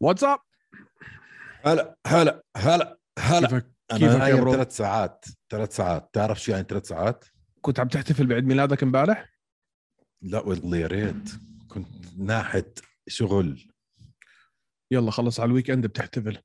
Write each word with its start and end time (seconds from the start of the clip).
What's 0.00 0.29
up 0.29 0.38
هلا 1.64 1.96
هلا 2.06 2.42
هلا 2.56 2.98
هلا. 3.18 3.48
كيفك 3.48 3.72
أنا 3.90 3.98
كيفك 3.98 4.12
يا 4.12 4.18
نايم 4.18 4.40
bro؟ 4.40 4.52
ثلاث 4.52 4.76
ساعات 4.76 5.24
ثلاث 5.50 5.76
ساعات. 5.76 6.10
تعرف 6.12 6.42
شو 6.42 6.52
يعني 6.52 6.66
ثلاث 6.68 6.88
ساعات؟ 6.88 7.24
كنت 7.60 7.80
عم 7.80 7.88
تحتفل 7.88 8.26
بعيد 8.26 8.44
ميلادك 8.44 8.82
امبارح؟ 8.82 9.32
لا 10.22 10.40
والله 10.40 10.78
يا 10.78 10.86
ريت. 10.86 11.30
كنت 11.68 12.18
ناحت 12.18 12.78
شغل. 13.08 13.68
يلا 14.90 15.10
خلص 15.10 15.40
على 15.40 15.48
ال 15.48 15.70
weekend 15.70 15.86
بتحتفل. 15.86 16.38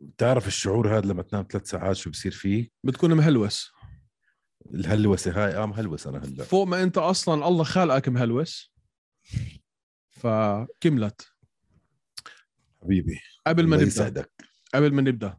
بتعرف 0.00 0.46
الشعور 0.46 0.98
هذا 0.98 1.06
لما 1.06 1.22
تنام 1.22 1.46
ثلاث 1.50 1.70
ساعات 1.70 1.96
شو 1.96 2.10
بصير 2.10 2.32
فيه؟ 2.32 2.70
بتكون 2.84 3.14
مهلوس. 3.14 3.72
الهلوسة 4.74 5.44
هاي. 5.44 5.56
آه 5.56 5.66
مهلوس 5.66 6.06
أنا 6.06 6.18
هلا. 6.18 6.44
فوق 6.44 6.66
ما 6.66 6.82
أنت 6.82 6.98
أصلا 6.98 7.48
الله 7.48 7.64
خالقك 7.64 8.08
مهلوس. 8.08 8.72
فكملت. 10.10 11.31
حبيبي 12.82 13.20
قبل 13.46 13.66
ما 13.66 13.76
نبدأ 13.76 13.86
يسعدك. 13.88 14.32
قبل 14.74 14.94
ما 14.94 15.02
نبدأ 15.02 15.38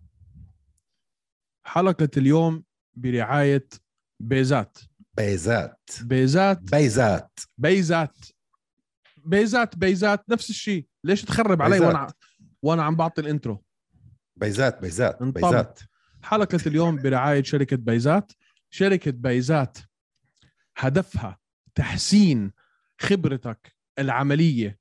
حلقة 1.65 2.09
اليوم 2.17 2.63
برعاية 2.93 3.67
بيزات. 4.19 4.77
بيزات. 5.17 5.89
بيزات. 6.01 6.61
بيزات. 6.71 7.39
بيزات. 7.57 8.17
بيزات 9.17 9.77
بيزات 9.77 10.29
نفس 10.29 10.49
الشيء. 10.49 10.87
ليش 11.03 11.21
تخرب 11.21 11.61
علي. 11.61 11.79
وأنا 11.79 12.13
وأنا 12.61 12.83
عم 12.83 12.95
بعطي 12.95 13.21
الإنترو؟ 13.21 13.63
بيزات 14.35 14.81
بيزات 14.81 15.21
انطبع. 15.21 15.49
بيزات. 15.49 15.79
حلقة 16.23 16.59
اليوم 16.67 16.95
برعاية 16.95 17.43
شركة 17.43 17.77
بيزات. 17.77 18.31
شركة 18.69 19.11
بيزات 19.11 19.77
هدفها 20.77 21.39
تحسين 21.75 22.51
خبرتك 22.99 23.75
العملية 23.99 24.79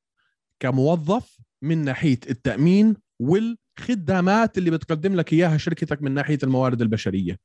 كموظف 0.60 1.38
من 1.62 1.84
ناحية 1.84 2.20
التأمين 2.30 2.96
والخدمات 3.20 4.58
اللي 4.58 4.70
بتقدم 4.70 5.14
لك 5.14 5.32
إياها 5.32 5.56
شركتك 5.56 6.02
من 6.02 6.12
ناحية 6.12 6.38
الموارد 6.42 6.82
البشرية. 6.82 7.38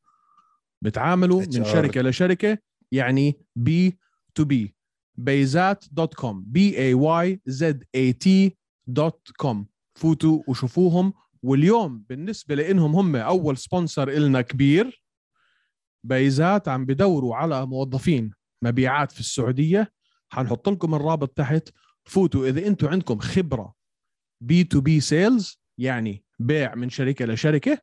بتعاملوا 0.84 1.42
من 1.42 1.64
HR. 1.64 1.68
شركة 1.68 2.02
لشركة 2.02 2.58
يعني 2.92 3.40
B 3.56 3.98
to 4.36 4.46
B 4.46 4.76
بيزات 5.16 5.86
dot 5.92 6.14
com 6.14 6.44
B 6.48 6.78
A 6.78 6.94
Y 6.94 7.42
Z 7.46 7.84
A 7.96 8.14
T 8.14 8.58
dot 8.88 9.32
com 9.38 9.68
فوتوا 9.96 10.44
وشوفوهم. 10.48 11.14
واليوم 11.44 12.06
بالنسبة 12.10 12.56
لإنهم 12.56 12.96
هم 12.96 13.16
أول 13.16 13.58
sponsor 13.58 14.10
إلنا 14.10 14.42
كبير 14.42 15.04
بيزات 16.04 16.68
عم 16.68 16.86
بدوروا 16.86 17.36
على 17.36 17.66
موظفين 17.66 18.32
مبيعات 18.64 19.12
في 19.12 19.20
السعودية. 19.20 19.92
حنحط 20.30 20.70
لكم 20.70 20.96
الرابط 20.96 21.30
تحت. 21.30 21.70
فوتوا 22.06 22.48
إذا 22.48 22.68
أنتم 22.68 22.88
عندكم 22.88 23.20
خبرة 23.20 23.77
B 24.42 24.64
to 24.64 24.82
B 24.82 25.00
sales 25.00 25.60
يعني 25.78 26.24
بيع 26.40 26.76
من 26.76 26.90
شركة 26.90 27.26
لشركة 27.26 27.80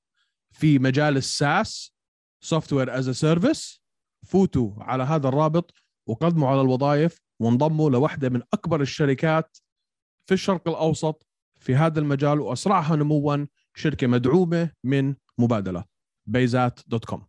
في 0.51 0.79
مجال 0.79 1.17
ال 1.17 1.95
SaaS 2.41 2.73
software 2.73 2.99
as 2.99 3.11
service 3.11 3.83
فوتوا 4.27 4.73
على 4.79 5.03
هذا 5.03 5.29
الرابط 5.29 5.75
وقدموا 6.07 6.49
على 6.49 6.61
الوظائف 6.61 7.21
وانضموا 7.41 7.91
لوحدة 7.91 8.29
من 8.29 8.43
أكبر 8.53 8.81
الشركات 8.81 9.57
في 10.27 10.35
الشرق 10.35 10.69
الأوسط 10.69 11.27
في 11.61 11.75
هذا 11.75 12.01
المجال 12.01 12.41
وأسرعها 12.41 12.97
نموا 12.97 13.47
شركة 13.75 14.07
مدعومة 14.07 14.71
من 14.85 15.15
مبادلة 15.39 15.85
بيزات 16.27 16.81
dot 16.87 17.05
com 17.05 17.27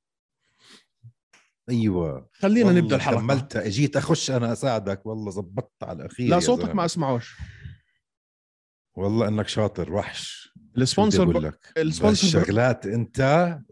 أيوه. 1.70 2.30
خلينا 2.34 2.72
نبدأ 2.72 2.96
الحلقة. 2.96 3.20
كملت 3.20 3.56
اجيت 3.56 3.98
أخش 3.98 4.32
أنا 4.32 4.52
أساعدك. 4.52 5.06
والله 5.06 5.32
زبطت 5.32 5.84
على 5.84 6.02
الاخير 6.02 6.30
لا 6.30 6.40
صوتك. 6.40 6.76
ما 6.76 6.86
أسمعوش. 6.86 7.38
والله 8.96 9.28
إنك 9.28 9.48
شاطر 9.48 9.94
وحش. 9.94 10.54
ال 10.78 10.83
sponsor 10.83 11.24
أقول 11.24 11.44
لك؟ 11.44 11.74
ال 11.78 11.84
sponsor 11.84 12.28
الشغلات 12.28 12.86
أنت 12.86 13.20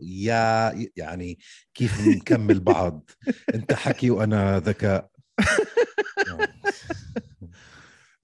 يا 0.02 0.76
يعني 0.96 1.40
كيف 1.74 2.08
نكمل 2.08 2.60
بعض؟ 2.60 3.10
أنت 3.54 3.74
حكي 3.74 4.10
وأنا 4.10 4.60
ذكاء. 4.60 5.10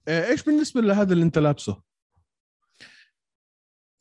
آه، 0.08 0.28
إيش 0.28 0.42
بالنسبة 0.42 0.80
لهذا 0.80 1.12
اللي 1.12 1.24
أنت 1.24 1.38
لابسه؟ 1.38 1.82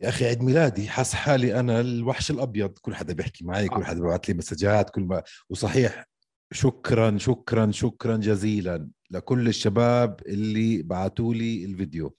يا 0.01 0.09
أخي 0.09 0.25
عيد 0.25 0.41
ميلادي 0.41 0.89
حاس 0.89 1.13
حالي 1.13 1.59
أنا 1.59 1.79
الوحش 1.79 2.31
الأبيض. 2.31 2.69
كل 2.81 2.95
حدا 2.95 3.13
بيحكي 3.13 3.45
معي 3.45 3.67
كل 3.67 3.85
حدا 3.85 3.99
بيبعث 3.99 4.29
لي 4.29 4.33
مسجات 4.33 4.89
كل 4.89 5.01
ما 5.01 5.23
وصحيح 5.49 6.05
شكرا 6.51 7.17
شكرا 7.17 7.71
شكرا 7.71 8.17
جزيلا 8.17 8.89
لكل 9.11 9.47
الشباب 9.47 10.21
اللي 10.25 10.81
بعثوا 10.81 11.33
لي 11.33 11.65
الفيديو. 11.65 12.15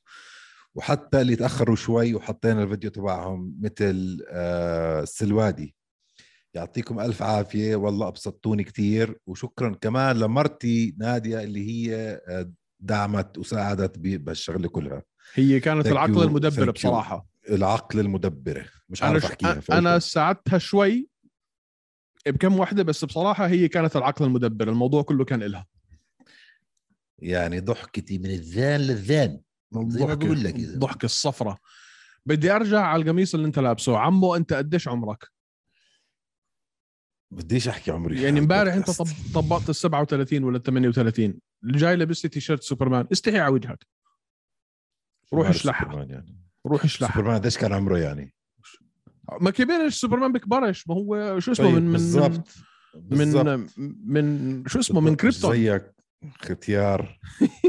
وحتى 0.75 1.21
اللي 1.21 1.37
تأخروا 1.37 1.77
شوي 1.77 2.15
وحطينا 2.15 2.63
الفيديو 2.63 2.91
تبعهم 2.91 3.57
مثل 3.61 4.25
آه، 4.29 5.03
السلوادي. 5.03 5.75
يعطيكم 6.55 7.01
ألف 7.01 7.23
عافية. 7.23 7.77
والله 7.77 8.09
ابسطتوني 8.09 8.65
كثير 8.65 9.19
وشكرا 9.27 9.75
كمان 9.81 10.17
لمرتي 10.17 10.95
نادية 10.99 11.41
اللي 11.43 11.67
هي 11.71 12.21
آه، 12.29 12.53
دعمت 12.81 13.39
وساعدت 13.39 13.99
بهالشغله 13.99 14.69
كلها. 14.69 15.03
هي 15.35 15.61
كانت 15.61 15.87
Thank 15.87 15.91
العقل 15.91 16.15
you, 16.15 16.19
المدبر 16.23 16.65
thank 16.65 16.69
you. 16.69 16.73
بصراحة. 16.73 17.27
العقل 17.51 18.01
المدبرة. 18.01 18.65
مش 18.89 19.03
عارف. 19.03 19.25
أحكيها 19.25 19.63
أنا 19.73 19.99
ساعدتها 19.99 20.59
شوي 20.59 21.09
بكم 22.27 22.59
وحدة 22.59 22.83
بس 22.83 23.05
بصراحة 23.05 23.47
هي 23.47 23.69
كانت 23.69 23.97
العقل 23.97 24.25
المدبر. 24.25 24.69
الموضوع 24.69 25.03
كله 25.03 25.25
كان 25.25 25.43
إلها. 25.43 25.67
يعني 27.19 27.61
ضحكتي 27.61 28.19
من 28.19 28.27
الذان 28.31 28.81
للذان. 28.81 29.41
زي 29.73 30.07
ما 30.07 30.15
بقول 30.15 30.45
لك. 30.45 30.57
الضحكه 30.57 31.05
الصفراء 31.05 31.57
بدي 32.27 32.51
أرجع 32.51 32.81
على 32.81 33.03
القميص 33.03 33.35
اللي 33.35 33.47
أنت 33.47 33.59
لابسه. 33.59 33.99
عمو 33.99 34.35
أنت 34.37 34.53
قديش 34.53 34.89
عمرك؟ 34.89 35.29
بديش 37.31 37.69
أحكي 37.69 37.91
عمري. 37.91 38.23
يعني 38.23 38.39
امبارح 38.45 38.75
أنت. 38.75 38.91
طب... 38.91 39.07
طبقت 39.35 39.69
ال 39.69 39.75
37 39.75 40.45
ولا 40.45 40.57
ال 40.57 40.63
38 40.63 41.35
الجاي 41.65 41.97
لبست 41.97 42.27
تيشيرت 42.27 42.63
سوبرمان. 42.63 43.07
استحي 43.13 43.39
على 43.39 43.53
وجهك. 43.55 43.87
روح 45.35 45.49
اشلحها. 45.49 46.05
يعني. 46.05 46.37
روح 46.67 46.85
اشلح. 46.85 47.15
سوبرمان 47.15 47.35
قديش 47.41 47.59
كان 47.59 47.73
عمره 47.73 47.99
يعني؟ 47.99 48.35
ما 49.41 49.51
كبرش 49.51 49.95
سوبرمان 49.95 50.33
بكبرش. 50.33 50.89
ما 50.89 50.95
هو 50.95 51.41
شو 51.41 51.53
اسمه؟ 51.53 51.67
طيب 51.67 51.75
من 51.75 51.83
من 51.87 51.93
بالضبط. 51.93 52.49
من 52.95 53.19
بالضبط. 53.19 53.71
من 54.05 54.65
شو 54.67 54.79
اسمه؟ 54.79 55.01
من 55.01 55.17
كريبتون. 55.17 55.53
زيك 55.57 55.95
ختيار. 56.39 57.19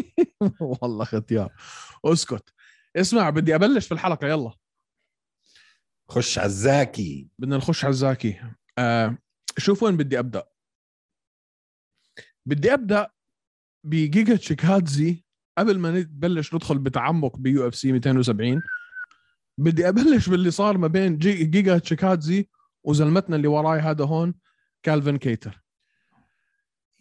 والله 0.81 1.05
ختيار. 1.05 1.51
اسكت. 2.05 2.53
اسمع 2.95 3.29
بدي 3.29 3.55
أبلش 3.55 3.87
في 3.87 3.91
الحلقة 3.93 4.27
يلا. 4.27 4.53
خش 6.09 6.37
على 6.37 6.45
الزاكي. 6.45 7.29
بدنا 7.39 7.57
نخش 7.57 7.85
على 7.85 7.91
الزاكي. 7.91 8.41
آه 8.77 9.17
شوف 9.57 9.83
وين 9.83 9.97
بدي 9.97 10.19
أبدأ. 10.19 10.43
بدي 12.45 12.73
أبدأ 12.73 13.07
بجيجا 13.83 14.35
تشيكادزي. 14.35 15.23
قبل 15.57 15.79
ما 15.79 15.91
نبلش 15.91 16.53
ندخل 16.53 16.77
بتعمق 16.77 17.37
ب 17.37 17.67
UFC 17.67 17.91
270 17.91 18.61
بدي 19.57 19.89
أبلش 19.89 20.29
باللي 20.29 20.51
صار 20.51 20.77
ما 20.77 20.87
بين 20.87 21.17
جي 21.17 21.43
جيجا 21.43 21.77
تشيكادزي 21.77 22.49
وزلمتنا 22.83 23.35
اللي 23.35 23.47
وراي 23.47 23.79
هذا 23.79 24.05
هون 24.05 24.33
كالفن 24.83 25.17
كيتر. 25.17 25.63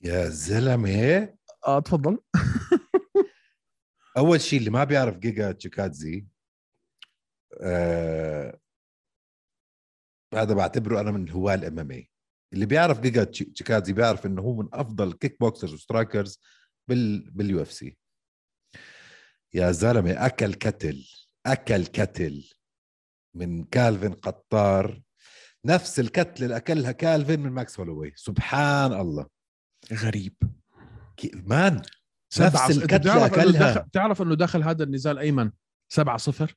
يا 0.03 0.29
زلمة. 0.29 1.29
آه 1.67 1.81
تفضل. 1.81 2.19
أول 4.17 4.41
شيء 4.41 4.59
اللي 4.59 4.71
ما 4.71 4.85
بيعرف 4.85 5.19
جيجا 5.19 5.53
تشيكادزي 5.53 6.27
آه 7.61 8.61
هذا 10.35 10.55
بعتبره 10.55 11.01
أنا 11.01 11.11
من 11.11 11.31
هواة 11.31 11.55
ال 11.55 11.79
MMA. 11.79 12.11
اللي 12.53 12.67
بيعرف 12.67 13.01
جيجا 13.01 13.25
تشي- 13.25 13.45
تشيكادزي 13.45 13.93
بيعرف 13.93 14.27
إنه 14.27 14.43
هو 14.43 14.55
من 14.63 14.69
أفضل 14.73 15.13
kickboxers 15.13 15.41
و 15.41 15.73
strikers 15.75 16.41
بال 16.89 17.31
بال 17.31 17.63
UFC 17.63 17.97
يا 19.55 19.73
زلمة 19.73 20.27
أكل 20.27 20.55
كتل 20.55 21.07
أكل 21.47 21.87
كتل 21.87 22.51
من 23.35 23.65
كالفين 23.65 24.13
كيتر. 24.13 25.03
نفس 25.65 26.01
الكتلة 26.01 26.45
اللي 26.47 26.57
أكلها 26.57 26.93
كالفين 26.93 27.41
من 27.41 27.51
ماكس 27.53 27.81
هولوي. 27.81 28.13
سبحان 28.17 28.93
الله. 28.93 29.27
غريب. 29.93 30.35
man. 31.35 31.83
نفس 32.39 32.71
إنه 32.71 33.27
أكلها. 33.27 33.73
دخل 33.73 33.83
بتعرف 33.83 34.23
إنه 34.23 34.35
دخل 34.35 34.63
هذا 34.63 34.85
النزال 34.85 35.19
أيمن؟ 35.19 35.51
7 35.89 36.17
0 36.17 36.55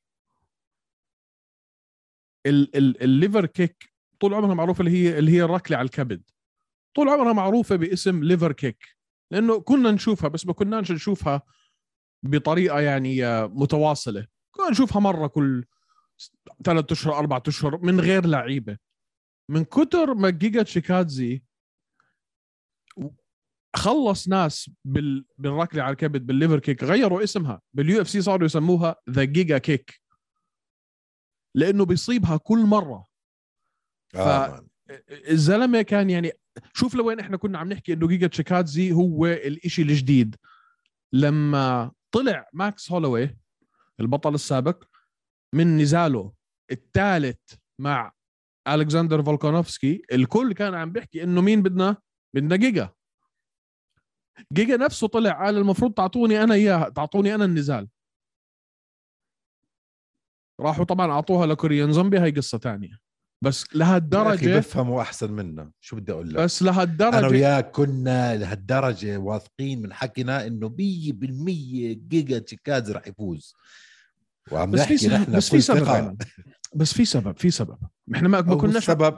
ال 2.46 2.76
ال 2.78 3.04
ال 3.04 3.11
liver 3.11 3.46
kick 3.46 3.94
طول 4.20 4.34
عمرها 4.34 4.54
معروفة 4.54 4.80
اللي 4.82 4.92
هي 4.92 5.20
اللي 5.20 5.32
هي 5.32 5.44
الركلة 5.44 5.78
على 5.78 5.86
الكبد. 5.86 6.24
طول 6.96 7.10
عمرها 7.10 7.34
معروفة 7.34 7.76
باسم 7.76 8.24
liver 8.24 8.52
kick. 8.52 8.98
لأنه 9.32 9.60
كنا 9.62 9.92
نشوفها 9.92 10.30
بس 10.30 10.46
ما 10.46 10.54
كناش 10.54 10.92
نشوفها 10.92 11.42
بطريقة 12.24 12.80
يعني 12.80 13.26
آه، 13.26 13.48
متواصلة. 13.48 14.28
كنا 14.52 14.70
نشوفها 14.70 15.00
مرة 15.00 15.28
كل 15.28 15.66
ثلاث 16.64 16.92
أشهر 16.92 17.18
أربع 17.18 17.42
أشهر 17.48 17.78
من 17.78 18.00
غير 18.00 18.26
لعيبة. 18.26 18.78
من 19.50 19.64
كتر 19.64 20.14
ما 20.14 20.30
جيجا 20.30 20.64
تشيكادزي 20.64 21.44
خلص 23.76 24.28
ناس 24.28 24.72
بال... 24.86 25.26
بالركلة 25.38 25.84
على 25.84 25.92
الكبد 25.92 26.26
بال 26.26 26.35
liver 26.35 26.60
kick 26.60 26.84
غيروا 26.84 27.24
اسمها. 27.24 27.62
بال 27.74 28.02
UFC 28.02 28.22
صاروا 28.22 28.46
يسموها 28.46 28.96
the 29.10 29.24
Giga 29.24 29.58
kick 29.58 30.02
لأنه 31.56 31.86
بيصيبها 31.86 32.38
كل 32.38 32.66
مرة. 32.66 33.08
آه. 34.16 34.66
الزلمة 35.10 35.82
كان 35.82 36.10
يعني 36.10 36.32
شوف 36.74 36.96
لوين 36.96 37.20
إحنا 37.20 37.38
كنا 37.38 37.60
عم 37.60 37.70
نحكي 37.70 37.94
إنه 37.94 38.08
جيجا 38.08 38.28
تشيكادزي 38.28 38.92
هو 38.92 39.26
الإشي 39.26 39.82
الجديد. 39.82 40.36
لما 41.14 41.92
طلع 42.12 42.50
ماكس 42.54 42.92
هولوي 42.92 43.38
البطل 44.00 44.36
السابق 44.36 44.84
من 45.54 45.78
نزاله 45.78 46.34
الثالث 46.72 47.40
مع 47.80 48.12
الكسندر 48.68 49.24
فولكانوفسكي 49.24 50.02
الكل 50.12 50.54
كان 50.54 50.74
عم 50.74 50.92
بيحكي 50.92 51.24
إنه 51.24 51.42
مين 51.42 51.62
بدنا؟ 51.62 51.98
بدنا 52.34 52.56
جيجا 52.56 52.94
جيجا 54.54 54.78
نفسه 54.78 55.08
طلع 55.08 55.46
قال 55.46 55.58
المفروض 55.58 55.94
تعطوني 55.94 56.44
أنا 56.44 56.54
إياها 56.54 56.90
تعطوني 56.90 57.36
أنا 57.36 57.46
النزال. 57.46 57.88
راحوا 60.60 60.86
طبعا 60.86 61.12
أعطوها 61.12 61.46
لكوريان 61.46 61.94
زومبي 61.94 62.18
هاي 62.18 62.32
قصة 62.32 62.58
تانية. 62.58 63.00
بس 63.42 63.76
لهالدرجه 63.76 64.58
بفهموا 64.58 65.02
أحسن 65.02 65.32
منا. 65.32 65.72
شو 65.80 65.96
بدي 65.96 66.12
أقول 66.12 66.30
لك؟ 66.30 66.36
بس 66.36 66.62
أنا 66.62 66.72
لهالدرجه 66.72 67.28
وياك 67.28 67.72
كنا 67.72 68.38
لهالدرجة 68.38 69.18
واثقين 69.18 69.82
من 69.82 69.94
حكينا 69.94 70.48
إنه 70.48 70.70
100% 70.70 70.74
جيجا 72.08 72.40
تشيكادز 72.40 72.92
رح 72.92 73.08
يفوز. 73.08 73.56
وعم 74.52 74.72
بس 74.72 74.80
نحكي 74.80 74.98
سبب 74.98 75.14
نحن 75.14 75.32
بس 75.32 75.50
في 75.50 75.62
سبب. 75.62 75.88
أيمن. 75.88 76.18
بس 76.76 76.94
في 76.94 77.06
سبب 77.06 77.38
في 77.38 77.52
سبب. 77.52 77.78
إحنا 78.16 78.28
ما 78.28 78.42
كناش 78.42 78.78
السبب 78.78 79.18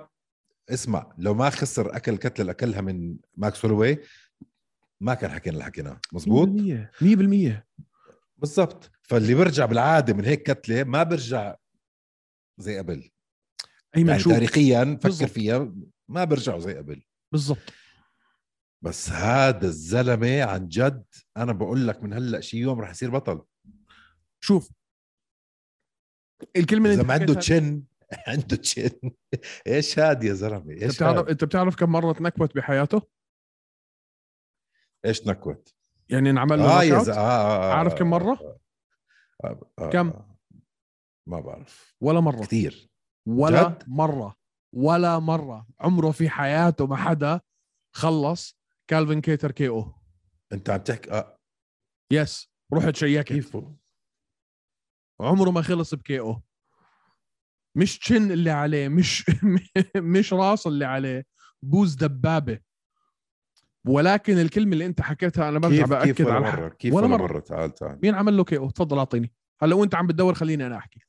اسمع 0.69 1.13
لو 1.17 1.33
ما 1.33 1.49
خسر 1.49 1.95
أكل 1.95 2.17
كتلة 2.17 2.33
اللي 2.39 2.51
اكلها 2.51 2.81
من 2.81 3.15
ماكس 3.37 3.65
هولوي 3.65 3.97
ما 5.01 5.13
كان 5.13 5.31
حكينا 5.31 5.53
اللي 5.53 5.65
حكيناه 5.65 5.99
مزبوط؟ 6.13 6.47
100% 6.47 6.51
100% 7.01 7.63
بالضبط. 8.37 8.91
فاللي 9.03 9.35
بيرجع 9.35 9.65
بالعادة 9.65 10.13
من 10.13 10.25
هيك 10.25 10.51
كتلة 10.51 10.83
ما 10.83 11.03
بيرجع 11.03 11.55
زي 12.57 12.77
قبل. 12.77 13.09
ايمن 13.97 14.09
يعني 14.09 14.21
شوف 14.21 14.33
تاريخيا 14.33 14.99
فكر. 15.03 15.27
فيها 15.27 15.73
ما 16.07 16.23
بيرجعوا 16.23 16.59
زي 16.59 16.77
قبل. 16.77 17.03
بالضبط. 17.31 17.73
بس 18.81 19.09
هذا 19.09 19.67
الزلمة 19.67 20.43
عن 20.43 20.67
جد 20.67 21.05
أنا 21.37 21.53
بقول 21.53 21.87
لك 21.87 22.03
من 22.03 22.13
هلأ 22.13 22.41
شي 22.41 22.57
يوم 22.57 22.79
رح 22.79 22.89
يصير 22.89 23.09
بطل. 23.09 23.41
شوف. 24.39 24.71
الكلمة 26.55 26.85
اللي 26.85 26.93
إذا 26.93 27.01
أنت 27.01 27.07
ما 27.07 27.13
عنده 27.13 27.33
chin 27.33 27.83
عنده 28.27 28.55
chin 28.55 28.89
إيش 29.67 29.99
هاد 29.99 30.23
يا 30.23 30.33
زلمة؟ 30.33 30.71
أنت 30.71 30.83
إيش 30.83 30.95
بتعرف 30.95 31.17
هاد؟ 31.17 31.29
أنت 31.29 31.43
بتعرف 31.43 31.75
كم 31.75 31.91
مرة 31.91 32.13
تنكبت 32.13 32.55
بحياته؟ 32.55 33.01
إيش 35.05 35.27
knocked 35.27 35.58
out؟ 35.58 35.75
يعني 36.09 36.29
انعمل 36.29 36.59
له 36.59 36.85
ز... 36.89 36.91
أوت 36.91 37.09
آه 37.09 37.13
آه 37.21 37.71
آه 37.71 37.73
عارف 37.73 37.93
كم 37.93 38.09
مرة؟ 38.09 38.39
آه 38.41 38.59
آه 39.45 39.71
آه 39.79 39.89
كم؟ 39.89 40.09
آه 40.09 40.37
ما 41.27 41.39
بعرف. 41.39 41.95
ولا 42.01 42.19
مرة. 42.19 42.41
كثير. 42.41 42.89
ولا 43.27 43.69
جد؟ 43.69 43.83
مرة. 43.87 44.35
ولا 44.73 45.19
مرة. 45.19 45.67
عمره 45.79 46.11
في 46.11 46.29
حياته 46.29 46.87
ما 46.87 46.95
حدا 46.95 47.41
خلص 47.95 48.59
كالفين 48.87 49.21
كيتر 49.21 49.51
KO. 49.51 49.93
أنت 50.53 50.69
عم 50.69 50.79
تحكي 50.79 51.11
آه. 51.11 51.37
بس 52.11 52.49
رحت 52.73 52.95
شيكت 52.95 53.27
كيف 53.27 53.57
عمره 55.21 55.51
ما 55.51 55.61
خلص 55.61 55.93
ب 55.95 56.19
KO. 56.19 56.41
مش 57.77 57.99
chin 57.99 58.31
اللي 58.31 58.51
عليه 58.51 58.87
مش 58.87 59.25
مش 60.13 60.33
راس 60.33 60.67
اللي 60.67 60.85
عليه. 60.85 61.25
بوز 61.63 61.95
دبابة. 61.95 62.59
ولكن 63.87 64.39
الكلمة 64.39 64.73
اللي 64.73 64.85
أنت 64.85 65.01
حكيتها 65.01 65.49
أنا 65.49 65.59
برجع 65.59 65.77
كيف 65.77 65.89
بأكد 65.89 66.11
كيف 66.13 66.27
ولا. 66.27 66.39
مرة؟ 66.39 66.67
كيف 66.69 66.93
ولا 66.93 67.05
ولا 67.07 67.17
مرة. 67.17 67.27
مرة؟ 67.27 67.39
تعال 67.39 67.73
تعال. 67.73 67.99
مين 68.03 68.15
عمل 68.15 68.37
له 68.37 68.43
KO 68.43 68.69
تفضل 68.69 68.97
أعطيني. 68.97 69.31
هلا 69.61 69.75
وأنت 69.75 69.95
عم 69.95 70.07
بتدور 70.07 70.33
خليني 70.33 70.65
أنا 70.67 70.77
أحكي. 70.77 70.99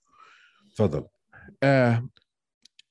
تفضل. 0.74 1.04
آه 1.62 2.08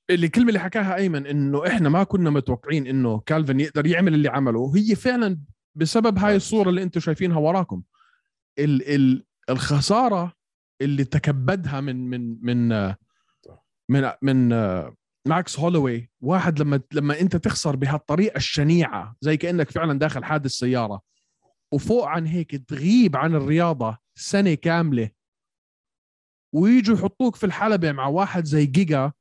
اللي 0.10 0.26
الكلمة 0.26 0.48
اللي 0.48 0.60
حكاها 0.60 0.96
أيمن 0.96 1.28
إنه 1.28 1.68
إحنا 1.68 1.90
ما 1.90 2.04
كنا 2.04 2.30
متوقعين 2.30 2.88
إنه 2.88 3.20
كالفن 3.20 3.60
يقدر 3.60 3.86
يعمل 3.88 4.14
اللي 4.14 4.30
عمله. 4.30 4.74
هي 4.76 4.96
فعلا 4.96 5.40
بسبب 5.76 6.18
هاي 6.20 6.36
الصورة 6.36 6.70
اللي 6.70 6.84
أنتم 6.84 7.00
شايفينها 7.00 7.38
وراكم. 7.38 7.82
ال 8.60 8.96
ال 8.96 9.24
الخسارة 9.50 10.34
اللي 10.82 11.04
تكبدها 11.04 11.82
من 11.82 12.10
من 12.10 12.38
من 12.42 12.72
آه، 12.72 12.98
من 13.90 14.12
من 14.22 14.54
آه، 14.54 14.94
ماكس 15.28 15.60
هولوي 15.60 16.10
واحد 16.22 16.60
لما 16.60 16.82
لما 16.94 17.20
انت 17.20 17.36
تخسر 17.36 17.76
بهالطريقة 17.76 18.38
الشنيعة 18.38 19.16
زي 19.22 19.38
كأنك 19.38 19.72
فعلا 19.72 20.00
داخل 20.00 20.24
حادث 20.24 20.52
سيارة 20.52 21.02
وفوق 21.72 22.06
عن 22.06 22.26
هيك 22.26 22.56
تغيب 22.56 23.16
عن 23.16 23.36
الرياضة 23.36 23.98
سنة 24.16 24.54
كاملة 24.54 25.10
ويجوا 26.54 26.96
يحطوك 26.96 27.36
في 27.36 27.46
الحلبة 27.46 27.92
مع 27.92 28.08
واحد 28.08 28.46
زي 28.46 28.66
جيجا 28.66 29.12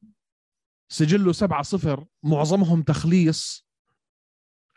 سجله 0.88 1.32
7 1.32 1.62
صفر 1.62 2.06
معظمهم 2.22 2.82
تخليص. 2.82 3.66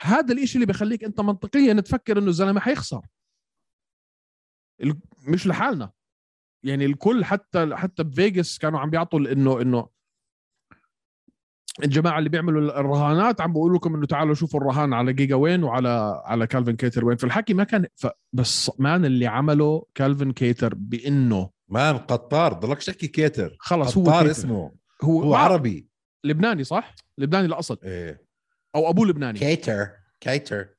هذا 0.01 0.33
الإشي 0.33 0.55
اللي 0.55 0.65
بخليك 0.65 1.03
أنت 1.03 1.21
منطقيا 1.21 1.73
تفكر 1.73 2.17
إنه 2.17 2.27
الزلمة 2.27 2.59
حيخسر. 2.59 3.01
مش 5.27 5.47
لحالنا. 5.47 5.91
يعني 6.63 6.85
الكل 6.85 7.25
حتى 7.25 7.75
حتى 7.75 8.03
بفيغاس 8.03 8.59
كانوا 8.59 8.79
عم 8.79 8.89
بيعطوا 8.89 9.19
إنه 9.19 9.61
إنه 9.61 9.89
الجماعة 11.83 12.19
اللي 12.19 12.29
بيعملوا 12.29 12.79
الرهانات 12.79 13.41
عم 13.41 13.53
بيقولوا 13.53 13.77
لكم 13.77 13.95
إنه 13.95 14.05
تعالوا 14.05 14.33
شوفوا 14.35 14.59
الرهان 14.59 14.93
على 14.93 15.13
جيجا 15.13 15.35
وين 15.35 15.63
وعلى 15.63 16.21
على 16.25 16.47
كالفن 16.47 16.75
كيتر 16.75 17.05
وين. 17.05 17.17
فالحكي 17.17 17.53
ما 17.53 17.63
كان 17.63 17.87
ف 17.95 18.07
بس 18.33 18.71
man 18.79 19.05
اللي 19.05 19.27
عمله 19.27 19.85
كالفن 19.95 20.31
كيتر 20.31 20.75
بإنه 20.75 21.49
man 21.67 21.97
قطار 21.97 22.53
ضلك 22.53 22.83
تحكي 22.83 23.07
كيتر. 23.07 23.57
خلص 23.59 23.97
هو 23.97 24.03
قطار 24.03 24.21
كيتر. 24.21 24.31
اسمه. 24.31 24.75
هو, 25.03 25.23
هو 25.23 25.35
عربي. 25.35 25.87
لبناني 26.23 26.63
صح؟ 26.63 26.95
لبناني 27.17 27.45
الأصل. 27.47 27.79
إيه. 27.83 28.25
أو 28.75 28.89
أبوه 28.89 29.07
لبناني. 29.07 29.39
كيتر 29.39 29.89
كيتر. 30.19 30.69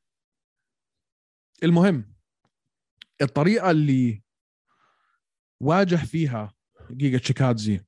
المهم 1.62 2.14
الطريقة 3.22 3.70
اللي 3.70 4.22
واجه 5.62 5.96
فيها 5.96 6.54
جيجا 6.90 7.18
تشيكادزي 7.18 7.80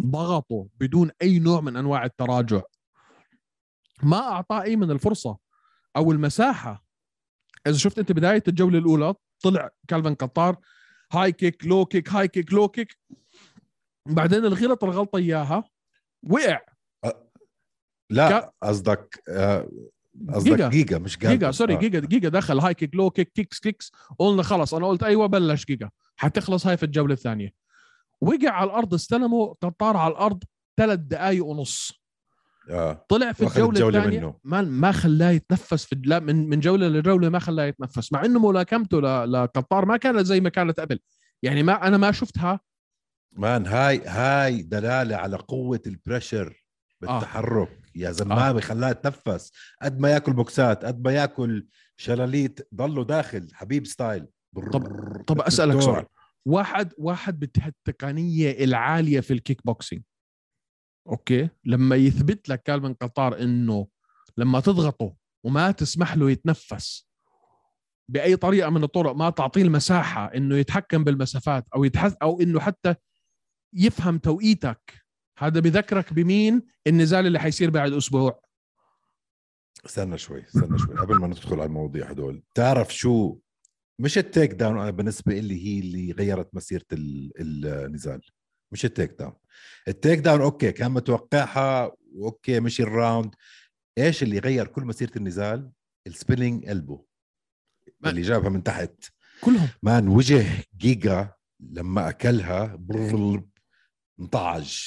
ضغطه 0.00 0.68
بدون 0.80 1.10
أي 1.22 1.38
نوع 1.38 1.60
من 1.60 1.76
أنواع 1.76 2.04
التراجع. 2.04 2.62
ما 4.02 4.18
أعطاه 4.18 4.62
أي 4.62 4.76
من 4.76 4.90
الفرصة 4.90 5.38
أو 5.96 6.12
المساحة. 6.12 6.84
إذا 7.66 7.76
شفت 7.76 7.98
أنت 7.98 8.12
بداية 8.12 8.42
الجولة 8.48 8.78
الأولى 8.78 9.14
طلع 9.42 9.70
كالفن 9.88 10.14
قطار 10.14 10.56
high 11.12 11.32
kick 11.32 11.66
low 11.66 11.84
kick 11.84 12.10
high 12.10 12.28
kick 12.28 12.52
low 12.52 12.68
kick. 12.68 12.98
بعدين 14.06 14.44
الغلط 14.44 14.84
الغلطة 14.84 15.16
إياها 15.16 15.64
وقع. 16.22 16.60
لا 18.10 18.52
قصدك 18.62 19.22
آه، 19.28 19.68
قصدك 20.34 20.50
جيجا. 20.50 20.68
جيجا 20.68 20.98
مش 20.98 21.18
جيجا 21.18 21.34
كالفن. 21.34 21.52
sorry 21.52 21.74
آه. 21.74 21.78
جيجا 21.78 22.00
جيجا 22.00 22.28
دخل 22.28 22.58
high 22.58 22.74
kick 22.74 22.94
low 22.94 23.10
kick 23.10 23.32
kicks 23.32 23.58
kicks. 23.58 23.92
قلنا 24.18 24.42
خلص 24.42 24.74
أنا 24.74 24.86
قلت 24.86 25.02
أيوه 25.02 25.26
بلش 25.26 25.64
جيجا. 25.64 25.90
حتخلص 26.16 26.66
هاي 26.66 26.76
في 26.76 26.82
الجولة 26.82 27.12
الثانية. 27.12 27.65
وقع 28.20 28.50
على 28.50 28.70
الأرض 28.70 28.94
استلمه 28.94 29.54
قطار 29.62 29.96
على 29.96 30.12
الأرض 30.12 30.42
ثلاث 30.76 30.98
دقائق 30.98 31.44
ونص. 31.44 32.06
آه. 32.70 33.06
طلع 33.08 33.32
في 33.32 33.42
الجولة 33.42 33.68
الجولة 33.68 33.98
الثانية. 33.98 34.38
ما 34.44 34.62
ما 34.62 34.92
خلاه 34.92 35.30
يتنفس 35.30 35.84
في 35.84 36.02
لا 36.04 36.18
من 36.18 36.48
من 36.48 36.60
جولة 36.60 36.88
لجولة 36.88 37.28
ما 37.28 37.38
خلاه 37.38 37.64
يتنفس 37.64 38.12
مع 38.12 38.24
إنه 38.24 38.50
ملاكمته 38.50 39.24
لقطار 39.24 39.84
ما 39.84 39.96
كانت 39.96 40.26
زي 40.26 40.40
ما 40.40 40.48
كانت 40.48 40.80
قبل. 40.80 40.98
يعني 41.42 41.62
ما 41.62 41.86
أنا 41.86 41.96
ما 41.96 42.12
شفتها. 42.12 42.60
man 43.32 43.66
هاي 43.66 44.02
هاي 44.06 44.62
دلالة 44.62 45.16
على 45.16 45.36
قوة 45.36 45.80
ال 45.86 45.95
pressure 45.95 46.66
بالتحرك. 47.00 47.80
يا 47.94 48.10
زلمة 48.10 48.60
خلاه 48.60 48.90
يتنفس. 48.90 49.52
قد 49.82 50.00
ما 50.00 50.10
ياكل 50.10 50.32
بوكسات 50.32 50.84
قد 50.84 51.04
ما 51.04 51.12
ياكل 51.12 51.66
شلاليت 51.96 52.68
ضله 52.74 53.04
داخل. 53.04 53.48
حبيب 53.52 53.86
style. 53.86 54.26
بررر. 54.52 55.22
طب 55.26 55.40
أسألك. 55.40 55.80
سؤال. 55.80 56.04
واحد 56.46 56.92
واحد 56.98 57.38
بالتقنيه 57.38 58.64
العالية 58.64 59.20
في 59.20 59.32
ال 59.32 59.66
kickboxing. 59.66 60.02
okay؟ 61.08 61.48
لما 61.64 61.96
يثبت 61.96 62.48
لك 62.48 62.62
كالفن 62.62 62.94
قطار 62.94 63.42
إنه 63.42 63.86
لما 64.36 64.60
تضغطه 64.60 65.16
وما 65.44 65.70
تسمح 65.70 66.16
له 66.16 66.30
يتنفس 66.30 67.08
بأي 68.08 68.36
طريقة 68.36 68.70
من 68.70 68.84
الطرق 68.84 69.12
ما 69.12 69.30
تعطيه 69.30 69.62
المساحة 69.62 70.24
إنه 70.34 70.56
يتحكم 70.56 71.04
بالمسافات 71.04 71.66
أو 71.74 71.84
يتحس 71.84 72.14
أو 72.22 72.40
إنه 72.40 72.60
حتى 72.60 72.94
يفهم 73.72 74.18
توقيتك. 74.18 74.92
هذا 75.38 75.60
بذكرك 75.60 76.12
بمين؟ 76.12 76.62
النزال 76.86 77.26
اللي 77.26 77.38
حيصير 77.38 77.70
بعد 77.70 77.92
أسبوع. 77.92 78.40
استنى 79.86 80.18
شوي 80.18 80.44
استنى 80.44 80.78
شوي. 80.78 80.94
قبل 80.94 81.16
ما 81.20 81.26
ندخل 81.26 81.54
على 81.54 81.64
المواضيع 81.64 82.10
هدول 82.10 82.42
تعرف 82.54 82.94
شو 82.94 83.38
مش 83.98 84.18
ال 84.18 84.50
takedown 84.52 84.78
أنا 84.80 84.90
بالنسبة 84.90 85.32
لي 85.38 85.66
هي 85.66 85.80
اللي 85.80 86.12
غيرت 86.12 86.54
مسيرة 86.54 86.84
ال- 86.92 87.32
النزال 87.66 88.20
مش 88.72 88.84
ال 88.84 89.10
takedown. 89.18 89.32
ال 89.88 90.18
takedown 90.18 90.40
okay 90.40 90.72
كان 90.72 90.90
متوقعها 90.90 91.92
و 92.14 92.23
okay 92.23 92.60
مشي 92.60 92.82
ال 92.82 92.91
round 92.91 93.34
إيش 93.98 94.22
اللي 94.22 94.38
غير 94.38 94.66
كل 94.66 94.82
مسيرة 94.82 95.12
النزال؟ 95.16 95.70
ال 96.06 96.13
spinning 96.13 96.68
elbow 96.68 97.06
اللي 98.06 98.22
جابها 98.22 98.48
من 98.48 98.62
تحت. 98.62 99.04
كلهم. 99.40 99.68
man 99.82 100.08
وجه 100.08 100.46
جيجا 100.76 101.32
لما 101.60 102.08
أكلها 102.08 102.78
انطعج. 104.20 104.82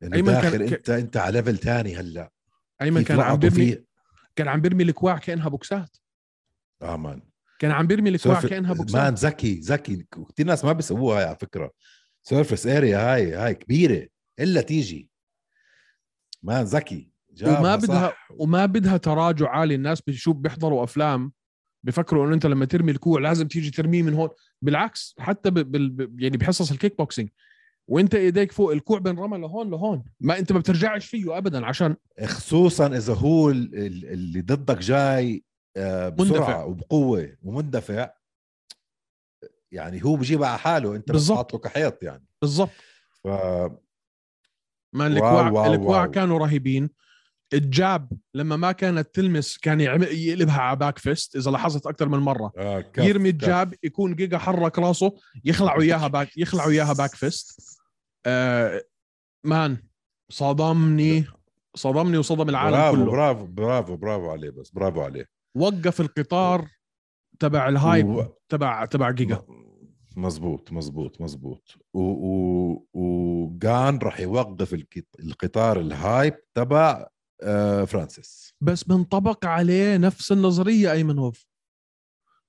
يعني 0.00 0.16
أيمن 0.16 0.40
كان- 0.40 0.62
أنت 0.62 0.90
أنت 0.90 1.16
على 1.16 1.38
level 1.38 1.58
تاني 1.58 1.96
هلأ. 1.96 2.32
أيمن 2.82 3.04
كان 3.04 3.20
عم 3.20 3.36
بيرمي 3.36 3.84
كان 4.36 4.48
عم 4.48 4.60
بيرمي 4.60 4.82
الكواع 4.82 5.18
كأنها 5.18 5.48
بوكسات. 5.48 5.96
آه 6.82 6.96
man. 6.96 7.22
كان 7.58 7.70
عم 7.70 7.86
بيرمي 7.86 8.10
الكواع 8.10 8.40
surf- 8.40 8.50
كأنها 8.50 8.68
man 8.74 8.78
بوكسات 8.78 9.18
ذكي 9.18 9.60
ذكي. 9.60 10.06
كثير 10.32 10.46
ناس 10.46 10.64
ما 10.64 10.72
بيسووها 10.72 11.18
هاي 11.18 11.24
على 11.24 11.36
فكرة. 11.40 11.70
surface 12.22 12.66
area 12.66 13.14
هاي 13.14 13.32
هاي 13.34 13.54
كبيرة. 13.54 14.06
إلا 14.40 14.60
تيجي. 14.60 15.10
man 16.42 16.64
ذكي. 16.64 17.10
وما 17.42 17.76
بدها 17.76 18.08
صح. 18.08 18.28
وما 18.38 18.66
بدها 18.66 18.96
تراجع 18.96 19.48
عالي. 19.50 19.74
الناس 19.74 20.00
بتشوف 20.00 20.36
بيحضروا 20.36 20.84
أفلام 20.84 21.32
بفكروا 21.84 22.26
إنه 22.26 22.34
أنت 22.34 22.46
لما 22.46 22.64
ترمي 22.64 22.92
الكوع 22.92 23.20
لازم 23.20 23.48
تيجي 23.48 23.70
ترميه 23.70 24.02
من 24.02 24.14
هون. 24.14 24.28
بالعكس 24.62 25.14
حتى 25.18 25.50
ب... 25.50 25.54
بال... 25.54 25.90
ب- 25.90 26.20
يعني 26.20 26.36
بحصص 26.36 26.70
الكيك 26.70 26.98
بوكسينج. 26.98 27.28
وأنت 27.88 28.14
إيديك 28.14 28.52
فوق 28.52 28.72
الكوع 28.72 28.98
بنرمى 28.98 29.38
لهون 29.38 29.70
لهون. 29.70 30.04
ما 30.20 30.38
أنت 30.38 30.52
ما 30.52 30.58
بترجعش 30.58 31.06
فيه 31.06 31.38
ابدا 31.38 31.66
عشان 31.66 31.96
خصوصا 32.24 32.86
إذا 32.86 33.14
هو 33.14 33.50
ال- 33.50 33.74
ال- 33.74 34.06
اللي 34.06 34.40
ضدك 34.40 34.78
جاي 34.78 35.44
بسرعة 35.76 36.10
مندفع. 36.18 36.64
وبقوة 36.64 37.36
ومندفع. 37.42 38.10
يعني 39.72 40.04
هو 40.04 40.16
بجيبها 40.16 40.48
على 40.48 40.58
حاله 40.58 40.96
انت 40.96 41.12
بس. 41.12 41.32
حاطه 41.32 41.58
كحيط 41.58 42.02
يعني. 42.02 42.26
بالضبط. 42.42 42.70
ف 43.24 43.28
ما 44.92 45.06
الكواع 45.06 45.66
الكواع. 45.66 46.06
كانوا 46.06 46.38
رهيبين. 46.38 46.90
ال 47.52 47.67
jab 47.67 48.12
لما 48.34 48.56
ما 48.56 48.72
كانت 48.72 49.14
تلمس 49.14 49.58
كان 49.58 49.80
يقلبها 49.80 50.60
على 50.60 50.76
back 50.76 50.98
fist 50.98 51.36
إذا 51.36 51.50
لاحظت 51.50 51.86
أكثر 51.86 52.08
من 52.08 52.18
مرة. 52.18 52.52
آه 52.56 52.80
كف 52.80 53.04
يرمي 53.04 53.32
كف. 53.32 53.42
ال 53.42 53.50
jab 53.50 53.74
يكون 53.82 54.14
جيجا 54.14 54.38
حرك 54.38 54.78
راسه 54.78 55.12
يخلعوا 55.44 55.82
اياها 55.82 56.08
back 56.08 56.38
يخلعوا 56.38 56.70
اياها 56.70 56.92
back 56.92 57.14
fist 57.14 57.78
آه 58.26 58.84
man 59.44 59.76
صدمني. 60.28 61.24
صدمني 61.74 62.18
وصدم 62.18 62.48
العالم 62.48 62.76
برافو 62.76 62.96
كله. 62.96 63.12
برافو 63.12 63.46
برافو 63.46 63.96
برافو 63.96 64.30
عليه 64.30 64.50
بس 64.50 64.70
برافو 64.70 65.02
عليه. 65.02 65.39
وقف 65.56 66.00
القطار 66.00 66.68
تبع 67.38 67.68
الهايب 67.68 68.06
و- 68.06 68.24
تبع 68.48 68.84
تبع 68.84 69.10
جيجا 69.10 69.42
مزبوط 70.16 70.72
مزبوط 70.72 71.20
مزبوط 71.20 71.74
و... 71.94 72.00
و... 72.00 73.58
راح 74.02 74.20
يوقف 74.20 74.74
القطار 75.20 75.80
ال 75.80 75.91
hype 75.91 76.34
تبع 76.54 77.06
آه 77.42 77.84
فرانسيس. 77.84 78.54
بس 78.60 78.84
بنطبق 78.84 79.46
عليه 79.46 79.96
نفس 79.96 80.32
النظرية 80.32 80.92
ايمنوف 80.92 81.46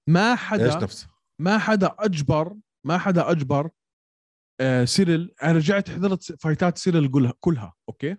ما 0.08 0.31
إيش 0.31 0.39
حدا 0.39 0.77
نفسه 0.77 1.08
ما 1.39 1.58
حدا 1.58 1.96
اجبر 2.00 2.55
ما 2.86 2.98
حدا 2.98 3.31
أجبر 3.31 3.70
آه 4.62 4.86
سيريل 4.86 5.34
أنا 5.43 5.51
رجعت 5.51 5.89
حضرت 5.89 6.24
fight 6.41 6.71
ات 6.71 6.77
سيريل 6.77 7.12
كلها 7.12 7.34
كلها 7.39 7.74
أوكي؟ 7.89 8.17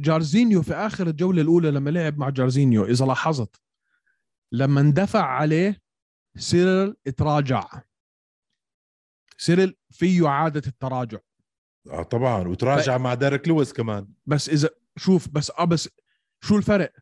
جارزينيو 0.00 0.62
في 0.62 0.74
آخر 0.74 1.06
الجولة 1.06 1.42
الأولى 1.42 1.70
لما 1.70 1.90
لعب 1.90 2.18
مع 2.18 2.30
جارزينيو 2.30 2.84
إذا 2.84 3.06
لاحظت 3.06 3.62
لما 4.52 4.80
اندفع 4.80 5.24
عليه 5.24 5.82
سيريل 6.36 6.94
تراجع 7.16 7.68
سيريل 9.38 9.76
فيه 9.90 10.28
عادة 10.28 10.62
التراجع. 10.66 11.18
آه 11.90 12.02
طبعا 12.02 12.48
وتراجع 12.48 12.98
مع 12.98 13.14
ديريك 13.14 13.48
لويس 13.48 13.72
كمان. 13.72 14.08
بس 14.26 14.48
إذا 14.48 14.68
شوف 14.96 15.28
بس 15.28 15.50
آه 15.50 15.64
بس 15.64 15.88
شو 16.40 16.56
الفرق؟ 16.56 16.92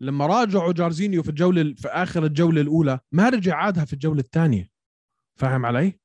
لما 0.00 0.26
راجعوا 0.26 0.72
جارزينيو 0.72 1.22
في 1.22 1.28
الجولة 1.28 1.74
في 1.74 1.88
آخر 1.88 2.24
الجولة 2.24 2.60
الأولى 2.60 3.00
ما 3.12 3.28
رجع 3.28 3.56
عادها 3.56 3.84
في 3.84 3.92
الجولة 3.92 4.20
الثانية. 4.20 4.70
فاهم 5.36 5.66
علي؟ 5.66 6.00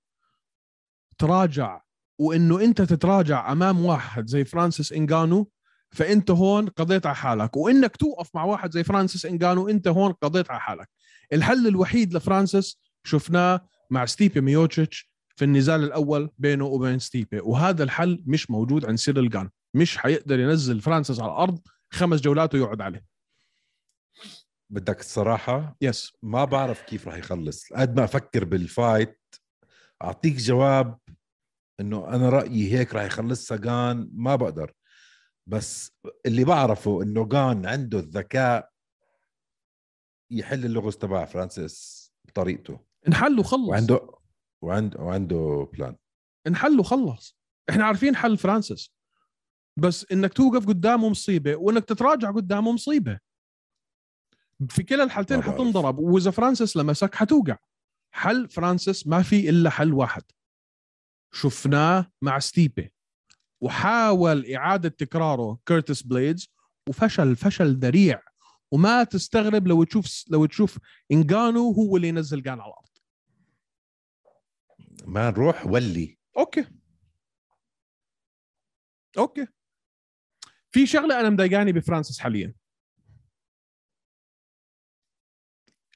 تراجع. 1.18 1.82
وإنه 2.20 2.62
أنت 2.62 2.82
تتراجع 2.82 3.52
أمام 3.52 3.86
واحد 3.86 4.28
زي 4.28 4.46
فرانسيس 4.46 4.94
انجانو 4.94 5.52
فأنت 5.92 6.32
هون 6.32 6.68
قضيت 6.68 7.06
على 7.06 7.16
حالك 7.16 7.58
وإنك 7.58 7.96
توقف 7.96 8.36
مع 8.36 8.44
واحد 8.44 8.72
زي 8.72 8.84
فرانسيس 8.84 9.26
انجانو 9.26 9.70
أنت 9.70 9.88
هون 9.88 10.12
قضيت 10.12 10.52
على 10.52 10.60
حالك. 10.60 10.90
الحل 11.34 11.68
الوحيد 11.68 12.14
لفرانسيس 12.14 12.80
شفناه 13.04 13.68
مع 13.90 14.06
ستيبي 14.06 14.42
ميوتشيتش 14.42 15.12
في 15.36 15.46
النزال 15.46 15.84
الأول 15.84 16.30
بينه 16.38 16.66
وبين 16.66 17.00
ستيبي 17.00 17.40
وهذا 17.40 17.84
الحل 17.84 18.24
مش 18.26 18.52
موجود 18.52 18.86
عند 18.86 18.98
سيريل 18.98 19.30
جان 19.30 19.50
مش 19.74 19.98
حيقدر 19.98 20.40
ينزل 20.40 20.82
فرانسيس 20.82 21.20
على 21.20 21.32
الأرض 21.32 21.60
خمس 21.92 22.22
جولات 22.22 22.56
ويقعد 22.56 22.82
عليه. 22.82 23.06
بدك 24.70 25.00
الصراحة؟ 25.00 25.76
yes 25.82 26.14
ما 26.24 26.46
بعرف 26.46 26.82
كيف 26.82 27.08
راح 27.08 27.16
يخلص. 27.18 27.74
قد 27.74 27.96
ما 27.96 28.04
أفكر 28.04 28.46
بال 28.46 28.67
fight 28.67 29.20
أعطيك 30.04 30.36
جواب 30.36 30.98
إنه 31.80 32.08
أنا 32.08 32.30
رأيي 32.30 32.74
هيك 32.74 32.94
راح 32.96 33.04
يخلصها 33.04 33.58
جان 33.58 34.10
ما 34.14 34.36
بقدر. 34.36 34.74
بس 35.48 35.92
اللي 36.26 36.44
بعرفه 36.44 37.04
إنه 37.04 37.26
جان 37.26 37.66
عنده 37.66 38.00
الذكاء 38.00 38.72
يحل 40.32 40.66
اللغز 40.66 40.98
تبع 40.98 41.26
فرانسيس 41.26 42.08
بطريقته. 42.28 42.80
انحل 43.08 43.40
وخلص. 43.40 43.70
وعنده 43.70 44.10
وعنده 44.62 45.00
وعنده 45.00 45.70
plan 45.74 45.96
انحل 46.48 46.80
وخلص. 46.80 47.38
إحنا 47.70 47.86
عارفين 47.86 48.16
حل 48.16 48.38
فرانسيس. 48.38 48.92
بس 49.80 50.12
إنك 50.12 50.34
توقف 50.34 50.68
قدامه 50.68 51.10
مصيبة 51.10 51.56
وإنك 51.56 51.86
تتراجع 51.86 52.32
قدامه 52.32 52.72
مصيبة. 52.72 53.20
في 54.70 54.84
كلا 54.84 55.04
الحالتين. 55.04 55.44
حتنضرب 55.44 56.00
وإذا 56.00 56.32
فرانسيس 56.32 56.78
لمسك 56.78 57.16
حتوقع. 57.16 57.58
حل 58.12 58.50
فرانسيس 58.50 59.08
ما 59.08 59.24
في 59.24 59.50
إلا 59.50 59.70
حل 59.70 59.94
واحد. 59.94 60.24
شفناه 61.34 62.12
مع 62.22 62.40
ستيبي. 62.40 62.94
وحاول 63.62 64.52
إعادة 64.54 64.90
تكراره 64.90 65.60
كيرتس 65.66 66.02
بليدز 66.02 66.50
وفشل 66.90 67.36
فشل 67.36 67.76
ذريع. 67.80 68.22
وما 68.72 69.04
تستغرب 69.04 69.68
لو 69.68 69.84
تشوف 69.84 70.24
لو 70.30 70.46
تشوف 70.46 70.80
إنجانو 71.12 71.72
هو 71.72 71.98
اللي 71.98 72.08
ينزل 72.08 72.42
جان 72.42 72.60
على 72.60 72.72
الأرض. 72.72 72.88
ما 75.06 75.30
نروح 75.30 75.66
ولي. 75.66 76.18
أوكي. 76.38 76.66
أوكي. 79.18 79.48
في 80.72 80.86
شغلة 80.86 81.20
أنا 81.20 81.30
مضايقاني 81.30 81.72
بفرانسيس 81.72 82.20
حاليا. 82.20 82.54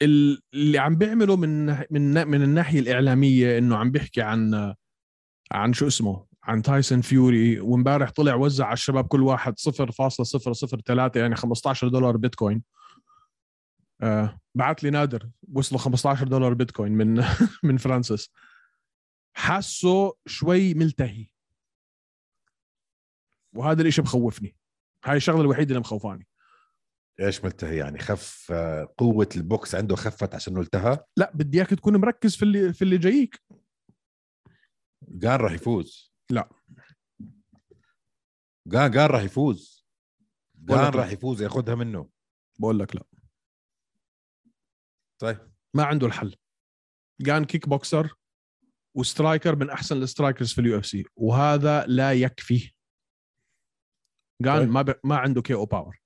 ال- 0.01 0.41
اللي 0.53 0.77
عم 0.77 0.95
بيعمله 0.95 1.35
من 1.35 1.65
من 1.65 2.27
من 2.27 2.43
الناحية 2.43 2.79
الإعلامية 2.79 3.57
إنه 3.57 3.77
عم 3.77 3.91
بيحكي 3.91 4.21
عن 4.21 4.75
عن 5.51 5.73
شو 5.73 5.87
اسمه. 5.87 6.30
عن 6.43 6.61
تايسون 6.61 7.01
فيوري 7.01 7.59
وامبارح 7.59 8.09
طلع 8.11 8.35
وزع 8.35 8.65
على 8.65 8.73
الشباب 8.73 9.07
كل 9.07 9.23
واحد 9.23 9.53
0.003 9.59 11.15
يعني 11.15 11.35
15 11.35 11.87
دولار 11.87 12.17
بيتكوين. 12.17 12.63
آه 14.01 14.39
بعت 14.55 14.83
لي 14.83 14.89
نادر 14.89 15.29
وصلوا 15.53 15.81
15 15.81 16.27
دولار 16.27 16.53
بيتكوين 16.53 16.91
من 16.91 17.23
من 17.63 17.77
فرانسيس. 17.77 18.31
حاسه 19.33 20.13
شوي 20.25 20.73
ملتهي. 20.73 21.27
وهذا 23.55 23.81
الإشي 23.81 24.01
بخوفني 24.01 24.55
هاي 25.05 25.17
الشغلة 25.17 25.41
الوحيدة 25.41 25.69
اللي 25.69 25.79
مخوفاني. 25.79 26.27
إيش 27.19 27.43
ملتهي؟ 27.43 27.77
يعني 27.77 27.99
خف 27.99 28.51
آه، 28.51 28.93
قوة 28.97 29.29
البوكس 29.35 29.75
عنده 29.75 29.95
خفت 29.95 30.35
عشان 30.35 30.57
التهى؟ 30.57 30.99
لا 31.17 31.31
بدي 31.33 31.57
إياك 31.57 31.69
تكون 31.69 31.97
مركز 31.97 32.35
في 32.35 32.43
اللي 32.43 32.73
في 32.73 32.81
اللي 32.81 32.97
جايك. 32.97 33.43
جان 35.07 35.35
راح 35.39 35.51
يفوز. 35.51 36.10
لا. 36.31 36.49
جان 38.67 38.91
جان 38.91 39.05
راح 39.05 39.21
يفوز. 39.21 39.85
جان. 40.55 40.93
راح 40.93 41.11
يفوز 41.11 41.41
ياخذها 41.41 41.75
منه. 41.75 42.09
بقول 42.59 42.79
لك 42.79 42.95
لا. 42.95 43.03
طيب. 45.21 45.51
ما 45.75 45.83
عنده 45.83 46.07
الحل. 46.07 46.35
كان 47.25 47.45
kickboxer 47.45 47.69
و 47.69 48.15
striker 48.97 49.55
من 49.55 49.69
أحسن 49.69 49.97
ال 49.97 50.04
strikers 50.04 50.53
في 50.53 50.61
ال 50.61 50.79
UFC 50.79 51.05
وهذا 51.15 51.85
لا 51.85 52.13
يكفي. 52.13 52.73
كان 54.43 54.57
طيب. 54.59 54.69
ما 54.69 54.81
ب... 54.81 54.99
ما 55.03 55.17
عنده 55.17 55.41
KO 55.41 55.53
power 55.53 56.01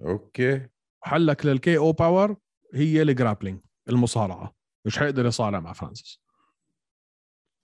أوكي. 0.00 0.68
حلك 1.04 1.46
لل 1.46 1.78
KO 1.78 1.92
power 1.92 2.36
هي 2.74 3.02
ال 3.02 3.08
grappling 3.08 3.60
المصارعة. 3.88 4.54
مش 4.86 4.98
حيقدر 4.98 5.26
يصارع 5.26 5.60
مع 5.60 5.72
فرانسيس. 5.72 6.22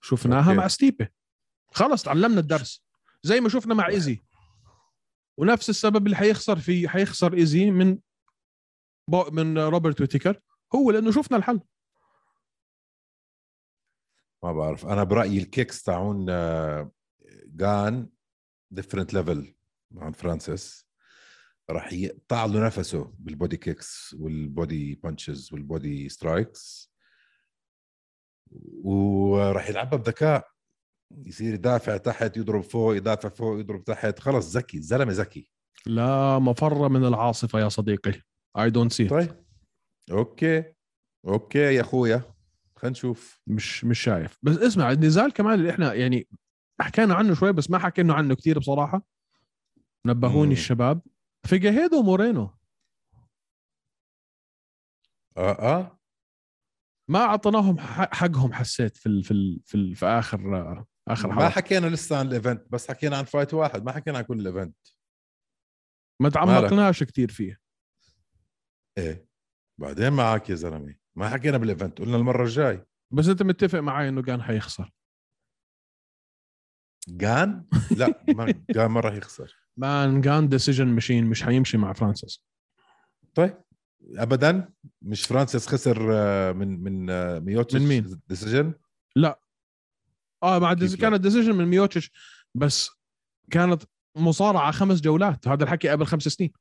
شفناها 0.03 0.45
أوكي. 0.45 0.57
مع 0.57 0.67
ستيبي. 0.67 1.07
خلص 1.71 2.03
تعلمنا 2.03 2.39
الدرس. 2.39 2.85
زي 3.23 3.39
ما 3.39 3.49
شفنا 3.49 3.73
مع 3.73 3.87
إيزي. 3.87 4.23
ونفس 5.37 5.69
السبب 5.69 6.05
اللي 6.05 6.17
حيخسر 6.17 6.59
فيه 6.59 6.87
حيخسر 6.87 7.33
إيزي 7.33 7.71
من 7.71 7.99
من 9.31 9.57
روبرت 9.57 10.01
ويتيكر 10.01 10.41
هو 10.75 10.91
لأنه 10.91 11.11
شفنا 11.11 11.37
الحل. 11.37 11.61
ما 14.43 14.53
بعرف. 14.53 14.85
أنا 14.85 15.03
برأيي 15.03 15.37
ال 15.37 15.45
kicks 15.45 15.83
تاعون 15.83 16.25
جان 17.45 18.09
different 18.71 19.13
level 19.13 19.55
عن 19.97 20.11
فرانسيس. 20.11 20.89
راح 21.69 21.93
يقطع 21.93 22.45
له 22.45 22.65
نفسه 22.65 23.13
بال 23.19 23.32
body 23.32 23.57
kicks 23.57 24.15
وال 24.19 24.44
body 24.44 24.95
punches 24.95 25.53
وال 25.53 25.72
body 25.72 26.09
strikes 26.09 26.93
وراح 28.83 29.69
يلعبها 29.69 29.99
بذكاء. 29.99 30.47
يصير 31.11 31.53
يدافع 31.53 31.97
تحت 31.97 32.37
يضرب 32.37 32.61
فوق 32.61 32.95
يدافع 32.95 33.29
فوق 33.29 33.59
يضرب 33.59 33.83
تحت. 33.83 34.19
خلص 34.19 34.55
ذكي 34.55 34.81
زلمه 34.81 35.11
ذكي. 35.11 35.51
لا 35.85 36.39
مفر 36.39 36.89
من 36.89 37.05
العاصفة 37.05 37.59
يا 37.59 37.69
صديقي. 37.69 38.21
I 38.57 38.69
don't 38.69 38.91
see 38.91 39.07
طيب. 39.07 39.45
أوكي. 40.11 40.73
أوكي 41.27 41.59
يا 41.75 41.81
أخويا. 41.81 42.33
خلينا 42.75 42.91
نشوف. 42.91 43.41
مش 43.47 43.85
مش 43.85 43.99
شايف. 43.99 44.37
بس 44.41 44.57
اسمع 44.57 44.91
النزال 44.91 45.33
كمان 45.33 45.59
اللي 45.59 45.69
إحنا 45.69 45.93
يعني 45.93 46.27
حكينا 46.81 47.15
عنه 47.15 47.33
شوي 47.33 47.53
بس 47.53 47.69
ما 47.69 47.79
حكينا 47.79 48.13
عنه 48.13 48.35
كثير 48.35 48.59
بصراحة. 48.59 49.01
نبهوني 50.05 50.45
مم. 50.45 50.51
الشباب. 50.51 51.01
فيجاريدو 51.47 52.03
مورينو. 52.03 52.49
آه 55.37 55.51
آه. 55.51 55.99
ما 57.09 57.19
اعطيناهم 57.19 57.79
حقهم 58.11 58.53
حسيت 58.53 58.97
في 58.97 59.05
ال 59.05 59.23
في 59.23 59.31
ال 59.31 59.61
في, 59.65 59.75
ال 59.75 59.95
في 59.95 60.05
آخر 60.05 60.85
آخر 61.09 61.27
ما 61.27 61.35
حلقة. 61.35 61.49
حكينا 61.49 61.87
لسه 61.87 62.17
عن 62.19 62.27
ال 62.27 62.34
event 62.34 62.71
بس 62.71 62.87
حكينا 62.87 63.17
عن 63.17 63.23
fight 63.23 63.53
واحد 63.53 63.83
ما 63.83 63.91
حكينا 63.91 64.17
عن 64.17 64.23
كل 64.23 64.39
ال 64.39 64.45
event 64.45 64.77
ما 66.21 66.29
تعمقناش 66.29 67.03
كثير 67.03 67.31
فيه. 67.31 67.59
إيه. 68.97 69.27
بعدين 69.79 70.13
معك 70.13 70.49
يا 70.49 70.55
زلمة 70.55 70.95
ما 71.15 71.29
حكينا 71.29 71.57
بال 71.57 71.69
event 71.69 71.99
قلنا 71.99 72.17
المرة 72.17 72.43
الجاي. 72.43 72.85
بس 73.13 73.27
أنت 73.27 73.43
متفق 73.43 73.79
معي 73.79 74.09
إنه 74.09 74.21
كان 74.21 74.41
حيخسر. 74.41 74.91
جان؟ 77.09 77.65
لا 77.97 78.23
ما 78.37 78.53
جان 78.69 78.85
ما 78.91 78.99
راح 78.99 79.13
يخسر. 79.13 79.55
man 79.77 80.21
كان 80.21 80.49
decision 80.49 80.87
machine 80.87 81.25
مش 81.25 81.43
حيمشي 81.43 81.77
مع 81.77 81.93
فرانسيس. 81.93 82.43
طيب 83.35 83.57
ابدا؟ 84.15 84.73
مش 85.01 85.25
فرانسيس 85.25 85.67
خسر 85.67 86.09
آه، 86.13 86.51
من 86.51 86.83
من 86.83 87.09
آه، 87.09 87.39
ميوتش 87.39 87.75
من 87.75 87.87
مين؟ 87.87 88.21
decision 88.27 88.73
آه 90.43 90.59
مع؟ 90.59 90.73
كانت 90.73 91.21
decision 91.21 91.55
من 91.55 91.65
ميوتش 91.65 92.11
بس 92.55 92.89
كانت 93.51 93.83
مصارعة 94.15 94.71
خمس 94.71 95.01
جولات. 95.01 95.47
هذا 95.47 95.63
الحكي 95.63 95.89
قبل 95.89 96.05
خمس 96.05 96.23
سنين. 96.23 96.51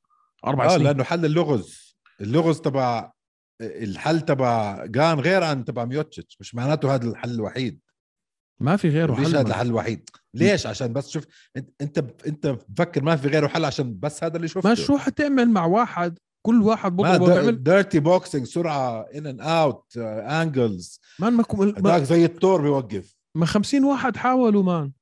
أربع 0.46 0.64
آه 0.64 0.68
سنين. 0.68 0.82
لأنه 0.82 1.04
حل 1.04 1.24
اللغز. 1.24 1.96
اللغز 2.20 2.60
تبع 2.60 3.12
الحل 3.60 4.20
تبع 4.20 4.84
جان 4.86 5.20
غير 5.20 5.44
عن 5.44 5.64
تبع 5.64 5.84
ميوتش 5.84 6.36
مش 6.40 6.54
معناته 6.54 6.94
هذا 6.94 7.08
الحل 7.08 7.30
الوحيد. 7.30 7.80
ما 8.60 8.76
في 8.76 8.88
غيره 8.88 9.20
ليش 9.20 9.28
حل 9.28 9.36
هذا. 9.36 9.48
الحل 9.48 9.66
الوحيد. 9.66 10.10
ليش؟ 10.34 10.66
عشان 10.66 10.92
بس 10.92 11.08
شوف 11.08 11.24
انت 11.56 11.98
انت 12.26 12.46
بفكر 12.68 13.02
ما 13.02 13.16
في 13.16 13.28
غيره 13.28 13.46
حل 13.46 13.64
عشان 13.64 13.98
بس 13.98 14.24
هذا 14.24 14.36
اللي 14.36 14.48
شفته. 14.48 14.68
ما 14.68 14.74
شو 14.74 14.98
حتعمل 14.98 15.50
مع 15.50 15.64
واحد؟ 15.64 16.18
كل 16.42 16.62
واحد 16.62 16.96
بضربه 16.96 17.26
بيعمل 17.26 17.62
dirty 17.62 18.00
boxing 18.00 18.46
سرعة 18.46 19.00
in 19.00 19.26
and 19.26 19.40
out 19.40 19.96
angles 19.96 21.00
man 21.18 21.32
ما, 21.32 21.44
ما, 21.78 21.98
زي 21.98 22.24
الثور 22.24 22.62
بيوقف. 22.62 23.17
ما 23.34 23.46
50 23.46 23.84
واحد 23.84 24.16
حاولوا 24.16 24.62
man. 24.62 24.92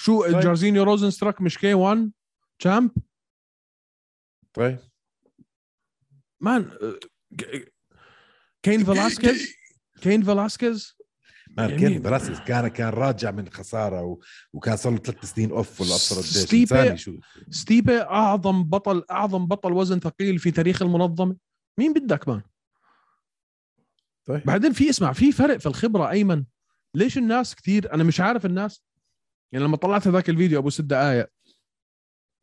شو 0.00 0.22
طيب. 0.22 0.40
جارزينيو 0.40 0.82
روزنستراك 0.82 1.40
مش 1.40 1.58
K-1 1.58 1.74
champ؟ 1.74 2.90
طيب. 4.54 4.78
man 6.40 6.70
ك- 7.40 7.72
كين 8.62 8.84
فلاسكيز؟ 8.84 9.52
كين 10.02 10.22
فلاسكيز؟ 10.22 10.96
man 11.56 11.76
كين 11.78 12.02
فلاسكيز 12.02 12.40
كان 12.40 12.68
كان 12.68 12.88
راجع 12.88 13.30
من 13.30 13.48
خسارة 13.48 14.02
و... 14.02 14.20
وكان 14.52 14.76
صار 14.76 14.92
له 14.92 14.98
ثلاث 14.98 15.24
سنين 15.24 15.50
off 15.50 15.80
ولا 15.80 15.90
ابصر 15.90 16.16
قديش. 16.16 16.38
ستيبي- 16.38 16.96
شو. 16.96 17.16
ستيبي 17.50 18.00
أعظم 18.00 18.64
بطل 18.64 19.04
أعظم 19.10 19.46
بطل 19.46 19.72
وزن 19.72 19.98
ثقيل 20.00 20.38
في 20.38 20.50
تاريخ 20.50 20.82
المنظمة. 20.82 21.36
مين 21.78 21.92
بدك 21.92 22.28
man؟ 22.28 22.42
طيب. 24.24 24.44
بعدين 24.44 24.72
في 24.72 24.90
اسمع 24.90 25.12
في 25.12 25.32
فرق 25.32 25.56
في 25.56 25.66
الخبرة 25.66 26.10
أيمن. 26.10 26.44
ليش 26.94 27.18
الناس 27.18 27.54
كثير 27.54 27.94
أنا 27.94 28.04
مش 28.04 28.20
عارف 28.20 28.46
الناس 28.46 28.82
يعني 29.52 29.64
لما 29.64 29.76
طلعت 29.76 30.06
هذاك 30.06 30.30
الفيديو 30.30 30.58
أبو 30.58 30.70
ست 30.70 30.80
دقائق 30.80 31.26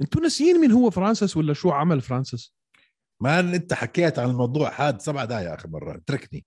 أنتوا 0.02 0.22
ناسيين 0.22 0.62
مين 0.62 0.72
هو 0.72 0.90
فرانسيس 0.90 1.38
ولا 1.38 1.54
شو 1.54 1.70
عمل 1.72 2.02
فرانسيس؟ 2.02 2.54
man 3.22 3.54
أنت 3.54 3.74
حكيت 3.74 4.20
عن 4.20 4.30
الموضوع 4.30 4.88
هذا 4.88 4.98
سبع 4.98 5.26
دقائق 5.26 5.54
آخر 5.54 5.70
مرة 5.70 5.96
اتركني. 5.96 6.46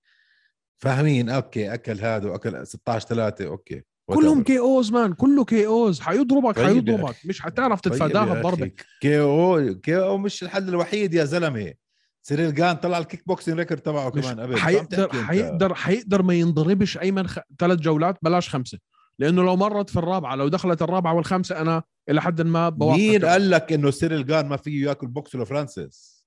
فاهمين؟ 0.82 1.28
okay 1.28 1.74
أكل 1.74 2.00
هذا 2.00 2.28
وأكل 2.28 2.66
16 2.66 3.08
3 3.08 3.46
okay. 3.46 3.82
كلهم. 4.06 4.42
KOs 4.42 4.92
man 4.92 5.12
كله 5.12 5.44
KOs. 5.44 6.00
حيضربك 6.00 6.56
طيب 6.56 6.66
حيضربك. 6.66 7.16
مش 7.24 7.42
حتعرف 7.42 7.80
طيب 7.80 7.92
تتفاداها 7.92 8.32
أخي، 8.32 8.40
بضربه 8.40 8.72
KO 9.00 9.20
KO 9.20 10.18
مش 10.18 10.42
الحل 10.42 10.68
الوحيد 10.68 11.14
يا 11.14 11.24
زلمة. 11.24 11.74
سيريل 12.22 12.54
جان 12.54 12.76
طلع 12.76 12.98
ال 12.98 13.22
kickboxing 13.26 13.58
record 13.58 13.80
تبعه 13.80 14.10
كمان 14.10 14.40
قبل 14.40 14.56
حيقدر؟ 14.56 15.22
حيقدر 15.22 15.74
حيقدر 15.74 16.22
ما 16.22 16.34
ينضربش 16.34 16.98
أيمن 16.98 17.26
خ... 17.26 17.38
ثلاث 17.58 17.78
جولات 17.78 18.18
بلاش 18.22 18.48
خمسة. 18.48 18.78
لأنه 19.18 19.42
لو 19.42 19.56
مرت 19.56 19.90
في 19.90 19.96
الرابعة 19.96 20.34
لو 20.34 20.48
دخلت 20.48 20.82
الرابعة 20.82 21.14
والخامسه 21.14 21.60
أنا 21.60 21.82
إلى 22.08 22.22
حد 22.22 22.42
ما 22.42 22.68
بوافقك 22.68 23.00
مين 23.00 23.24
قال 23.24 23.50
لك 23.50 23.72
إنه 23.72 23.90
سيريل 23.90 24.26
جان 24.26 24.48
ما 24.48 24.56
فيه 24.56 24.86
ياكل 24.86 25.06
بوكس 25.06 25.36
لفرانسيس؟ 25.36 26.26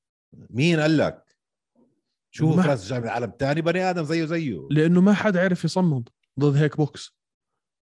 مين 0.50 0.80
قال 0.80 0.98
لك؟ 0.98 1.24
شو 2.32 2.62
فرانسيس 2.62 2.90
جاي 2.90 3.00
من 3.00 3.08
عالم 3.08 3.32
تاني؟ 3.32 3.62
بني 3.62 3.90
آدم 3.90 4.04
زيه 4.04 4.26
زيه. 4.26 4.68
لأنه 4.72 5.02
ما 5.02 5.14
حد 5.14 5.38
عرف 5.38 5.64
يصمد 5.64 6.10
ضد 6.40 6.56
هيك 6.56 6.78
بوكس. 6.78 7.18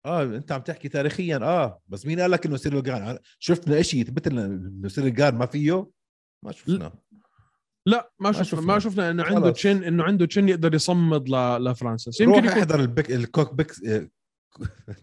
آه 0.06 0.24
أنت 0.24 0.52
عم 0.52 0.62
تحكي 0.62 0.90
تاريخيا 0.90 1.38
آه 1.38 1.82
بس 1.88 2.06
مين 2.06 2.20
قال 2.20 2.32
لك 2.32 2.46
إنه 2.46 2.58
سيريل 2.58 2.84
جان؟ 2.84 3.18
شفنا 3.40 3.82
شيء 3.82 4.02
يثبت 4.02 4.28
لنا 4.28 4.46
إنه 4.46 4.88
سيريل 4.88 5.14
جان 5.14 5.36
ما 5.36 5.46
فيه؟ 5.46 5.90
ما 6.46 6.52
شفنا. 6.52 6.94
لا 7.90 8.12
ما 8.20 8.32
شفنا 8.32 8.44
شفنا. 8.44 8.62
ما 8.62 8.80
شفنا 8.80 9.12
إنه 9.12 9.24
عنده. 9.24 9.52
تشن 9.52 9.84
إنه 9.84 10.04
عنده 10.04 10.26
تشن 10.26 10.50
يقدر 10.50 10.74
يصمد 10.74 11.30
ل... 11.30 11.34
لفرانسيس 11.64 12.22
يمكن 12.22 12.36
روح 12.36 12.46
يكون 12.46 12.60
احضر 12.60 12.80
البك... 12.80 13.12
الكوك 13.12 13.54
بيكس 13.54 13.82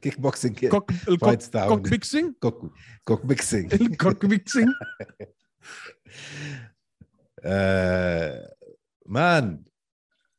كيك 0.02 0.20
بوكسينج 0.20 0.66
كوك 0.66 0.90
الكوك. 1.08 1.42
كوك 1.68 1.88
بيكسينج 1.88 2.34
كوك 2.40 2.72
كوك 3.04 3.26
بيكسينج 3.26 3.74
الكوك 3.74 4.26
بيكسينج 4.26 4.68
آه 7.44 8.54
مان 9.06 9.62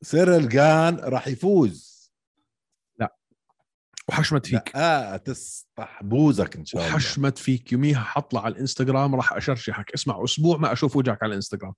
سيريل 0.02 0.50
جان 0.50 0.96
راح 0.96 1.28
يفوز. 1.28 1.98
وحشمت 4.10 4.46
فيك. 4.46 4.76
لا 4.76 5.18
تسطح 5.18 6.04
بوزك 6.04 6.56
إن 6.56 6.66
شاء 6.66 6.82
الله. 6.82 6.96
وحشمت 6.96 7.38
فيك. 7.38 7.72
يوميها 7.72 8.00
حطلع 8.00 8.46
على 8.46 8.56
الإنستغرام 8.56 9.16
راح 9.16 9.34
أشرشحك. 9.34 9.92
اسمع 9.94 10.24
أسبوع 10.24 10.58
ما 10.58 10.72
أشوف 10.74 10.96
وجهك 10.96 11.24
على 11.24 11.30
الإنستغرام. 11.30 11.74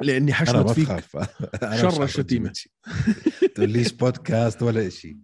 لأني 0.00 0.32
حشمت 0.34 0.56
ما 0.56 0.72
فيك. 0.72 0.90
أنا 1.62 1.84
مش 1.86 2.14
شر 2.14 2.52
شي. 2.52 2.70
تقوليش 3.54 3.92
بودكاست 3.92 4.62
ولا 4.62 4.88
شيء 4.88 5.18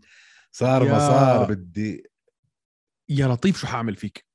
صار 0.53 0.85
يا- 0.87 0.93
ما 0.93 0.99
صار 0.99 1.53
بدي. 1.55 2.11
يا 3.09 3.27
لطيف 3.27 3.61
شو 3.61 3.67
حأعمل 3.67 3.97
فيك؟ 3.97 4.27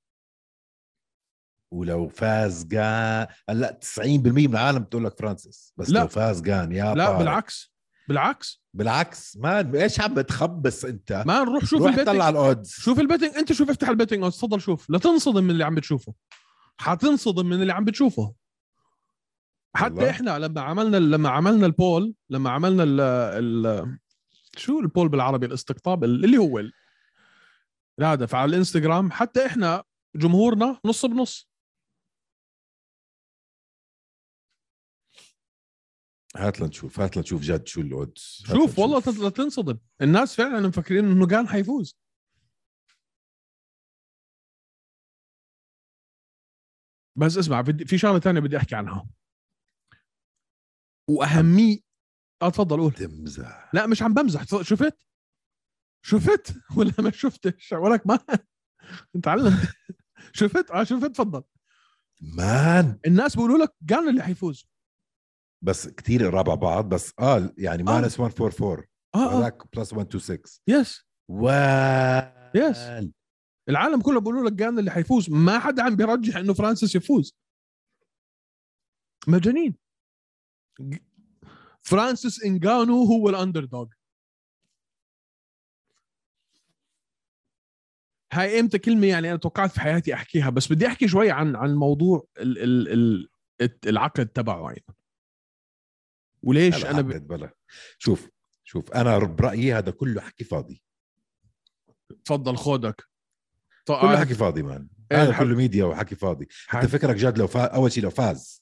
ولو 1.73 2.07
فاز 2.07 2.63
جان 2.65 3.27
هلأ 3.49 3.79
90% 3.97 3.99
من 4.47 4.51
العالم 4.55 4.79
بتقول 4.79 5.05
لك 5.05 5.19
فرانسيس. 5.19 5.73
بس 5.77 5.89
لا. 5.89 5.99
لو 5.99 6.07
فاز 6.07 6.41
جان 6.41 6.71
يا 6.71 6.93
لا 6.95 7.05
طارق. 7.05 7.19
بالعكس. 7.19 7.73
بالعكس. 8.07 8.63
بالعكس. 8.73 9.37
man 9.37 9.75
إيش 9.75 9.99
عم 10.01 10.13
بتخبص 10.13 10.85
أنت؟ 10.85 11.23
ما 11.27 11.43
نروح 11.43 11.65
شوف 11.65 11.81
روح 11.81 11.91
ال 11.91 11.94
betting. 11.94 12.15
طلع 12.15 12.29
ال 12.29 12.37
odds 12.37 12.69
شوف 12.69 12.99
ال 12.99 13.04
betting 13.04 13.35
أنت 13.35 13.53
شوف 13.53 13.69
افتح 13.69 13.89
ال 13.89 13.93
betting 13.93 14.23
odds 14.23 14.37
تفضل 14.37 14.61
شوف. 14.61 14.89
لا 14.89 14.99
تنصدم 14.99 15.43
من 15.43 15.49
اللي 15.51 15.63
عم 15.65 15.75
بتشوفه. 15.75 16.13
حتنصدم 16.77 17.45
من 17.45 17.61
اللي 17.61 17.73
عم 17.73 17.85
بتشوفه. 17.85 18.33
حتى 19.75 19.93
والله. 19.93 20.09
إحنا 20.09 20.39
لما 20.39 20.61
عملنا 20.61 20.97
لما 20.97 21.29
عملنا 21.29 21.65
البول 21.65 22.15
لما 22.29 22.49
عملنا 22.49 22.83
ال 22.83 22.99
ال 23.01 23.99
شو 24.57 24.79
البول 24.79 25.09
بالعربي؟ 25.09 25.45
الاستقطاب 25.45 26.03
اللي 26.03 26.37
هو 26.37 26.59
ال- 26.59 26.73
الهدف 27.99 28.35
على 28.35 28.49
الإنستغرام. 28.49 29.11
حتى 29.11 29.45
إحنا 29.45 29.83
جمهورنا 30.15 30.79
نص 30.85 31.05
بنص. 31.05 31.49
هات 36.35 36.61
لنشوف 36.61 36.99
هات 36.99 37.17
لنشوف 37.17 37.41
جد 37.41 37.67
شو 37.67 37.81
الاودز 37.81 38.43
شوف 38.47 38.79
والله 38.79 38.99
تنصدم. 39.29 39.77
الناس 40.01 40.35
فعلا 40.35 40.67
مفكرين 40.67 41.05
إنه 41.05 41.27
كان 41.27 41.47
حيفوز. 41.47 41.97
بس 47.15 47.37
اسمع 47.37 47.61
بدي 47.61 47.85
في 47.85 47.97
شغلة 47.97 48.19
ثانية 48.19 48.39
بدي 48.39 48.57
أحكي 48.57 48.75
عنها. 48.75 49.07
وأهميه. 51.09 51.79
آه 52.41 52.49
تفضل 52.49 52.79
قول. 52.79 52.93
تمزح. 52.93 53.69
لا 53.73 53.87
مش 53.87 54.01
عم 54.03 54.13
بمزح. 54.13 54.43
شفت؟ 54.61 54.97
شفت؟ 56.05 56.53
ولا 56.77 56.93
ما 56.99 57.11
شفتش؟ 57.11 57.71
ولك 57.73 58.07
ما 58.07 58.19
انت 59.15 59.27
علمت 59.27 59.59
شفت؟ 60.39 60.71
آه 60.71 60.83
شفت 60.83 61.05
تفضل 61.05 61.43
man. 62.21 62.99
الناس 63.05 63.35
بيقولوا 63.35 63.57
لك 63.57 63.73
جان 63.81 64.09
اللي 64.09 64.23
حيفوز. 64.23 64.67
بس 65.63 65.87
كثير 65.87 66.25
قراب 66.27 66.49
على 66.49 66.59
بعض 66.59 66.89
بس 66.89 67.13
آه 67.19 67.53
يعني. 67.57 67.83
minus 67.83 68.19
144 68.19 68.85
آه 69.15 69.39
هذاك 69.39 69.75
plus 69.75 69.93
126 69.93 70.39
yes 70.67 71.05
وال 71.29 72.41
Yes. 72.57 73.05
العالم 73.69 74.01
كله 74.01 74.19
بيقولوا 74.19 74.49
لك 74.49 74.53
جان 74.53 74.79
اللي 74.79 74.91
حيفوز. 74.91 75.29
ما 75.29 75.59
حدا 75.59 75.83
عم 75.83 75.95
بيرجح 75.95 76.35
إنه 76.37 76.53
فرانسيس 76.53 76.95
يفوز. 76.95 77.37
مجانين. 79.27 79.75
فرانسيس 81.81 82.43
إنجانو 82.43 83.03
هو 83.03 83.29
ال 83.29 83.65
underdog 83.65 83.87
هاي 88.33 88.59
إمتى 88.59 88.79
كلمة 88.79 89.07
يعني 89.07 89.29
أنا 89.29 89.37
توقعت 89.37 89.71
في 89.71 89.81
حياتي 89.81 90.13
أحكيها 90.13 90.49
بس 90.49 90.71
بدي 90.71 90.87
أحكي 90.87 91.07
شوي 91.07 91.31
عن 91.31 91.55
عن 91.55 91.75
موضوع 91.75 92.27
ال 92.37 92.57
ال 92.57 92.87
ال 93.61 93.79
العقد 93.87 94.27
تبعه 94.27 94.67
يعني. 94.69 94.85
وليش 96.43 96.85
أنا 96.85 97.01
ب... 97.01 97.27
بلا. 97.27 97.53
شوف 97.97 98.29
شوف 98.63 98.91
أنا 98.91 99.17
برايي 99.17 99.73
هذا 99.73 99.91
كله 99.91 100.21
حكي 100.21 100.43
فاضي. 100.43 100.83
تفضل 102.25 102.57
خودك. 102.57 103.07
كله 103.87 104.19
حكي 104.19 104.33
فاضي 104.33 104.63
man. 104.63 104.89
إيه، 105.11 105.21
هذا 105.23 105.29
الح- 105.29 105.39
كله 105.39 105.55
ميديا 105.55 105.85
وحكي 105.85 106.15
فاضي. 106.15 106.47
انت 106.73 106.85
فكرك 106.85 107.15
جاد 107.15 107.37
لو 107.37 107.47
فاز 107.47 107.69
أول 107.69 107.91
شيء 107.91 108.03
لو 108.03 108.09
فاز. 108.09 108.60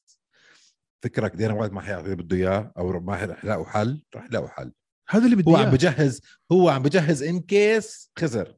فكرك 1.03 1.35
دينا 1.35 1.53
وايت 1.53 1.71
ما 1.73 1.81
حيعطي 1.81 2.05
اللي 2.05 2.15
بده 2.15 2.37
إياه 2.37 2.73
أو 2.77 2.99
ما 2.99 3.25
رح 3.25 3.43
يلاقوا 3.43 3.65
حل 3.65 4.03
رح 4.15 4.25
يلاقوا 4.25 4.47
حل 4.47 4.71
هذا 5.09 5.25
اللي 5.25 5.35
بدي 5.35 5.51
هو 5.51 5.55
عم. 5.57 5.71
بجهز 5.71 6.21
هو 6.51 6.69
عم 6.69 6.83
بجهز 6.83 7.23
in 7.23 7.39
case 7.39 8.11
خسر 8.19 8.57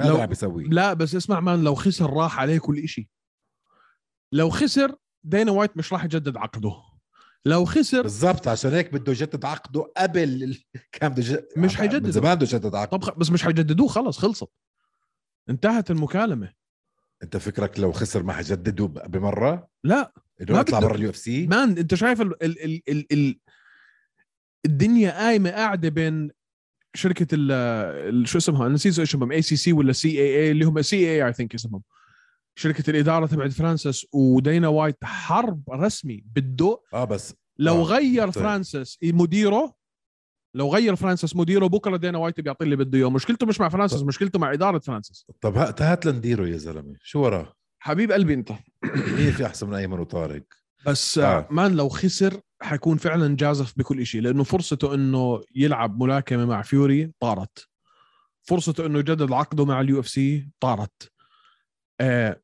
هذا 0.00 0.08
لو- 0.08 0.20
عم 0.20 0.26
بيسويه 0.26 0.64
لا 0.66 0.92
بس 0.92 1.14
اسمع 1.14 1.40
man 1.40 1.64
لو 1.64 1.74
خسر 1.74 2.10
راح 2.12 2.38
عليه 2.40 2.58
كل 2.58 2.78
إشي 2.78 3.10
لو 4.32 4.50
خسر 4.50 4.96
دينا 5.24 5.52
وايت 5.52 5.76
مش 5.76 5.92
راح 5.92 6.04
يجدد 6.04 6.36
عقده 6.36 6.72
لو 7.44 7.64
خسر 7.64 8.02
بالضبط 8.02 8.48
عشان 8.48 8.70
هيك 8.72 8.92
بده 8.92 9.12
يجدد 9.12 9.44
عقده 9.44 9.92
قبل. 9.96 10.62
كان 10.92 11.08
بده. 11.14 11.48
مش 11.56 11.76
حيجدد. 11.76 12.10
زمان 12.10 12.34
بده 12.34 12.46
يجدد 12.46 12.74
عقده 12.74 12.96
طب 13.06 13.18
بس 13.18 13.30
مش 13.30 13.42
حيجددوه 13.42 13.88
خلص 13.88 14.18
خلصت 14.18 14.48
انتهت 15.50 15.90
المكالمة 15.90 16.52
انت 17.22 17.36
فكرك 17.36 17.80
لو 17.80 17.92
خسر 17.92 18.22
ما 18.22 18.32
حيجددوا 18.32 18.88
ب- 18.88 19.10
بمرة؟ 19.10 19.68
لا 19.84 20.12
إنه 20.40 20.60
يطلع 20.60 20.80
برا 20.80 20.94
ال 20.94 21.10
UF 21.10 21.16
C 21.16 21.46
man 21.46 21.78
انت 21.78 21.94
شايف 21.94 22.20
ال 22.20 22.42
ال 22.44 22.64
ال 22.64 22.82
ال 22.88 23.06
ال 23.12 23.38
الدنيا 24.66 25.10
قايمة 25.10 25.50
قاعدة 25.50 25.88
بين 25.88 26.30
شركة 26.94 27.26
ال 27.32 28.28
شو 28.28 28.38
اسمها؟ 28.38 28.66
أنا 28.66 28.74
نسيت 28.74 28.98
اسمهم 28.98 29.32
ACC 29.32 29.72
ولا 29.72 29.92
CAA 29.92 30.50
اللي 30.50 30.64
هم 30.64 30.82
CAA 30.82 30.96
I 30.96 31.26
think 31.26 31.54
اسمهم. 31.54 31.82
شركة 32.58 32.90
الإدارة 32.90 33.26
تبعت 33.26 33.52
فرانسيس 33.52 34.06
ودينا 34.12 34.68
وايت 34.68 34.96
حرب 35.04 35.62
رسمي 35.70 36.24
بده 36.36 36.80
آه 36.94 37.04
بس 37.04 37.34
لو 37.58 37.74
آه، 37.80 37.82
غير 37.84 38.24
طيب. 38.30 38.44
فرانسيس 38.44 38.98
مديره 39.02 39.74
لو 40.54 40.74
غير 40.74 40.96
فرانسيس 40.96 41.36
مديره 41.36 41.66
بكرة 41.66 41.96
دينا 41.96 42.18
وايت 42.18 42.40
بيعطي 42.40 42.64
اللي 42.64 42.76
بده 42.76 42.98
إياه. 42.98 43.10
مشكلته 43.10 43.46
مش 43.46 43.60
مع 43.60 43.68
فرانسيس 43.68 44.02
مشكلته 44.02 44.38
مع 44.38 44.52
إدارة 44.52 44.78
فرانسيس. 44.78 45.26
طب 45.40 45.56
هات 45.56 45.82
هات 45.82 46.06
لنديره 46.06 46.46
يا 46.46 46.56
زلمة. 46.56 46.94
شو 47.02 47.20
وراه؟ 47.20 47.52
حبيب 47.78 48.12
قلبي 48.12 48.34
أنت. 48.34 48.52
مين 48.84 49.32
في 49.32 49.46
احسن 49.46 49.68
من 49.68 49.74
أيمن 49.74 49.98
وطارق؟ 49.98 50.42
بس 50.86 51.18
آه. 51.18 51.38
آه. 51.38 51.48
man 51.50 51.76
لو 51.76 51.88
خسر 51.88 52.40
حيكون 52.62 52.96
فعلا 52.96 53.36
جازف 53.36 53.78
بكل 53.78 54.06
شيء 54.06 54.20
لأنه 54.20 54.44
فرصته 54.44 54.94
إنه 54.94 55.42
يلعب 55.54 56.02
ملاكمة 56.02 56.44
مع 56.44 56.62
فيوري 56.62 57.12
طارت. 57.20 57.68
فرصته 58.42 58.86
إنه 58.86 58.98
يجدد 58.98 59.32
عقده 59.32 59.64
مع 59.64 59.80
ال 59.80 60.00
UFC 60.00 60.48
طارت. 60.60 61.12
آه 62.00 62.40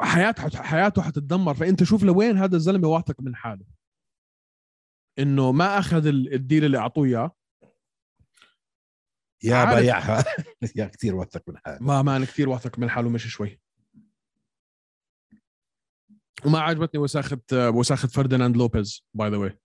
حياته 0.00 0.62
حياته 0.62 1.02
حتتدمر. 1.02 1.54
فأنت 1.54 1.84
شوف 1.84 2.02
لوين 2.02 2.36
هذا 2.36 2.56
الزلمة 2.56 2.88
واثق 2.88 3.20
من 3.20 3.36
حاله. 3.36 3.77
إنه 5.18 5.52
ما 5.52 5.78
أخذ 5.78 6.06
ال- 6.06 6.34
ال 6.34 6.40
deal 6.40 6.64
اللي 6.64 6.78
أعطوه 6.78 7.04
إياه. 7.06 7.32
yeah. 9.44 9.64
بايعها 9.64 10.24
يا 10.76 10.84
كثير 10.86 11.14
وثق 11.14 11.42
من 11.48 11.58
حاله. 11.58 11.78
ما 11.80 12.02
man 12.02 12.24
كثير 12.24 12.48
واثق 12.48 12.78
من 12.78 12.90
حاله 12.90 13.08
مش 13.08 13.26
شوي. 13.26 13.60
وما 16.44 16.60
عجبتني 16.60 17.00
وساخة 17.00 17.40
وساخة 17.52 18.08
فرديناند 18.08 18.56
لوبيز 18.56 19.04
by 19.14 19.30
the 19.30 19.36
way 19.36 19.58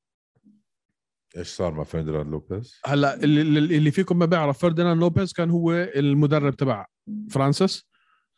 إيش 1.38 1.48
صار 1.48 1.74
مع 1.74 1.84
فرديناند 1.84 2.28
لوبيز؟ 2.32 2.80
هلأ 2.86 3.14
اللي, 3.24 3.60
اللي 3.78 3.92
فيكم 3.92 4.20
ما 4.20 4.26
بيعرف 4.26 4.58
فرديناند 4.60 5.00
لوبيز 5.02 5.34
كان 5.34 5.50
هو 5.50 5.72
المدرب 5.74 6.56
تبع 6.56 6.86
فرانسيس. 7.32 7.88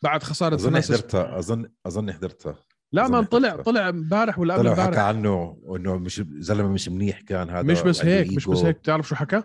بعد 0.04 0.24
خسارة 0.24 0.56
أظن 0.56 0.82
حضرتها 0.82 1.40
اظن 1.40 1.70
أظن 1.86 2.14
حضرتها. 2.14 2.64
لا 2.96 3.08
ما 3.08 3.22
طلع. 3.22 3.56
طلع 3.56 3.90
امبارح 3.90 4.40
ولا 4.40 4.54
قبل 4.54 4.64
طلع 4.64 4.74
حكى 4.74 4.82
امبارح. 4.82 5.00
عنه 5.00 5.62
إنه 5.76 5.98
مش 5.98 6.24
زلمة 6.38 6.70
مش 6.70 6.90
منيح 6.90 7.22
كان 7.22 7.50
هذا 7.50 7.72
مش 7.72 7.82
بس 7.82 8.06
هيك 8.06 8.34
مش 8.34 8.48
بس. 8.48 8.58
هيك. 8.58 8.78
بتعرف 8.78 9.08
شو 9.08 9.16
حكى؟ 9.16 9.44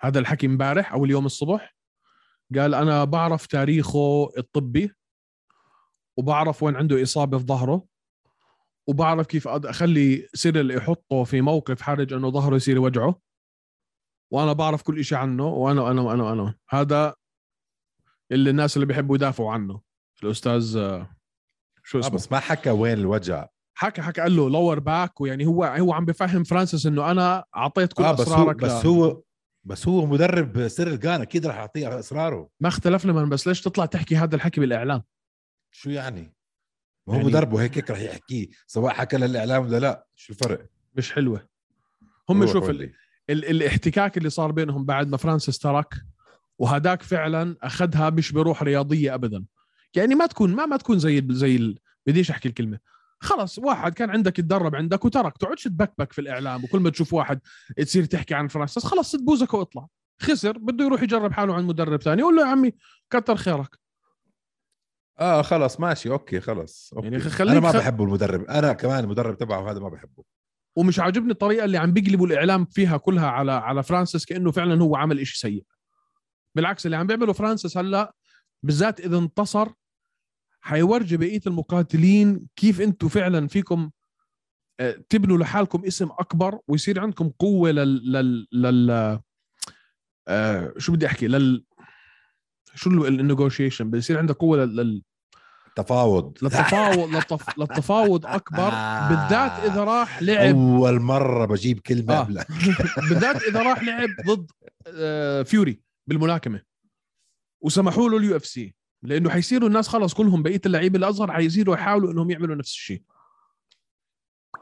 هذا 0.00 0.18
الحكي 0.18 0.46
امبارح 0.46 0.92
أو 0.92 1.04
اليوم 1.04 1.26
الصبح. 1.26 1.76
قال 2.56 2.74
أنا 2.74 3.04
بعرف 3.04 3.46
تاريخه 3.46 4.28
الطبي 4.38 4.92
وبعرف 6.18 6.62
وين 6.62 6.76
عنده 6.76 7.02
إصابة 7.02 7.38
في 7.38 7.44
ظهره 7.44 7.84
وبعرف 8.88 9.26
كيف 9.26 9.48
أخلي 9.48 10.28
سيرل 10.34 10.70
يحطه 10.70 11.24
في 11.24 11.40
موقف 11.40 11.82
حرج 11.82 12.12
إنه 12.12 12.30
ظهره 12.30 12.56
يصير 12.56 12.76
يوجعه. 12.76 13.20
وأنا 14.32 14.52
بعرف 14.52 14.82
كل 14.82 15.04
شيء 15.04 15.18
عنه 15.18 15.46
وأنا 15.46 15.82
وأنا 15.82 16.02
وأنا 16.02 16.22
وأنا 16.22 16.54
هذا 16.70 17.14
اللي 18.32 18.50
الناس 18.50 18.76
اللي 18.76 18.86
بيحبوا 18.86 19.16
يدافعوا 19.16 19.52
عنه. 19.52 19.80
الأستاذ 20.22 20.78
آه، 21.88 21.90
شو 21.90 21.98
آه 21.98 22.00
اسمه؟ 22.00 22.14
بس 22.14 22.32
ما 22.32 22.38
حكى 22.40 22.70
وين 22.70 22.98
الوجع. 22.98 23.46
حكى 23.74 24.02
حكى 24.02 24.20
قال 24.20 24.36
له 24.36 24.50
لور 24.50 24.78
باك 24.78 25.20
ويعني 25.20 25.46
هو 25.46 25.64
هو 25.64 25.92
عم 25.92 26.04
بفهم 26.04 26.44
فرانسيس 26.44 26.86
إنه 26.86 27.10
أنا 27.10 27.44
أعطيت 27.56 27.92
كل 27.92 28.02
آه 28.04 28.12
بس 28.12 28.20
هو 28.28 28.34
أسرارك 28.34 28.56
بس 28.56 28.84
ل- 28.84 28.88
هو 28.88 29.22
بس 29.64 29.88
هو 29.88 30.06
مدرب 30.06 30.68
سيريل 30.68 30.86
جان 30.88 31.20
أكيد 31.20 31.46
رح 31.46 31.56
يعطيه 31.56 31.98
أسراره. 31.98 32.48
ما 32.60 32.68
اختلفنا 32.68 33.12
من 33.12 33.28
بس 33.28 33.46
ليش 33.48 33.60
تطلع 33.60 33.86
تحكي 33.86 34.16
هذا 34.16 34.36
الحكي 34.36 34.60
بالإعلام؟ 34.60 35.02
شو 35.70 35.90
يعني؟ 35.90 36.34
ما 37.06 37.14
هو 37.14 37.18
يعني- 37.18 37.28
مدربه 37.28 37.62
هيك 37.62 37.76
هيك 37.78 37.90
رح 37.90 37.98
يحكيه 38.00 38.46
سواء 38.66 38.92
حكى 38.94 39.16
للإعلام 39.16 39.62
ولا 39.66 39.78
لا. 39.80 40.06
شو 40.14 40.32
الفرق؟ 40.32 40.66
مش 40.94 41.12
حلوة. 41.12 41.48
هم 42.28 42.46
شوف 42.46 42.70
ال... 42.70 42.82
ال... 43.30 43.44
الاحتكاك 43.44 44.18
اللي 44.18 44.30
صار 44.30 44.52
بينهم 44.52 44.84
بعد 44.84 45.08
ما 45.08 45.16
فرانسيس 45.16 45.58
ترك 45.58 45.94
وهداك 46.58 47.02
فعلا 47.02 47.56
أخذها 47.62 48.10
مش 48.10 48.32
بروح 48.32 48.62
رياضية 48.62 49.14
ابدا. 49.14 49.44
يعني 49.96 50.14
ما 50.14 50.26
تكون 50.26 50.54
ما 50.54 50.66
ما 50.66 50.76
تكون 50.76 50.98
زي 50.98 51.18
ال- 51.18 51.34
زي 51.34 51.56
ال... 51.56 51.78
بديش 52.06 52.30
أحكي 52.30 52.48
الكلمة. 52.48 52.78
خلص 53.20 53.58
واحد 53.58 53.94
كان 53.94 54.10
عندك 54.10 54.38
يتدرب 54.38 54.74
عندك 54.74 55.04
وترك 55.04 55.38
تقعدش 55.38 55.64
تبكبك 55.64 56.12
في 56.12 56.20
الإعلام 56.20 56.64
وكل 56.64 56.80
ما 56.80 56.90
تشوف 56.90 57.12
واحد 57.14 57.40
تصير 57.76 58.04
تحكي 58.04 58.34
عن 58.34 58.48
فرانسيس 58.48 58.84
خلص 58.86 59.12
سد 59.12 59.24
بوزك 59.24 59.54
واطلع. 59.54 59.86
خسر 60.20 60.58
بده 60.58 60.84
يروح 60.84 61.02
يجرب 61.02 61.32
حاله 61.32 61.54
عند 61.54 61.68
مدرب 61.68 62.02
ثاني 62.02 62.22
قول 62.22 62.36
له 62.36 62.42
يا 62.42 62.46
عمي 62.46 62.72
كتر 63.10 63.36
خيرك. 63.36 63.78
آه 65.20 65.42
خلص 65.42 65.80
ماشي 65.80 66.10
okay 66.10 66.40
خلص 66.40 66.92
okay. 66.96 67.06
يعني 67.08 67.18
خليك 67.20 67.50
أنا 67.50 67.60
ما 67.60 67.72
خ- 67.72 67.76
بحبه 67.76 68.04
المدرب 68.04 68.44
أنا 68.44 68.72
كمان 68.72 69.04
المدرب 69.04 69.38
تبعه 69.38 69.70
هذا 69.70 69.80
ما 69.80 69.88
بحبه. 69.88 70.24
ومش 70.76 71.00
عاجبني 71.00 71.32
الطريقة 71.32 71.64
اللي 71.64 71.78
عم 71.78 71.92
بيقلبوا 71.92 72.26
الإعلام 72.26 72.64
فيها 72.64 72.96
كلها 72.96 73.26
على 73.28 73.52
على 73.52 73.82
فرانسيس 73.82 74.24
كأنه 74.24 74.50
فعلا 74.50 74.82
هو 74.82 74.96
عمل 74.96 75.20
إشي 75.20 75.38
سيء. 75.38 75.64
بالعكس 76.54 76.86
اللي 76.86 76.96
عم 76.96 77.06
بيعمله 77.06 77.32
فرانسيس 77.32 77.76
هلأ 77.78 78.14
بالذات 78.62 79.00
إذا 79.00 79.18
انتصر 79.18 79.68
حيورجي 80.60 81.16
بقية 81.16 81.40
المقاتلين 81.46 82.46
كيف 82.56 82.80
أنتم 82.80 83.08
فعلا 83.08 83.46
فيكم 83.48 83.90
آه، 84.80 84.98
تبنوا 85.08 85.38
لحالكم 85.38 85.84
اسم 85.84 86.08
أكبر 86.18 86.58
ويصير 86.68 87.00
عندكم 87.00 87.28
قوة 87.28 87.70
لل 87.70 88.12
لل, 88.12 88.46
لل... 88.52 89.20
آه 90.28 90.74
شو 90.78 90.92
بدي 90.92 91.06
أحكي؟ 91.06 91.28
لل 91.28 91.64
شو 92.74 92.90
ال 92.90 92.98
negotiation؟ 92.98 93.90
بيصير 93.90 94.18
عندك 94.18 94.34
قوة 94.34 94.64
لل... 94.64 95.02
تفاوض. 95.76 96.38
للتفاوض 96.42 97.14
للتف... 97.14 97.58
للتفاوض 97.58 98.26
أكبر. 98.38 98.70
بالذات 99.08 99.52
إذا 99.72 99.84
راح 99.84 100.22
لعب 100.22 100.56
أول 100.56 101.00
مرة 101.00 101.46
بجيب 101.46 101.80
كلمة 101.80 102.14
آه. 102.14 102.24
بالذات 103.08 103.42
إذا 103.42 103.62
راح 103.62 103.82
لعب 103.82 104.08
ضد 104.26 104.50
آه، 104.86 105.42
فيوري 105.42 105.80
بالملاكمة. 106.06 106.67
وسمحوا 107.60 108.08
له 108.08 108.16
ال 108.16 108.36
UFC 108.36 108.74
لأنه 109.02 109.30
حيصيروا 109.30 109.68
الناس 109.68 109.88
خلص 109.88 110.14
كلهم 110.14 110.42
بقية 110.42 110.60
اللعيبه 110.66 110.98
الأصغر 110.98 111.32
حيصيروا 111.32 111.74
يحاولوا 111.74 112.12
إنهم 112.12 112.30
يعملوا 112.30 112.56
نفس 112.56 112.70
الشيء. 112.70 113.02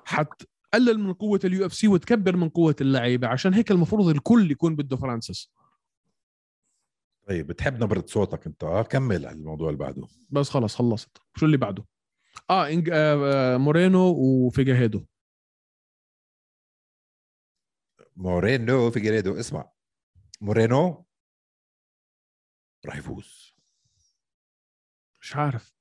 حتقلل 0.05 0.99
من 0.99 1.13
قوة 1.13 1.41
ال 1.45 1.67
UFC 1.67 1.89
وتكبر 1.89 2.37
من 2.37 2.49
قوة 2.49 2.77
اللعيبة 2.81 3.29
عشان 3.29 3.55
هيك 3.55 3.71
المفروض 3.71 4.09
الكل 4.09 4.51
يكون 4.51 4.77
بده 4.77 4.97
فرانسيس. 4.97 5.53
طيب 7.29 7.47
بتحب 7.47 7.85
نبرة 7.85 8.05
صوتك 8.07 8.47
أنت؟ 8.47 8.65
آه 8.65 8.83
كمل 8.83 9.27
على 9.27 9.37
الموضوع 9.37 9.69
اللي 9.69 9.79
بعده. 9.79 10.07
بس 10.31 10.51
خلص 10.51 10.75
خلصت. 10.75 11.23
شو 11.37 11.47
اللي 11.47 11.57
بعده؟ 11.57 11.85
آه, 12.51 12.69
إنج... 12.69 12.91
آه 12.93 13.55
آه، 13.55 13.57
مورينو 13.57 14.15
وفيجريدو 14.19 15.05
مورينو 18.17 18.91
فيجريدو 18.91 19.41
اسمع. 19.41 19.71
مورينو 20.41 21.06
راح 22.87 22.97
يفوز. 22.97 23.55
مش 25.21 25.37
عارف. 25.37 25.77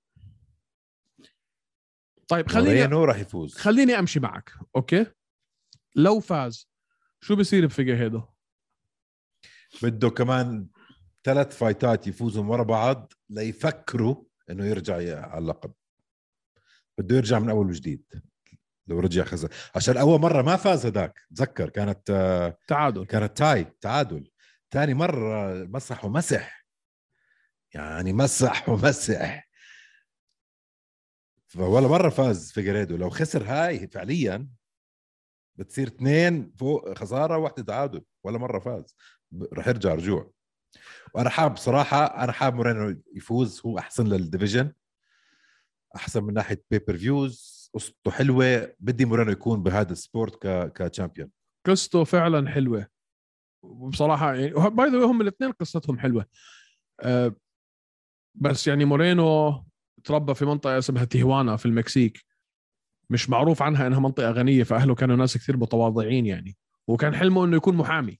طيب 2.27 2.47
خليني 2.47 2.75
مورينو 2.75 3.03
راح 3.03 3.17
يفوز. 3.17 3.55
خليني 3.55 3.99
أمشي 3.99 4.19
معك 4.19 4.51
okay؟ 4.75 5.05
لو 5.95 6.19
فاز 6.19 6.69
شو 7.21 7.35
بصير 7.35 7.65
بفيجريدو 7.65 8.21
بده 9.83 10.09
كمان 10.09 10.67
ثلاث 11.23 11.57
fight 11.57 11.99
ات 11.99 12.07
يفوزوا 12.07 12.43
ورا 12.43 12.63
بعض 12.63 13.13
ليفكروا 13.29 14.23
إنه 14.49 14.65
يرجع 14.65 14.95
على 14.95 15.37
اللقب. 15.37 15.73
بده 16.97 17.15
يرجع 17.15 17.39
من 17.39 17.49
أول 17.49 17.67
وجديد. 17.67 18.03
لو 18.87 18.99
رجع 18.99 19.23
خسر. 19.23 19.49
عشان 19.75 19.97
أول 19.97 20.19
مرة 20.19 20.41
ما 20.41 20.55
فاز 20.55 20.85
هداك 20.85 21.21
تذكر 21.35 21.69
كانت 21.69 22.09
آه، 22.09 22.57
تعادل. 22.67 23.05
كانت 23.05 23.37
tie 23.37 23.63
تعادل. 23.81 24.31
ثاني 24.71 24.93
مرة 24.93 25.53
مسح 25.63 26.05
ومسح. 26.05 26.64
يعني 27.75 28.13
مسح 28.13 28.69
ومسح. 28.69 29.49
ولا 31.55 31.87
مرة 31.87 32.09
فاز 32.09 32.51
فيجريدو 32.51 32.97
لو 32.97 33.09
خسر 33.09 33.43
هاي 33.43 33.87
فعليا 33.87 34.47
بتصير 35.55 35.87
اثنين 35.87 36.51
فوق 36.59 36.97
خسارة 36.97 37.37
واحدة 37.37 37.63
تعادل. 37.63 38.03
ولا 38.23 38.37
مرة 38.37 38.59
فاز. 38.59 38.95
رح 39.53 39.67
يرجع 39.67 39.93
رجوع. 39.93 40.31
وأنا 41.13 41.29
حاب 41.29 41.57
صراحة 41.57 42.05
أنا 42.23 42.31
حاب 42.31 42.55
مورينو 42.55 43.01
يفوز. 43.15 43.61
هو 43.65 43.79
أحسن 43.79 44.07
لل 44.07 44.19
division. 44.19 44.73
أحسن 45.95 46.23
من 46.23 46.33
ناحية 46.33 46.63
pay-per-views 46.71 47.69
قصته 47.73 48.11
حلوة. 48.11 48.75
بدي 48.79 49.05
مورينو 49.05 49.31
يكون 49.31 49.63
بهذا 49.63 49.91
ال 49.91 50.01
sport 50.01 50.47
ك 50.47 50.73
ك 50.73 50.80
champion 50.80 51.31
قصته 51.65 52.03
فعلا 52.03 52.49
حلوة. 52.49 52.87
وبصراحة 53.63 54.35
يعني 54.35 54.69
by 54.69 54.89
the 54.89 55.05
هم 55.05 55.21
الاثنين 55.21 55.51
قصتهم 55.51 55.99
حلوة. 55.99 56.25
أه 57.01 57.35
بس 58.35 58.67
يعني 58.67 58.85
مورينو 58.85 59.63
تربى 60.03 60.33
في 60.33 60.45
منطقة 60.45 60.77
اسمها 60.77 61.05
تيهوانا 61.05 61.55
في 61.55 61.65
المكسيك. 61.65 62.25
مش 63.09 63.29
معروف 63.29 63.61
عنها 63.61 63.87
إنها 63.87 63.99
منطقة 63.99 64.31
غنية 64.31 64.63
فأهله 64.63 64.95
كانوا 64.95 65.15
ناس 65.15 65.37
كثير 65.37 65.57
متواضعين 65.57 66.25
يعني. 66.25 66.57
وكان 66.87 67.15
حلمه 67.15 67.45
إنه 67.45 67.57
يكون 67.57 67.75
محامي. 67.75 68.19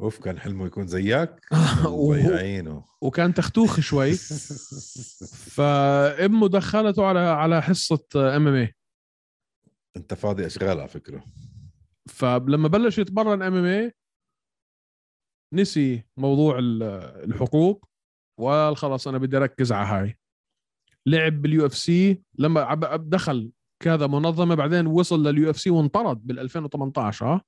أوف 0.00 0.18
كان 0.18 0.38
حلمه 0.38 0.66
يكون 0.66 0.86
زيك 0.86 1.30
يعني 2.30 2.84
وكان 3.00 3.34
تختوخ 3.34 3.80
شوي. 3.80 4.12
فأمه 5.56 6.48
دخلته 6.48 7.04
على 7.06 7.18
على 7.18 7.62
حصة 7.62 8.06
إم 8.14 8.48
إم 8.48 8.54
اي 8.54 8.74
أنت 9.96 10.14
فاضي 10.14 10.46
أشغال 10.46 10.80
على 10.80 10.88
فكرة. 10.88 11.24
فلما 12.08 12.68
بلش 12.68 12.98
يتمرن 12.98 13.42
MMA 13.42 13.92
نسي 15.52 16.04
موضوع 16.16 16.58
ال- 16.58 16.82
الحقوق 17.24 17.88
وقال 18.40 18.76
خلاص 18.76 19.08
أنا 19.08 19.18
بدي 19.18 19.36
أركز 19.36 19.72
على 19.72 19.86
هاي. 19.86 20.18
لعب 21.06 21.42
بال 21.42 21.66
UFC 21.66 22.22
لما 22.38 22.74
دخل 22.96 23.52
كذا 23.82 24.06
منظمة 24.06 24.54
بعدين 24.54 24.86
وصل 24.86 25.26
لل 25.26 25.50
UFC 25.50 25.70
وانطرد 25.70 26.26
بال 26.26 26.38
2018 26.38 27.26
آه. 27.26 27.40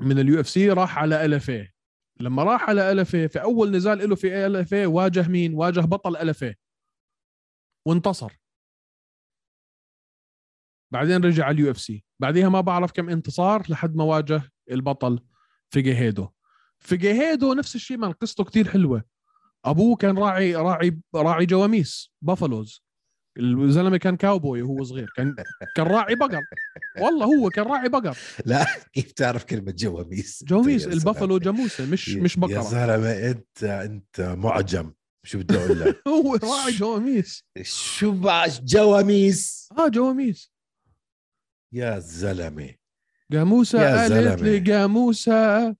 من 0.00 0.18
ال 0.18 0.40
UFC 0.40 0.70
راح 0.70 0.98
على 0.98 1.24
ال 1.24 1.34
LFA 1.34 1.72
لما 2.20 2.42
راح 2.42 2.68
على 2.68 2.92
ال 2.92 2.98
LFA 2.98 3.28
في 3.28 3.42
أول 3.42 3.70
نزال 3.70 4.08
له 4.08 4.16
في 4.16 4.46
ال 4.46 4.56
LFA 4.56 4.86
واجه 4.86 5.28
مين؟ 5.28 5.54
واجه 5.54 5.80
بطل 5.80 6.16
ال 6.16 6.28
LFA 6.28 6.54
وانتصر. 7.86 8.32
بعدين 10.92 11.24
رجع 11.24 11.44
على 11.44 11.54
ال 11.54 11.70
UFC. 11.70 12.04
بعديها 12.20 12.48
ما 12.48 12.60
بعرف 12.60 12.92
كم 12.92 13.08
انتصار 13.08 13.62
لحد 13.68 13.94
ما 13.96 14.04
واجه 14.04 14.42
البطل 14.70 15.20
فيجريدو. 15.70 16.28
فيجريدو 16.78 17.54
نفس 17.54 17.74
الشيء 17.74 17.96
من 17.96 18.12
قصته 18.12 18.44
كتير 18.44 18.68
حلوة. 18.68 19.04
أبوه 19.64 19.96
كان 19.96 20.18
راعي 20.18 20.54
راعي 20.56 20.98
راعي 21.14 21.46
جواميس 21.46 22.10
buffalos 22.22 22.82
الزلمة 23.38 23.96
كان 23.96 24.16
كاوبوي 24.16 24.62
وهو 24.62 24.84
صغير. 24.84 25.10
كان 25.16 25.34
كان 25.76 25.86
راعي 25.86 26.14
بقر. 26.14 26.42
والله 27.00 27.26
هو 27.26 27.50
كان 27.50 27.64
راعي 27.64 27.88
بقر. 27.88 28.16
لا 28.46 28.66
كيف 28.92 29.12
تعرف 29.12 29.44
كلمة 29.44 29.72
جواميس؟ 29.72 30.44
جواميس 30.44 30.86
يا 30.86 30.92
البافلو. 30.92 31.38
جاموسة 31.38 31.86
مش 31.86 32.08
يا- 32.08 32.22
مش 32.22 32.36
يا 32.36 32.40
بقره 32.40 32.62
زلمة 32.62 33.10
أنت 33.30 33.64
أنت 33.64 34.20
معجم. 34.20 34.92
شو 35.24 35.38
بدي 35.38 35.56
أقول 35.58 35.80
لك؟ 35.80 36.02
هو 36.08 36.34
راعي 36.34 36.72
جواميس. 36.72 37.44
شو 37.62 38.12
بعش 38.12 38.60
جواميس. 38.60 39.68
آه 39.78 39.88
جواميس. 39.88 40.52
يا 41.72 41.98
زلمة. 41.98 42.74
جاموسة 43.32 43.82
يا 43.82 43.96
قالت. 43.96 44.42
لي 44.42 44.60
جاموسه 44.60 45.76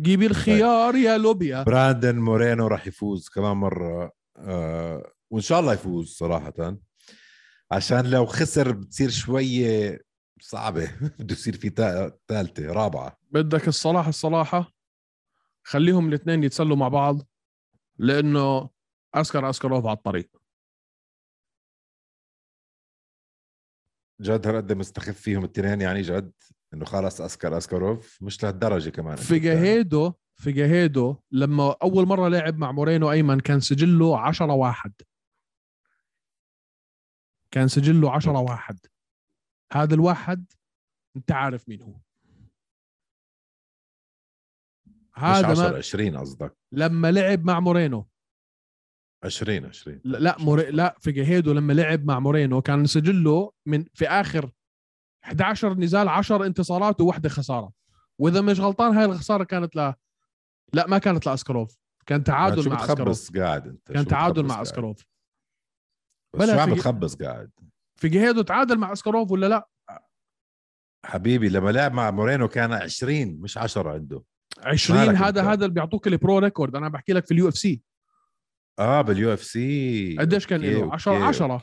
جيبي 0.00 0.26
الخيار 0.26 0.96
يا 0.96 1.18
لوبيا. 1.18 1.62
براندن 1.62 2.18
مورينو 2.18 2.66
راح 2.66 2.86
يفوز 2.86 3.28
كمان 3.28 3.56
مرة. 3.56 4.12
آه 4.36 5.12
وإن 5.30 5.42
شاء 5.42 5.60
الله 5.60 5.72
يفوز 5.72 6.16
صراحة. 6.16 6.76
عشان 7.70 8.10
لو 8.10 8.26
خسر 8.26 8.72
بتصير 8.72 9.10
شوية 9.10 10.00
صعبة. 10.40 10.90
بده 11.18 11.34
يصير 11.34 11.56
في 11.56 11.68
ثالثه 12.28 12.72
رابعة. 12.72 13.18
بدك 13.30 13.68
الصراحه 13.68 14.08
الصراحه 14.08 14.72
خليهم 15.62 16.08
الاثنين 16.08 16.44
يتسلوا 16.44 16.76
مع 16.76 16.88
بعض. 16.88 17.28
لأنه 17.98 18.70
اسكر 19.14 19.50
اسكروف 19.50 19.86
على 19.86 19.96
الطريق. 19.96 20.30
جد 24.20 24.46
هالقد 24.46 24.72
مستخف 24.72 25.20
فيهم 25.20 25.44
الاثنين 25.44 25.80
يعني 25.80 26.02
جد. 26.02 26.32
إنه 26.74 26.84
خلص 26.84 27.20
اسكر 27.20 27.56
اسكروف 27.56 28.22
مش 28.22 28.42
لهالدرجة 28.42 28.90
كمان 28.90 29.16
فيجاهيدو 29.16 30.12
فيجاهيدو 30.34 31.16
لما 31.30 31.76
أول 31.82 32.06
مرة 32.06 32.28
لعب 32.28 32.58
مع 32.58 32.72
مورينو 32.72 33.10
أيمن 33.10 33.40
كان 33.40 33.60
سجله 33.60 34.18
10 34.20 34.52
واحد. 34.52 34.92
كان 37.50 37.68
سجله 37.68 38.12
10 38.12 38.40
واحد. 38.40 38.78
هذا 39.72 39.94
الواحد 39.94 40.52
أنت 41.16 41.32
عارف 41.32 41.68
مين 41.68 41.82
هو. 41.82 41.94
مش 44.86 45.22
هذا 45.22 45.50
10 45.50 45.70
ما 45.70 45.76
20 45.76 46.16
قصدك. 46.16 46.56
لما 46.72 47.12
لعب 47.12 47.44
مع 47.44 47.60
مورينو. 47.60 48.06
20 49.24 49.64
20 49.64 50.00
لا 50.04 50.18
لا 50.18 50.36
موري... 50.38 50.70
لا 50.70 50.96
فيجاهيدو 51.00 51.52
لما 51.52 51.72
لعب 51.72 52.04
مع 52.04 52.18
مورينو 52.20 52.62
كان 52.62 52.86
سجله 52.86 53.52
من 53.66 53.84
في 53.94 54.08
آخر 54.08 54.50
11 55.26 55.74
نزال 55.74 56.08
10 56.08 56.46
انتصارات 56.46 57.00
وواحدة 57.00 57.28
خسارة. 57.28 57.72
وإذا 58.18 58.40
مش 58.40 58.60
غلطان 58.60 58.96
هاي 58.96 59.04
الخسارة 59.04 59.44
كانت 59.44 59.76
ل 59.76 59.92
لا 60.72 60.86
ما 60.86 60.98
كانت 60.98 61.26
لأسكروف. 61.26 61.76
كان 62.06 62.24
تعادل 62.24 62.68
مع 62.68 62.84
أسكروف. 62.84 63.36
قاعد 63.36 63.66
أنت؟ 63.66 63.92
كان 63.92 64.06
تعادل 64.06 64.44
مع؟ 64.44 64.62
أسكاروف. 64.62 65.04
بس 66.36 66.50
شو 66.50 66.58
عم 66.58 66.68
في- 66.68 66.74
بتخبص 66.74 67.16
قاعد؟ 67.16 67.50
فيجريدو 67.96 68.42
تعادل 68.42 68.78
مع 68.78 68.92
أسكاروف 68.92 69.30
ولا 69.30 69.46
لا؟ 69.46 69.68
حبيبي 71.04 71.48
لما 71.48 71.70
لعب 71.70 71.92
مع 71.92 72.10
مورينو 72.10 72.48
كان 72.48 72.72
20 72.72 73.40
مش 73.40 73.58
10 73.58 73.90
عنده. 73.90 74.22
20 74.58 75.00
مالك 75.00 75.16
هذا؟ 75.16 75.42
هذا 75.42 75.64
اللي 75.64 75.74
بيعطوك 75.74 76.06
ال 76.06 76.14
pro 76.14 76.38
record. 76.38 76.76
أنا 76.76 76.88
بحكي 76.88 77.12
لك 77.12 77.26
في 77.26 77.34
ال 77.34 77.48
UFC. 77.48 77.82
آه 78.78 79.00
بال 79.02 79.32
UFC. 79.34 80.16
قديش 80.18 80.46
كان 80.46 80.60
له؟ 80.60 80.92
10 80.92 81.24
10. 81.24 81.62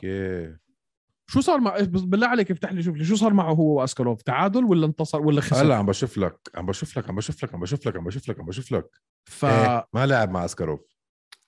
شو 1.26 1.40
صار 1.40 1.60
مع 1.60 1.78
بس 1.78 2.00
بالله 2.00 2.26
عليك 2.26 2.50
افتح 2.50 2.72
لي 2.72 2.82
شوف 2.82 2.96
لي 2.96 3.04
شو 3.04 3.16
صار 3.16 3.32
معه 3.32 3.52
هو 3.52 3.80
واسكاروف 3.80 4.22
تعادل 4.22 4.64
ولا 4.64 4.86
انتصر 4.86 5.20
ولا 5.20 5.40
خسر؟ 5.40 5.62
هلا 5.62 5.76
عم 5.76 5.86
بشوف 5.86 6.18
لك 6.18 6.38
عم 6.54 6.66
بشوف 6.66 6.98
لك 6.98 7.08
عم 7.08 7.16
بشوف 7.16 7.44
لك 7.44 7.54
عم 7.54 7.60
بشوف 7.60 7.86
لك 7.86 7.96
عم 7.96 8.04
بشوف 8.04 8.28
لك 8.28 8.40
عم 8.40 8.46
بشوف 8.46 8.72
لك. 8.72 9.00
ف 9.24 9.44
إيه 9.44 9.88
ما 9.92 10.06
لعب 10.06 10.30
مع 10.30 10.44
اسكاروف 10.44 10.80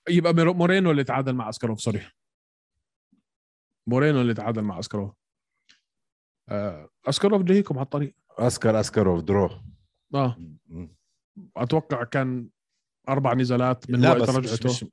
يبقى 0.09 0.33
مورينو 0.33 0.91
اللي 0.91 1.03
تعادل 1.03 1.33
مع 1.33 1.49
اسكاروف 1.49 1.81
sorry. 1.81 2.01
مورينو 3.87 4.21
اللي 4.21 4.33
تعادل 4.33 4.61
مع 4.61 4.79
اسكاروف 4.79 5.11
آه، 6.49 6.89
اسكاروف 7.05 7.41
جايكم 7.41 7.77
على 7.77 7.85
الطريق 7.85 8.15
أسكر 8.29 8.79
اسكاروف 8.79 9.21
draw 9.23 9.49
آه. 10.15 10.37
أتوقع 11.57 12.03
كان 12.03 12.49
أربع 13.09 13.33
نزالات 13.33 13.89
من 13.89 14.01
لا 14.01 14.09
وقت 14.11 14.21
بس 14.21 14.29
مش 14.29 14.35
رجعته 14.37 14.69
مش, 14.69 14.85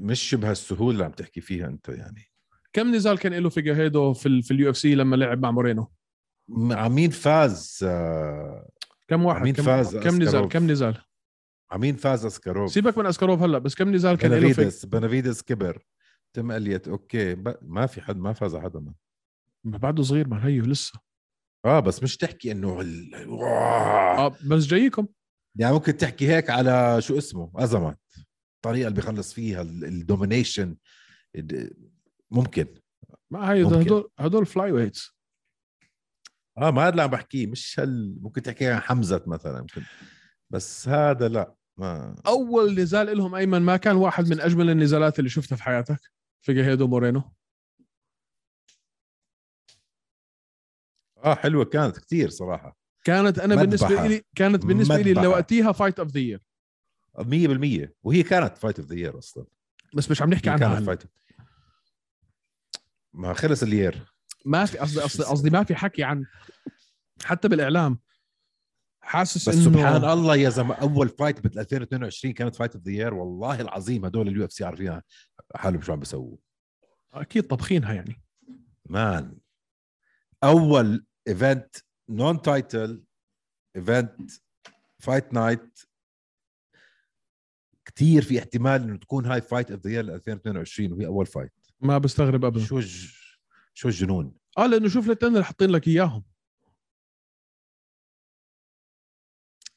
مش 0.00 0.34
بهالسهولة 0.34 0.90
اللي 0.92 1.04
عم 1.04 1.10
تحكي 1.10 1.40
فيها 1.40 1.66
أنت 1.66 1.88
يعني. 1.88 2.30
كم 2.72 2.94
نزال 2.94 3.18
كان 3.18 3.34
له 3.34 3.48
فيجريدو 3.48 4.12
في 4.12 4.42
في 4.42 4.50
ال 4.50 4.70
UFC 4.70 4.94
لما 4.94 5.16
لعب 5.16 5.38
مع 5.42 5.50
مورينو؟ 5.50 5.90
مع 6.48 6.88
مين 6.88 7.10
فاز؟ 7.10 7.78
كم 9.08 9.24
واحد؟ 9.24 9.42
مين 9.42 9.54
كم, 9.54 9.62
فاز 9.62 9.96
كم 9.96 10.22
نزال؟ 10.22 10.48
كم 10.48 10.70
نزال؟ 10.70 10.98
مع 11.70 11.76
مين 11.76 11.96
فاز 11.96 12.24
أسكاروف؟ 12.26 12.72
سيبك 12.72 12.98
من 12.98 13.06
اسكروف 13.06 13.42
هلا 13.42 13.58
بس 13.58 13.74
كم 13.74 13.94
نزال 13.94 14.16
كان 14.16 14.30
له 14.30 14.36
في 14.38 14.44
بنافيدس 14.44 14.84
بنافيدس 14.86 15.42
كبر. 15.42 15.84
تم 16.32 16.52
اليت 16.52 16.88
أوكي 16.88 17.34
ب- 17.34 17.56
ما 17.62 17.86
في 17.86 18.00
حد 18.00 18.16
ما 18.16 18.32
فاز 18.32 18.56
حدا 18.56 18.80
ما. 18.80 18.94
بعده 19.64 20.02
صغير 20.02 20.28
ما 20.28 20.46
هيو 20.46 20.64
لسه. 20.64 21.00
آه 21.64 21.80
بس 21.80 22.02
مش 22.02 22.16
تحكي 22.16 22.52
إنه 22.52 22.80
ال... 22.80 23.14
آه. 23.14 24.26
آه 24.26 24.36
بس 24.46 24.66
جايكم. 24.66 25.06
يعني 25.56 25.74
ممكن 25.74 25.96
تحكي 25.96 26.28
هيك 26.28 26.50
على 26.50 26.96
شو 27.02 27.18
اسمه 27.18 27.52
أزمات. 27.56 28.00
الطريقة 28.56 28.88
اللي 28.88 28.96
بيخلص 29.00 29.32
فيها 29.32 29.62
الدومينيشن 29.62 30.76
ممكن. 32.30 32.74
ما 33.30 33.52
هي. 33.52 33.64
هدول 33.64 34.10
هدول 34.18 34.46
فلاي 34.46 34.72
ويتس 34.72 35.18
آه 36.58 36.70
ما 36.70 36.82
هذا 36.82 36.88
اللي 36.88 37.02
عم 37.02 37.10
بحكيه 37.10 37.46
مش 37.46 37.80
هال 37.80 38.22
ممكن 38.22 38.42
تحكي 38.42 38.66
عن 38.66 38.80
حمزة 38.80 39.24
مثلا 39.26 39.60
ممكن. 39.60 39.82
بس 40.50 40.88
هذا 40.88 41.28
لا 41.28 41.54
ما 41.76 42.14
أول 42.26 42.74
نزال 42.80 43.18
لهم 43.18 43.34
أيمن 43.34 43.62
ما 43.62 43.76
كان 43.76 43.96
واحد 43.96 44.28
من 44.28 44.40
أجمل 44.40 44.70
النزالات 44.70 45.18
اللي 45.18 45.30
شفتها 45.30 45.56
في 45.56 45.62
حياتك؟ 45.62 46.00
فيجيريدو 46.44 46.86
مورينو. 46.86 47.22
آه 51.24 51.34
حلوة 51.34 51.64
كانت 51.64 51.98
كثير 51.98 52.28
صراحة. 52.28 52.76
كانت 53.04 53.38
أنا 53.38 53.56
مذبحة. 53.56 53.88
بالنسبة 53.88 54.06
لي 54.06 54.22
كانت 54.36 54.66
بالنسبة 54.66 54.96
لي 54.96 55.10
مذبحة. 55.10 55.24
لوقتيها 55.24 55.72
fight 55.72 55.98
of 56.00 56.08
the 56.08 56.20
year 56.20 56.42
100% 57.18 57.94
وهي 58.02 58.22
كانت 58.22 58.58
fight 58.58 58.78
of 58.78 58.88
the 58.88 58.94
year 58.94 59.18
أصلا. 59.18 59.46
بس 59.94 60.10
مش 60.10 60.22
عم 60.22 60.30
نحكي 60.30 60.50
عنها 60.50 60.74
كانت. 60.74 60.86
fight 60.86 61.02
ما 63.18 63.34
خلص 63.34 63.62
ال 63.62 63.70
year. 63.70 64.12
ما 64.44 64.64
في 64.64 64.78
قصدي 64.78 65.00
قصدي 65.00 65.22
قصدي 65.22 65.50
ما 65.50 65.64
في 65.64 65.74
حكي 65.74 66.04
عن 66.04 66.26
حتى 67.24 67.48
بالإعلام. 67.48 67.98
حاسس 69.00 69.48
بس 69.48 69.54
إنه 69.54 69.64
سبحان 69.64 70.04
الله 70.04 70.36
يا 70.36 70.50
زلمة 70.50 70.74
أول 70.74 71.08
fight 71.08 71.40
بال 71.40 71.58
2022 71.58 72.34
كانت 72.34 72.56
fight 72.56 72.74
of 72.74 72.84
the 72.84 72.92
year 72.92 73.14
والله 73.14 73.60
العظيم 73.60 74.04
هدول 74.04 74.28
ال 74.28 74.44
UFC 74.44 74.64
عارفين 74.64 75.00
حالهم 75.54 75.82
شو 75.82 75.92
عم 75.92 75.98
بيسووا. 75.98 76.36
أكيد 77.12 77.46
طبخينها 77.46 77.94
يعني. 77.94 78.22
man. 78.86 79.38
أول 80.44 81.06
event 81.28 81.76
non 82.08 82.42
title 82.42 83.04
event 83.76 84.30
fight 84.98 85.32
night 85.32 85.78
كثير 87.84 88.22
في 88.22 88.38
احتمال 88.38 88.82
إنه 88.82 88.96
تكون 88.96 89.26
هاي 89.26 89.40
fight 89.40 89.70
of 89.70 89.80
the 89.80 89.90
year 89.90 90.14
2022 90.14 90.92
وهي 90.92 91.06
أول 91.06 91.26
fight 91.26 91.52
ما 91.80 91.98
بستغرب 91.98 92.44
ابدا. 92.44 92.64
شو 92.64 92.78
الج... 92.78 93.10
شو 93.74 93.88
الجنون؟ 93.88 94.34
آه 94.58 94.66
لأنه 94.66 94.88
شوف 94.88 95.06
الاثنين 95.06 95.32
اللي 95.32 95.44
حاطين 95.44 95.70
لك 95.70 95.88
إياهم. 95.88 96.24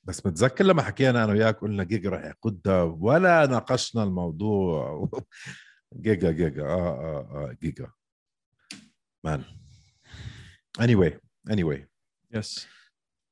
بس 0.04 0.26
متذكر 0.26 0.64
لما 0.64 0.82
حكينا 0.82 1.24
أنا 1.24 1.34
وياك 1.34 1.60
قلنا 1.60 1.84
جيجا 1.84 2.10
رح 2.10 2.26
يقودها 2.26 2.84
ولا 2.84 3.46
ناقشنا 3.46 4.04
الموضوع. 4.04 5.10
جيجا 6.06 6.32
جيجا 6.32 6.64
آه 6.64 6.68
آه 6.68 7.50
آه 7.50 7.58
جيجا. 7.62 7.92
man. 9.24 9.44
Anyway 10.80 11.12
anyway. 11.50 11.80
yes 12.32 12.68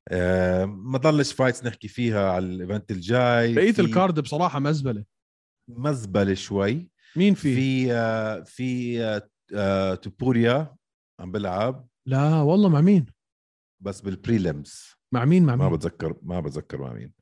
آه 0.07 0.65
ما 0.65 0.97
ضلش 0.97 1.33
fights 1.33 1.65
نحكي 1.65 1.87
فيها 1.87 2.31
على 2.31 2.45
ال 2.45 2.53
event 2.53 2.91
الجاي. 2.91 3.55
بقيه 3.55 3.71
في 3.71 3.81
ال 3.81 3.89
card 3.89 4.19
بصراحة 4.19 4.59
مزبلة. 4.59 5.05
مزبلة 5.67 6.33
شوي. 6.33 6.89
مين 7.15 7.33
في, 7.33 7.55
في 7.55 7.93
آه 7.93 8.43
في 8.43 9.01
آه 9.03 9.29
آه 9.55 9.95
توبوريا 9.95 10.75
عم 11.19 11.31
بلعب. 11.31 11.87
لا 12.07 12.41
والله 12.41 12.69
مع 12.69 12.81
مين؟ 12.81 13.05
بس 13.83 14.01
بال 14.01 14.22
prelims 14.22 14.93
مع 15.13 15.25
مين؟ 15.25 15.45
مع 15.45 15.55
ما 15.55 15.65
مين؟ 15.69 15.77
بتذكر 15.77 16.19
ما 16.21 16.39
بتذكر 16.39 16.81
مع 16.81 16.93
مين. 16.93 17.13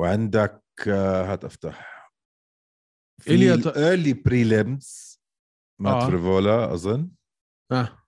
وعندك 0.00 0.62
آه 0.88 1.32
هات 1.32 1.44
افتح. 1.44 2.00
في 3.22 3.30
إيليا 3.30 3.56
ت- 3.56 3.66
ال 3.66 3.74
early 3.74 4.12
prelims 4.12 5.20
مات 5.80 6.02
آه. 6.02 6.06
فريفولا 6.08 6.74
أظن. 6.74 7.10
آه. 7.72 7.98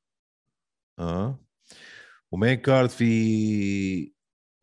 آه. 0.98 1.44
ومين 2.32 2.54
card 2.54 2.88
في 2.90 4.12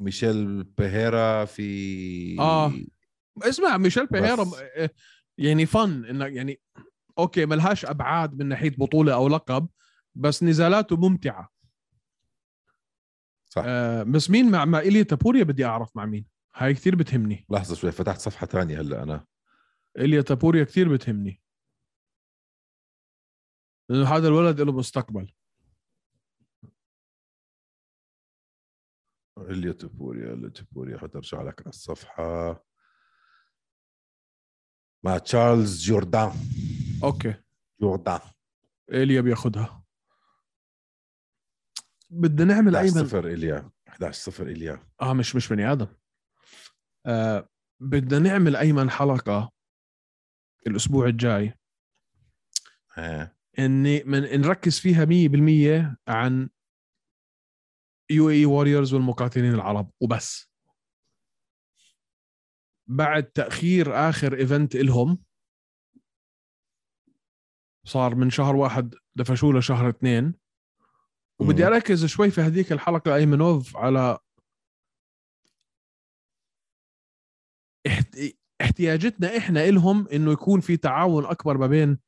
ميشيل 0.02 0.64
بيهيرا 0.64 1.46
في 1.46 2.40
آه. 2.40 2.74
اسمع 3.44 3.78
ميشيل 3.78 4.06
بيهيرا 4.08 4.44
بس. 4.44 4.54
آه، 4.78 4.90
يعني 5.40 5.66
فن 5.66 6.06
إنك 6.06 6.32
يعني 6.32 6.62
أوكي 7.18 7.46
ملهاش 7.46 7.86
أبعاد 7.86 8.34
من 8.40 8.46
ناحية 8.46 8.70
بطولة 8.78 9.14
أو 9.14 9.28
لقب 9.28 9.70
بس 10.16 10.44
نزالاته 10.44 10.98
ممتعة. 10.98 11.50
صح. 13.50 13.64
آه 13.66 14.04
بس 14.04 14.30
مين 14.30 14.52
مع 14.52 14.66
مع 14.66 14.80
ايليا 14.80 15.04
تابوريا 15.04 15.44
بدي 15.44 15.66
أعرف 15.66 15.98
مع 15.98 16.06
مين. 16.06 16.26
هاي 16.56 16.74
كثير 16.74 16.96
بتهمني. 16.96 17.46
لحظة 17.50 17.76
شوي 17.76 17.92
فتحت 17.92 18.20
صفحة 18.20 18.48
ثانية 18.48 18.82
هلأ 18.82 19.04
أنا. 19.04 19.26
ايليا 20.00 20.22
تابوريا 20.22 20.64
كثير 20.64 20.94
بتهمني. 20.94 21.42
لأنه 23.90 24.16
هذا 24.16 24.28
الولد 24.28 24.62
له 24.62 24.72
مستقبل. 24.72 25.34
اللي 29.38 29.74
توبوريا 29.74 30.34
اللي 30.34 30.50
توبوريا 30.50 30.98
حترجع 30.98 31.42
لك 31.42 31.62
على 31.62 31.70
الصفحة. 31.70 32.69
مع 35.04 35.18
تشارلز 35.18 35.86
جوردان. 35.86 36.32
okay. 37.04 37.34
جوردان. 37.82 38.20
إيليا 38.92 39.22
بياخدها. 39.22 39.84
بدنا 42.10 42.54
نعمل 42.54 42.76
11 42.76 42.98
أيمن. 42.98 43.08
0 43.08 43.28
إيليا. 43.28 43.72
11 43.88 44.32
0 44.32 44.48
إيليا. 44.48 44.88
آه 45.02 45.14
مش 45.14 45.36
مش 45.36 45.48
بني 45.48 45.72
آدم. 45.72 45.88
آه 47.06 47.50
بدنا 47.80 48.20
نعمل 48.20 48.56
أيمن 48.56 48.90
حلقة 48.90 49.52
الأسبوع 50.68 51.06
الجاي. 51.08 51.54
ها 52.94 53.36
إني 53.60 54.04
من 54.04 54.22
نركز 54.42 54.80
فيها 54.80 55.06
100% 55.06 55.98
عن 56.08 56.50
UAE 58.12 58.30
Warriors 58.30 58.94
والمقاتلين 58.94 59.54
العرب 59.54 59.92
وبس. 60.02 60.49
بعد 62.90 63.24
تأخير 63.24 64.10
آخر 64.10 64.34
event 64.38 64.76
إلهم 64.76 65.18
صار 67.86 68.16
من 68.16 68.30
شهر 68.30 68.56
واحد 68.56 68.96
دفشوا 69.16 69.54
له 69.54 69.60
شهر 69.60 69.90
اثنين 69.90 70.34
وبدي. 71.40 71.68
أركز 71.68 72.06
شوي 72.06 72.32
في 72.32 72.42
هذيك 72.42 72.72
الحلقة 72.72 73.16
أيمنوف 73.16 73.78
على 73.78 74.18
احت... 77.88 78.18
احتياجتنا 78.62 79.38
إحنا 79.38 79.64
إلهم 79.70 80.08
إنه 80.08 80.32
يكون 80.32 80.60
في 80.60 80.78
تعاون 80.78 81.26
أكبر 81.26 81.58
ما 81.58 81.68
بين 81.68 82.00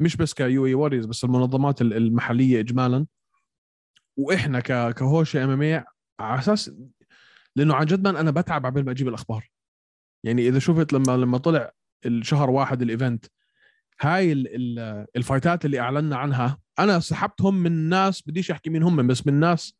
مش 0.00 0.16
بس 0.16 0.34
ك 0.34 0.66
UAE 0.66 0.74
Warriors 0.74 1.06
بس 1.06 1.24
المنظمات 1.24 1.82
ال- 1.82 1.92
المحلية 1.92 2.60
اجمالا 2.60 3.06
وإحنا. 4.16 4.60
كهوشة 4.90 5.44
MMA 5.44 5.84
على 6.20 6.38
أساس 6.38 6.70
لأنه 7.56 7.74
عن 7.74 7.86
جد 7.86 8.06
أنا 8.06 8.30
بتعب 8.30 8.66
قبل 8.66 8.84
ما 8.84 8.90
أجيب 8.90 9.08
الأخبار 9.08 9.55
يعني 10.26 10.48
إذا 10.48 10.58
شفت 10.58 10.92
لما 10.92 11.16
لما 11.16 11.38
طلع 11.38 11.72
الشهر 12.06 12.50
واحد 12.50 12.82
ال 12.82 12.89
event 12.89 13.26
هاي 14.00 14.32
ال... 14.32 14.46
ال... 14.54 15.06
الفايتات 15.16 15.64
اللي 15.64 15.80
أعلنا 15.80 16.16
عنها 16.16 16.58
أنا 16.78 17.00
سحبتهم 17.00 17.54
من 17.54 17.72
ناس 17.72 18.22
بديش 18.28 18.50
أحكي 18.50 18.70
مين 18.70 18.82
هم 18.82 19.06
بس 19.06 19.26
من 19.26 19.34
ناس 19.34 19.76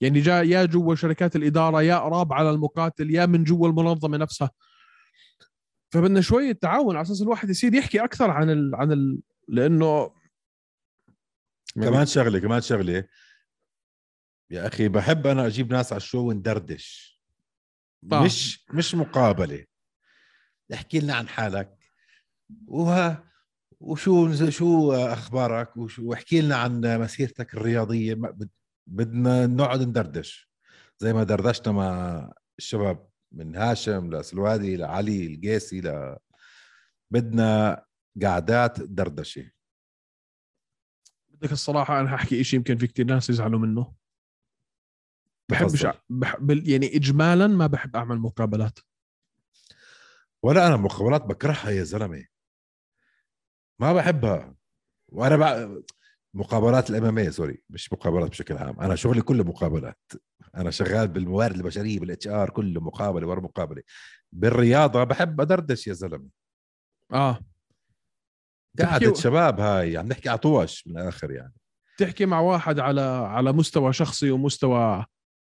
يعني 0.00 0.20
جاء 0.20 0.44
يا 0.44 0.64
جوا 0.64 0.94
شركات 0.94 1.36
الإدارة 1.36 1.82
يا 1.82 1.96
قراب 1.96 2.32
على 2.32 2.50
المقاتل 2.50 3.10
يا 3.10 3.26
من 3.26 3.44
جوا 3.44 3.68
المنظمة 3.68 4.16
نفسها. 4.16 4.50
فبدنا 5.92 6.20
شوية 6.20 6.52
تعاون 6.52 6.96
على 6.96 7.02
أساس 7.02 7.22
الواحد 7.22 7.50
يصير 7.50 7.74
يحكي 7.74 8.04
أكثر 8.04 8.30
عن 8.30 8.50
ال... 8.50 8.74
عن 8.74 8.92
ال... 8.92 9.20
لأنه 9.48 10.10
كمان 11.74 12.06
شغلة 12.06 12.38
كمان 12.38 12.60
شغلة. 12.60 13.04
يا 14.50 14.66
أخي 14.66 14.88
بحب 14.88 15.26
أنا 15.26 15.46
أجيب 15.46 15.72
ناس 15.72 15.92
على 15.92 16.00
الشو 16.00 16.28
وندردش. 16.28 17.20
آه. 18.12 18.24
مش 18.24 18.66
مش 18.70 18.94
مقابلة. 18.94 19.64
احكي 20.72 21.00
لنا 21.00 21.14
عن 21.14 21.28
حالك. 21.28 21.78
وها 22.66 23.30
وشو 23.80 24.48
شو 24.50 24.92
أخبارك؟ 24.92 25.76
وشو 25.76 26.08
واحكي 26.08 26.40
لنا 26.40 26.56
عن 26.56 27.00
مسيرتك 27.00 27.54
الرياضية. 27.54 28.14
بدنا 28.86 29.46
نقعد 29.46 29.80
ندردش. 29.82 30.50
زي 30.98 31.12
ما 31.12 31.24
دردشنا 31.24 31.72
مع 31.72 32.32
الشباب 32.58 33.08
من 33.32 33.56
هاشم 33.56 34.14
لسلوادي 34.14 34.76
لعلي 34.76 35.26
القيسي 35.26 35.80
ل 35.80 36.16
بدنا 37.10 37.84
قعدات 38.22 38.80
دردشة. 38.80 39.50
بدك 41.28 41.52
الصراحة 41.52 42.00
أنا 42.00 42.14
هحكي 42.14 42.44
شيء 42.44 42.58
يمكن 42.58 42.76
في 42.76 42.86
كتير 42.86 43.06
ناس 43.06 43.30
يزعلوا 43.30 43.58
منه. 43.58 43.94
بحبش 45.50 45.80
تفضل. 45.80 45.98
بح... 46.10 46.36
بال- 46.36 46.68
يعني 46.68 46.96
اجمالا 46.96 47.46
ما 47.46 47.66
بحب 47.66 47.96
أعمل 47.96 48.18
مقابلات. 48.18 48.78
ولا 50.44 50.66
أنا 50.66 50.76
مقابلات 50.76 51.22
بكرهها 51.22 51.70
يا 51.70 51.82
زلمة. 51.82 52.24
ما 53.80 53.92
بحبها. 53.92 54.54
وأنا 55.08 55.36
بع... 55.36 55.68
مقابلات 56.34 56.90
الام 56.90 57.30
sorry 57.30 57.62
مش 57.70 57.92
مقابلات 57.92 58.30
بشكل 58.30 58.56
عام. 58.56 58.80
أنا 58.80 58.94
شغلي 58.96 59.22
كله 59.22 59.44
مقابلات. 59.44 60.00
أنا 60.56 60.70
شغال 60.70 61.08
بالموارد 61.08 61.54
البشرية 61.56 62.00
بال 62.00 62.28
HR 62.28 62.50
كله 62.50 62.80
مقابلة 62.80 63.26
ورا 63.26 63.40
مقابلة. 63.40 63.82
بالرياضة 64.32 65.04
بحب 65.04 65.40
أدردش 65.40 65.86
يا 65.86 65.92
زلمة. 65.92 66.28
آه. 67.12 67.38
قعدة 68.80 69.06
تحكي- 69.10 69.14
شباب 69.22 69.60
هاي 69.60 69.96
عم 69.96 70.06
نحكي 70.08 70.28
عطوش 70.28 70.86
من 70.86 70.98
الآخر 70.98 71.30
يعني. 71.30 71.52
تحكي 71.98 72.26
مع 72.26 72.40
واحد 72.40 72.78
على 72.78 73.00
على 73.00 73.52
مستوى 73.52 73.92
شخصي 73.92 74.30
ومستوى 74.30 75.04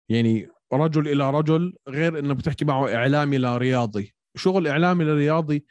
يعني 0.10 0.50
رجل 0.74 1.08
إلى 1.08 1.32
رجل 1.32 1.78
غير 1.88 2.20
إنه 2.20 2.34
بتحكي 2.34 2.66
معه 2.66 2.96
إعلامي 2.96 3.38
لرياضي 3.38 4.16
شغل 4.36 4.68
إعلامي 4.68 5.04
لرياضي 5.04 5.66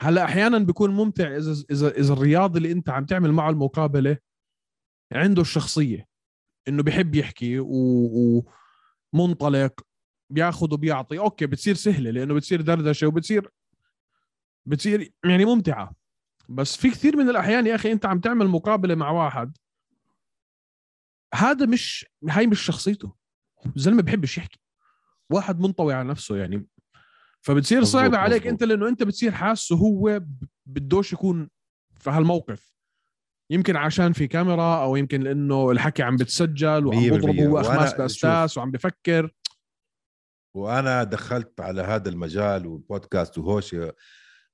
هلأ 0.00 0.24
أحيانا 0.24 0.58
بيكون 0.58 0.90
ممتع 0.90 1.36
إذا 1.36 1.64
إذا 1.70 1.88
إذا 1.88 2.12
الرياضي 2.12 2.58
اللي 2.58 2.72
أنت 2.72 2.90
عم 2.90 3.04
تعمل 3.04 3.32
معه 3.32 3.50
المقابلة 3.50 4.18
عنده 5.12 5.42
الشخصية 5.42 6.06
إنه 6.68 6.82
بيحب 6.82 7.14
يحكي 7.14 7.58
ومنطلق 9.12 9.80
بياخذ 10.30 10.74
وبيعطي. 10.74 11.18
okay 11.18 11.46
بتصير 11.46 11.74
سهلة 11.74 12.10
لأنه 12.10 12.34
بتصير 12.34 12.60
دردشة 12.60 13.06
وبتصير 13.06 13.50
بتصير 14.66 15.12
يعني 15.24 15.44
ممتعة. 15.44 15.92
بس 16.48 16.76
في 16.76 16.90
كثير 16.90 17.16
من 17.16 17.30
الأحيان 17.30 17.66
يا 17.66 17.74
أخي 17.74 17.92
أنت 17.92 18.06
عم 18.06 18.20
تعمل 18.20 18.48
مقابلة 18.48 18.94
مع 18.94 19.10
واحد 19.10 19.56
هذا 21.34 21.66
مش 21.66 22.06
هاي 22.28 22.46
مش 22.46 22.60
شخصيته. 22.60 23.14
الزلمه 23.76 24.02
بحبش 24.02 24.38
يحكي. 24.38 24.60
واحد 25.30 25.60
منطوي 25.60 25.94
على 25.94 26.08
نفسه 26.08 26.36
يعني 26.36 26.66
فبتصير 27.46 27.84
صعبة 27.84 28.18
عليك 28.18 28.42
مظبوط. 28.42 28.52
أنت 28.52 28.62
لأنه 28.62 28.88
أنت 28.88 29.02
بتصير 29.02 29.32
حاسه 29.32 29.76
هو 29.76 30.20
بدوش 30.66 31.12
يكون 31.12 31.50
في 31.98 32.10
هالموقف 32.10 32.74
يمكن 33.50 33.76
عشان 33.76 34.12
في 34.12 34.26
كاميرا 34.26 34.82
أو 34.82 34.96
يمكن 34.96 35.20
لأنه 35.20 35.70
الحكي 35.70 36.02
عم 36.02 36.16
بتسجل 36.16 36.86
وعم 36.86 37.10
بضرب. 37.10 37.40
هو 37.40 37.60
اخماس 37.60 37.94
باستاس 37.94 38.58
وعم 38.58 38.70
بفكر 38.70 39.34
وأنا 40.54 41.04
دخلت 41.04 41.60
على 41.60 41.82
هذا 41.82 42.08
المجال 42.08 42.66
والبودكاست 42.66 43.38
وهوش 43.38 43.76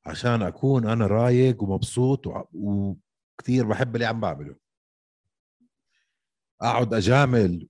عشان 0.07 0.43
أكون 0.43 0.88
أنا 0.88 1.07
رايق 1.07 1.62
ومبسوط 1.62 2.24
وكثير 2.53 3.66
بحب 3.66 3.95
اللي 3.95 4.07
عم 4.07 4.20
بعمله 4.20 4.57
أقعد 6.62 6.95
أجامل 6.95 7.68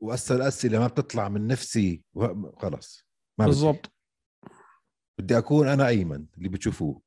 وأسأل 0.00 0.42
أسئلة 0.42 0.78
ما 0.78 0.86
بتطلع 0.86 1.28
من 1.28 1.46
نفسي 1.46 2.02
خلص. 2.56 3.06
بالضبط 3.38 3.95
بدي 5.18 5.38
أكون 5.38 5.68
أنا 5.68 5.88
أيمن 5.88 6.26
اللي 6.38 6.48
بتشوفوه. 6.48 7.02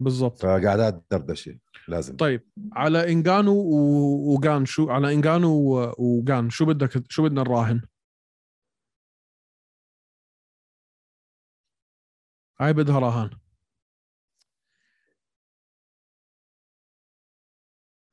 بالضبط. 0.00 0.42
فقعدات 0.42 1.04
دردشة 1.10 1.58
لازم. 1.88 2.16
طيب 2.16 2.48
على 2.72 3.12
انجانو 3.12 3.52
و- 3.54 4.34
وجان 4.34 4.64
شو 4.66 4.90
على 4.90 5.14
انجانو 5.14 5.48
و- 5.50 5.92
وجان 5.98 6.50
شو 6.50 6.64
بدك 6.66 7.10
شو 7.12 7.22
بدنا 7.22 7.42
نراهن؟ 7.42 7.80
هاي 12.60 12.72
بدها 12.72 12.98
رهان 12.98 13.30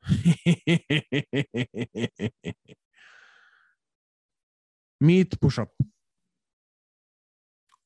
ميت 5.02 5.42
push 5.42 5.60
up. 5.60 5.70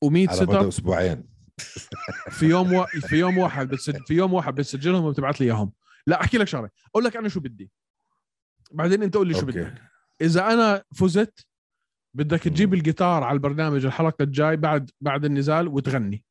و100 0.04 0.28
على 0.28 0.38
sit 0.38 0.48
مدى 0.48 0.58
up 0.58 0.68
أسبوعين. 0.68 1.28
في 2.30 2.46
يوم 2.46 2.74
و... 2.74 2.86
في 2.86 3.16
يوم 3.16 3.38
واحد 3.38 3.68
بتسجل 3.68 4.04
في 4.06 4.14
يوم 4.14 4.34
واحد 4.34 4.54
بتسجلهم 4.54 5.04
وبتبعت 5.04 5.40
لي 5.40 5.46
إياهم. 5.46 5.72
لا 6.06 6.20
أحكي 6.20 6.38
لك 6.38 6.46
شغلة. 6.46 6.70
أقول 6.90 7.04
لك 7.04 7.16
أنا 7.16 7.28
شو 7.28 7.40
بدي. 7.40 7.70
بعدين 8.72 9.02
أنت 9.02 9.14
قول 9.14 9.28
لي 9.28 9.34
شو. 9.34 9.46
بدك 9.46 9.82
إذا 10.20 10.52
أنا 10.52 10.84
فزت 10.94 11.46
بدك 12.14 12.42
تجيب. 12.42 12.74
الجيتار 12.74 13.22
على 13.22 13.34
البرنامج 13.34 13.84
الحلقة 13.84 14.22
الجاي 14.22 14.56
بعد 14.56 14.90
بعد 15.00 15.24
النزال 15.24 15.68
وتغني. 15.68 16.24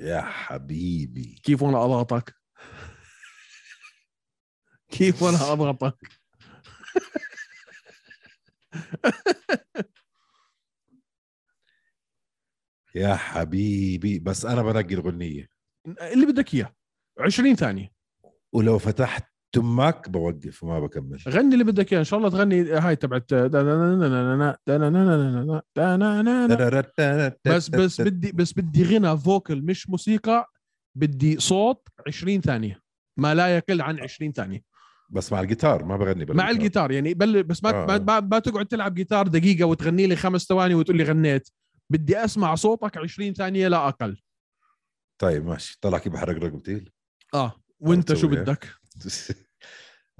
يا 0.00 0.20
حبيبي. 0.20 1.40
كيف 1.44 1.62
وأنا 1.62 1.84
أضغطك؟ 1.84 2.34
كيف 4.90 5.22
وأنا 5.22 5.52
أضغطك؟ 5.52 5.98
يا 12.94 13.14
حبيبي 13.14 14.18
بس 14.18 14.44
أنا 14.44 14.62
بنقي 14.62 14.94
الغنيه 14.94 15.48
اللي 16.00 16.26
بدك 16.26 16.54
اياه 16.54 16.74
20 17.18 17.54
ثانية 17.54 17.92
ولو 18.52 18.78
فتحت 18.78 19.34
تمك 19.52 20.08
بوقف 20.08 20.62
وما 20.62 20.80
بكمل 20.80 21.18
غني 21.28 21.52
اللي 21.52 21.64
بدك 21.64 21.92
اياه 21.92 22.00
ان 22.00 22.04
شاء 22.04 22.18
الله 22.18 22.30
تغني 22.30 22.72
هاي 22.72 22.96
تبعت 22.96 23.32
بس 27.46 27.68
بس 27.68 28.00
بدي 28.00 28.32
بس 28.32 28.52
بدي 28.52 28.84
غنى 28.84 29.18
vocal 29.18 29.62
مش 29.62 29.90
موسيقى 29.90 30.50
بدي 30.94 31.40
صوت 31.40 31.88
20 32.06 32.40
ثانية 32.40 32.82
ما 33.16 33.34
لا 33.34 33.56
يقل 33.56 33.80
عن 33.82 34.00
20 34.00 34.32
ثانية 34.32 34.73
بس 35.10 35.32
مع 35.32 35.40
الجيتار 35.40 35.84
ما 35.84 35.96
بغني 35.96 36.24
مع 36.28 36.50
الجيتار 36.50 36.92
يعني 36.92 37.14
بل 37.14 37.42
بس 37.42 37.64
ما 37.64 37.70
آه. 37.70 37.98
ما, 37.98 38.20
ما, 38.20 38.38
تقعد 38.38 38.66
تلعب 38.66 38.94
جيتار 38.94 39.28
دقيقة 39.28 39.64
وتغني 39.64 40.06
لي 40.06 40.16
خمس 40.16 40.44
ثواني 40.44 40.74
وتقول 40.74 40.96
لي 40.96 41.04
غنيت. 41.04 41.48
بدي 41.90 42.24
أسمع 42.24 42.54
صوتك 42.54 42.96
20 42.96 43.34
ثانية 43.34 43.68
لا 43.68 43.88
أقل. 43.88 44.22
طيب 45.18 45.46
ماشي. 45.46 45.78
طلع 45.80 45.98
كيف 45.98 46.12
بحرق 46.12 46.44
رقبتي 46.44 46.84
آه. 47.34 47.64
وأنت 47.80 48.14
شو 48.14 48.32
إيه؟ 48.32 48.40
بدك؟ 48.40 48.68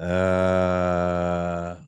آه... 0.01 1.87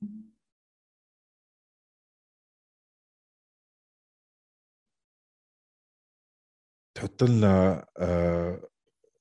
تحط 6.95 7.23
لنا 7.25 7.87
آه... 7.99 8.69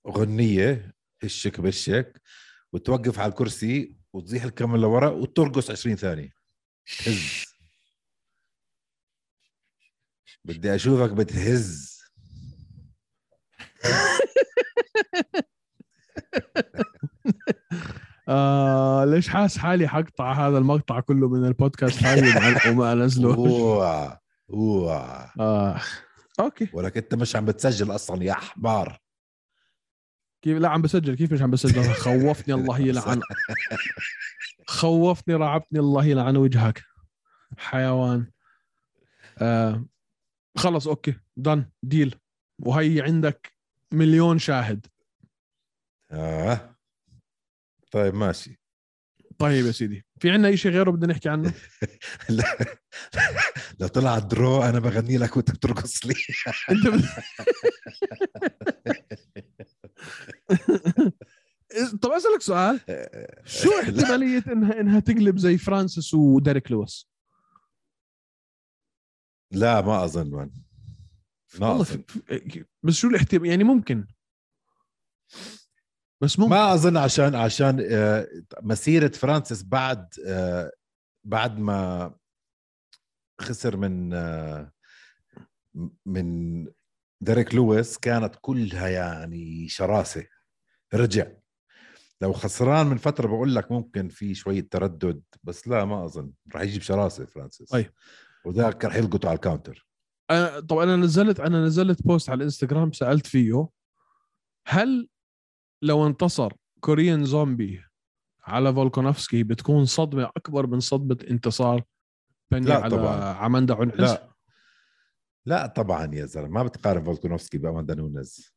غنية 0.08 0.96
هشك 1.24 1.62
بشك 1.62 2.22
وتوقف 2.80 3.20
على 3.20 3.30
الكرسي 3.30 3.96
وتزيح 4.14 4.44
الكاميرا 4.44 4.78
لورا 4.78 5.10
وترقص 5.10 5.72
20 5.72 5.96
ثانية. 5.96 6.30
تهز. 7.06 7.44
بدي 10.46 10.76
أشوفك 10.76 11.10
بتهز. 11.12 11.96
آه 18.30 19.06
ليش 19.06 19.28
حاس 19.30 19.58
حالي 19.58 19.88
حقطع 19.88 20.48
هذا 20.48 20.58
المقطع 20.58 21.00
كله 21.00 21.30
من 21.30 21.46
البودكاست 21.46 22.04
هاي 22.04 22.22
وما- 22.72 22.94
أنزله؟ 22.94 23.36
اوعى 23.36 24.18
اوعى 24.54 25.30
آه. 25.40 25.82
أوكي. 26.40 26.68
ولك 26.74 26.98
أنت 26.98 27.16
مش 27.16 27.36
عم 27.36 27.46
بتسجل 27.46 27.96
أصلا 27.96 28.24
يا 28.24 28.34
حمار 28.34 29.00
كيف 30.46 30.58
لا 30.58 30.70
عم 30.70 30.82
بسجل. 30.82 31.16
كيف 31.16 31.34
مش 31.34 31.42
عم 31.42 31.52
بسجل؟ 31.52 31.84
خوفني 32.04 32.54
الله 32.54 32.80
يلعن. 32.88 33.22
خوفني 34.68 35.36
رعبتني 35.36 35.80
الله 35.80 36.06
يلعن 36.06 36.38
وجهك. 36.38 36.84
حيوان. 37.58 38.32
آه. 39.38 39.86
خلص 40.58 40.88
okay. 40.88 41.16
done 41.38 41.66
deal 41.84 42.16
وهي 42.60 43.02
عندك 43.02 43.54
مليون 43.92 44.40
شاهد. 44.40 44.86
آه. 46.12 46.76
طيب 47.92 48.14
ماشي. 48.14 48.60
طيب 49.40 49.66
يا 49.66 49.72
سيدي. 49.72 50.06
في 50.20 50.32
عندنا 50.32 50.48
اي 50.48 50.58
شيء 50.58 50.72
غيره 50.72 50.92
بدنا 50.92 51.14
نحكي 51.14 51.30
عنه؟ 51.30 51.54
لا. 52.30 52.78
لو 53.80 53.88
طلع 53.88 54.20
draw 54.20 54.64
أنا 54.64 54.80
بغني 54.80 55.18
لك 55.18 55.38
وأنت 55.38 55.52
بترقص 55.52 56.06
لي. 56.06 56.16
أنت. 56.72 57.06
طب 62.02 62.12
أسألك 62.12 62.42
سؤال. 62.42 62.80
شو 63.46 63.70
احتمالية 63.84 64.44
إنها 64.52 64.80
إنها 64.80 65.00
تقلب 65.00 65.38
زي 65.38 65.58
فرانسيس 65.58 66.14
وديريك 66.14 66.72
لويس؟ 66.72 67.08
لا 69.52 69.82
ما 69.82 70.04
أظن 70.06 70.30
مان. 70.32 70.52
ما. 71.60 71.84
في- 71.84 72.66
بس 72.84 72.94
شو 72.94 73.08
الاحتمال 73.08 73.46
يعني 73.50 73.64
ممكن. 73.64 74.08
بس 76.22 76.40
ممكن. 76.40 76.52
ما 76.52 76.74
أظن 76.74 76.98
عشان 76.98 77.36
عشان 77.36 77.88
آه، 77.92 78.28
مسيرة 78.64 79.08
فرانسيس 79.08 79.64
بعد 79.64 80.08
آه، 80.28 80.72
بعد 81.24 81.60
ما 81.60 82.14
خسر 83.42 83.78
من 83.78 84.14
آه، 84.14 84.72
من 86.06 86.66
ديريك 87.22 87.56
لويس 87.56 87.98
كانت 87.98 88.36
كلها 88.42 88.88
يعني 88.88 89.68
شراسة. 89.68 90.28
رجع. 90.96 91.28
لو 92.22 92.34
خسران 92.34 92.88
من 92.88 92.98
فترة 92.98 93.28
بقول 93.28 93.56
لك 93.56 93.72
ممكن 93.72 94.10
في 94.10 94.36
شوية 94.36 94.68
تردد 94.72 95.24
بس 95.44 95.68
لا 95.68 95.86
ما 95.86 96.06
أظن. 96.06 96.32
راح 96.54 96.62
يجي 96.62 96.80
بشراسه 96.80 97.26
فرانسيس. 97.26 97.70
طيب. 97.70 97.92
وذاك 98.46 98.86
راح 98.86 98.96
يلقطه 98.96 99.28
على 99.30 99.36
ال 99.36 99.41
counter. 99.41 99.88
أنا 100.32 100.60
طب 100.60 100.78
أنا 100.78 100.96
نزلت 100.96 101.40
أنا 101.40 101.66
نزلت 101.66 102.04
post 102.04 102.30
على 102.30 102.38
الإنستغرام 102.38 102.92
سألت 102.92 103.28
فيه 103.28 103.68
هل 104.68 105.10
لو 105.82 106.08
انتصر 106.08 106.54
كوريان 106.80 107.26
زومبي 107.26 107.84
على 108.44 108.74
فولكونوفسكي 108.74 109.44
بتكون 109.44 109.86
صدمة 109.86 110.32
أكبر 110.38 110.68
من 110.68 110.80
صدمة 110.80 111.18
انتصار 111.30 111.84
بني 112.52 112.66
لا 112.66 112.76
على 112.76 112.98
طبعاً. 112.98 113.34
عم 113.34 113.48
أماندا 113.48 113.76
عم 113.76 113.84
تحكي 113.84 114.00
لا. 114.00 114.30
لا 115.46 115.68
طبعا 115.68 116.16
يا 116.16 116.26
زلمة 116.26 116.48
ما 116.48 116.64
بتقارن 116.64 117.04
فولكونوفسكي 117.04 117.58
بأماندا 117.58 117.96
نونز 117.96 118.56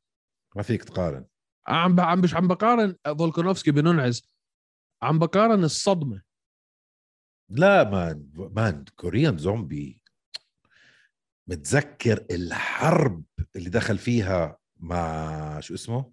ما 0.57 0.63
فيك 0.63 0.85
تقارن. 0.85 1.25
عم. 1.69 2.01
عم 2.01 2.21
مش 2.21 2.35
عم 2.35 2.49
بقارن 2.49 2.97
فولكونوفسكي 3.19 3.71
بنونز 3.71 4.29
عم 5.03 5.19
بقارن 5.19 5.65
الصدمة. 5.65 6.23
لا 7.51 7.91
مان 7.91 8.31
مان 8.35 8.85
كوريان 8.97 9.39
زومبي 9.39 10.03
متذكر 11.47 12.27
الحرب 12.31 13.25
اللي 13.57 13.71
دخل 13.71 13.99
فيها 13.99 14.59
مع 14.77 15.61
شو 15.61 15.75
اسمه؟ 15.75 16.13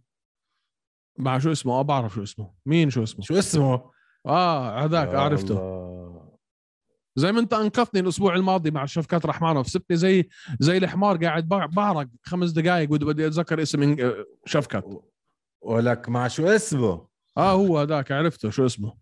مع 1.20 1.40
شو 1.40 1.52
اسمه؟ 1.52 1.74
آه 1.74 1.82
بعرف 1.82 2.14
شو 2.14 2.24
اسمه. 2.24 2.54
مين 2.66 2.90
شو 2.90 3.04
اسمه؟ 3.04 3.26
شو 3.26 3.40
اسمه؟ 3.40 3.92
آه 4.26 4.84
هذاك 4.84 5.08
يا 5.08 5.20
عرفته. 5.20 5.52
الله. 5.52 6.36
زي 7.16 7.32
ما 7.32 7.40
انت 7.40 7.54
انقذتني 7.54 8.00
الأسبوع 8.02 8.36
الماضي 8.36 8.72
مع 8.72 8.86
شافكات 8.86 9.26
رحمانوف. 9.26 9.68
سبتني 9.68 9.98
زي 9.98 10.30
زي 10.60 10.78
الحمار 10.78 11.26
قاعد 11.26 11.44
بع- 11.44 11.76
بعرق 11.76 12.08
خمس 12.24 12.52
دقائق 12.52 12.90
بدي 12.90 13.28
أتذكر 13.28 13.62
اسم 13.62 13.96
شفكات 14.46 14.84
ولك 15.66 16.10
مع 16.10 16.28
شو 16.28 16.48
اسمه؟ 16.48 17.08
آه 17.38 17.52
هو 17.52 17.80
هذاك 17.80 18.12
عرفته 18.12 18.50
شو 18.50 18.66
اسمه. 18.66 18.98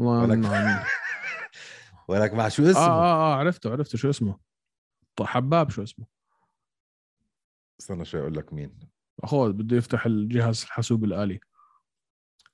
الله 0.00 0.22
ولك-. 0.22 0.86
ولك 2.08 2.32
مع 2.32 2.48
شو 2.48 2.62
آه 2.62 2.70
اسمه؟ 2.70 2.82
آه 2.82 3.32
آه 3.32 3.34
عرفته 3.34 3.72
عرفته 3.72 3.98
شو 3.98 4.10
اسمه. 4.10 4.38
طيب 5.16 5.26
حباب 5.28 5.70
شو 5.70 5.82
اسمه. 5.82 6.06
استنى 7.80 8.04
شوي 8.04 8.20
أقول 8.20 8.34
لك 8.34 8.52
مين. 8.52 8.78
أخوه 9.22 9.48
بده 9.52 9.76
يفتح 9.76 10.06
الجهاز 10.06 10.62
الحاسوب 10.62 11.04
الآلي. 11.04 11.40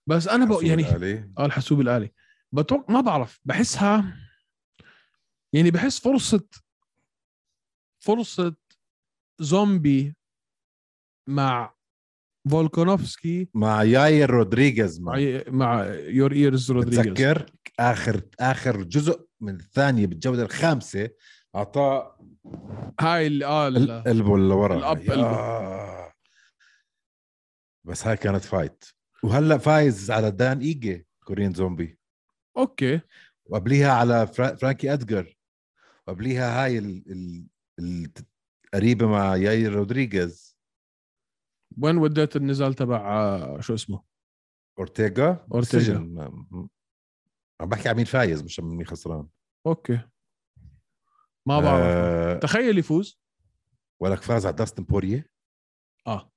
بس 0.07 0.29
أنا 0.29 0.45
بق... 0.45 0.65
يعني 0.65 0.97
آلي. 0.97 1.33
آه 1.39 1.47
الحاسوب 1.47 1.81
الآلي. 1.81 2.13
بتوقع 2.53 2.95
ما 2.95 3.01
بعرف 3.01 3.41
بحسها 3.45 4.17
يعني 5.53 5.71
بحس 5.71 6.01
فرصه 6.01 6.45
فرصة 7.99 8.57
زومبي 9.39 10.17
مع 11.27 11.75
فولكانوفسكي 12.51 13.49
مع 13.55 13.83
ياير 13.83 14.31
رودريغيز 14.31 15.01
مع 15.01 15.41
مع 15.49 15.85
ياير 15.95 16.73
رودريغيز. 16.73 17.09
بتذكر 17.09 17.47
آخر 17.81 18.21
آخر 18.41 18.83
جزء 18.83 19.27
من 19.41 19.55
الثانية 19.55 20.07
بالجوله 20.07 20.43
الخامسة 20.43 21.11
اعطاه 21.57 22.19
هاي 23.01 23.27
اللي 23.27 23.45
آه 23.45 23.69
ال- 23.69 23.91
القلبه 23.91 24.39
لورا 24.39 24.77
الأب 24.77 25.01
يا. 25.03 25.13
قلبه. 25.13 26.13
بس 27.85 28.07
هاي 28.07 28.17
كانت 28.17 28.45
فايت 28.45 28.85
وهلأ 29.23 29.59
فايز 29.59 30.11
على 30.11 30.31
دان 30.31 30.59
إيغي 30.61 31.07
كوريان 31.25 31.55
زومبي. 31.55 31.99
أوكي. 32.57 33.01
وقبليها 33.47 33.93
على 33.93 34.27
فرا... 34.27 34.55
فرانكي 34.55 34.93
ادجر 34.93 35.37
وقبليها 36.07 36.65
هاي 36.65 36.79
ال... 36.79 37.03
ال... 37.13 37.47
ال... 37.79 38.11
قريبة 38.75 39.07
مع 39.07 39.37
ياير 39.37 39.73
رودريغيز. 39.73 40.50
وين 41.79 41.97
وديت 41.99 42.37
النزال 42.37 42.75
تبع 42.75 42.97
آه، 43.19 43.61
شو 43.61 43.75
اسمه؟ 43.75 44.03
أورتيغا؟ 44.79 45.47
م- 45.99 46.69
عم 47.61 47.69
بحكي 47.69 47.89
عن 47.89 47.97
مين 47.97 48.05
فايز 48.05 48.43
مش 48.43 48.61
مين 48.61 48.87
خسران. 48.87 49.29
أوكي. 49.67 50.01
ما 51.47 51.61
بعرف. 51.61 51.85
آه. 51.85 52.39
تخيل 52.39 52.79
يفوز. 52.79 53.21
ولك 54.01 54.23
فاز 54.23 54.47
على 54.47 54.57
داستن 54.57 54.85
بوريي 54.85 55.31
آه. 56.07 56.31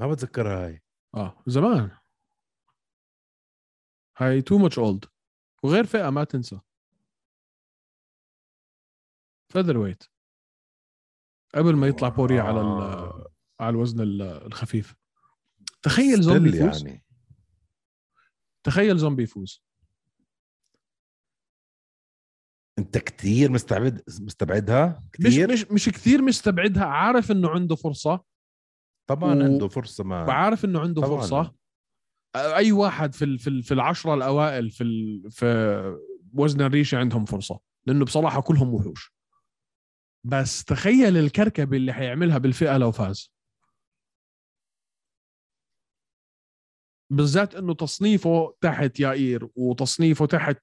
ما 0.00 0.06
بتذكرها 0.12 0.66
هاي. 0.66 0.82
آه. 1.14 1.42
زمان. 1.46 1.90
هاي 4.18 4.42
تو 4.42 4.58
ماتش 4.58 4.78
اولد 4.78 5.04
وغير 5.62 5.84
فئة 5.86 6.10
ما 6.10 6.24
تنسى. 6.24 6.60
featherweight 9.52 10.02
قبل 11.54 11.76
ما 11.76 11.86
يطلع 11.86 12.08
بوريي 12.08 12.40
على 12.40 12.60
ال- 12.60 12.66
آه. 12.82 13.31
على 13.62 13.70
الوزن 13.70 14.00
ال- 14.00 14.22
الخفيف. 14.22 14.94
تخيل 15.82 16.22
زومبي 16.22 16.48
يفوز. 16.56 16.86
يعني. 16.86 17.04
تخيل 18.64 18.98
زومبي 18.98 19.22
يفوز. 19.22 19.62
انت 22.78 22.98
كتير 22.98 23.50
مستعبد 23.52 24.02
مستبعدها؟ 24.20 25.02
مش 25.20 25.26
كتير؟ 25.26 25.52
مش 25.52 25.64
مش 25.70 25.88
كثير 25.88 26.22
مستبعدها. 26.22 26.84
عارف 26.84 27.30
إنه 27.30 27.48
عنده 27.50 27.76
فرصة. 27.76 28.24
طبعا 29.06 29.34
و- 29.34 29.42
عنده 29.42 29.68
فرصة 29.68 30.04
ما 30.04 30.24
وعارف 30.24 30.64
إنه 30.64 30.80
عنده 30.80 31.02
طبعاً. 31.02 31.20
فرصة. 31.20 31.54
أي 32.36 32.72
واحد 32.72 33.14
في 33.14 33.38
في 33.38 33.62
في 33.62 33.74
العشرة 33.74 34.14
الأوائل 34.14 34.70
في 34.70 34.84
ال- 34.84 35.30
في 35.30 35.98
وزن 36.34 36.60
الريشة 36.60 36.98
عندهم 36.98 37.24
فرصة. 37.24 37.60
لأنه 37.86 38.04
بصراحة 38.04 38.40
كلهم 38.40 38.74
وحوش. 38.74 39.14
بس 40.24 40.64
تخيل 40.64 41.16
الكركبة 41.16 41.76
اللي 41.76 41.92
حيعملها 41.92 42.38
بالفئة 42.38 42.76
لو 42.78 42.92
فاز. 42.92 43.31
بالذات 47.12 47.54
إنه 47.54 47.74
تصنيفه 47.74 48.56
تحت 48.60 49.00
يائير 49.00 49.48
وتصنيفه 49.56 50.26
تحت 50.26 50.62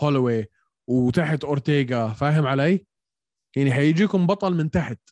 هولواي 0.00 0.46
وتحت 0.86 1.44
أورتيغا 1.44 2.08
فاهم 2.08 2.46
علي؟ 2.46 2.86
يعني 3.56 3.72
حيجيكم 3.72 4.26
بطل 4.26 4.54
من 4.54 4.70
تحت. 4.70 5.10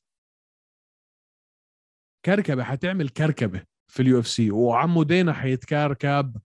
كركبة 2.24 2.64
حتعمل 2.64 3.08
كركبة 3.08 3.64
في 3.88 4.02
اليو 4.02 4.20
إف 4.20 4.28
سي 4.28 4.50
وعمو 4.50 5.02
دانا 5.02 5.32
حيتكركب. 5.32 6.36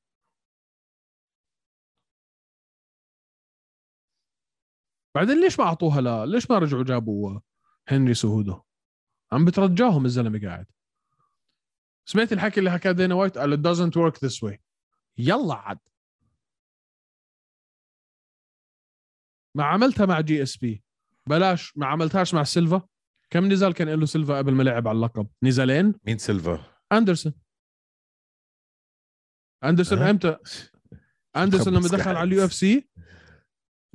بعدين 5.15 5.41
ليش 5.41 5.59
ما 5.59 5.65
أعطوها 5.65 6.01
لا؟ 6.01 6.25
ليش 6.25 6.51
ما 6.51 6.57
رجعوا 6.59 6.83
جابوا 6.83 7.39
هنري 7.87 8.13
سيهودو 8.13 8.61
عم 9.31 9.45
بترجاهم 9.45 10.05
الزلمة 10.05 10.41
قاعد. 10.47 10.76
سمعت 12.09 12.33
الحكي 12.33 12.59
اللي 12.59 12.71
حكاه 12.71 12.91
دانا 12.91 13.15
وايت 13.15 13.37
قال 13.37 13.53
it 13.57 13.61
doesn't 13.61 13.91
work 13.91 14.27
this 14.27 14.49
way. 14.49 14.57
يلا 15.17 15.53
عاد. 15.53 15.79
ما 19.55 19.63
عملتها 19.63 20.05
مع 20.05 20.21
جي 20.21 20.43
اس 20.43 20.57
بي 20.57 20.83
بلاش. 21.27 21.77
ما 21.77 21.85
عملتهاش 21.85 22.33
مع 22.33 22.43
سيلفا. 22.43 22.87
كم 23.29 23.51
نزال 23.51 23.73
كان 23.73 23.89
له 23.89 24.05
سيلفا 24.05 24.37
قبل 24.37 24.53
ما 24.53 24.63
لعب 24.63 24.87
على 24.87 24.95
اللقب؟ 24.95 25.27
نزالين. 25.43 25.93
مين 26.05 26.17
سيلفا؟ 26.17 26.79
أندرسون. 26.91 27.33
أندرسون 29.63 29.97
أه؟ 29.97 30.09
إمتى؟ 30.09 30.37
أندرسون 31.35 31.73
لما 31.73 31.87
دخل. 31.97 32.15
على 32.15 32.23
اليو 32.23 32.45
إف 32.45 32.53
سي. 32.53 32.89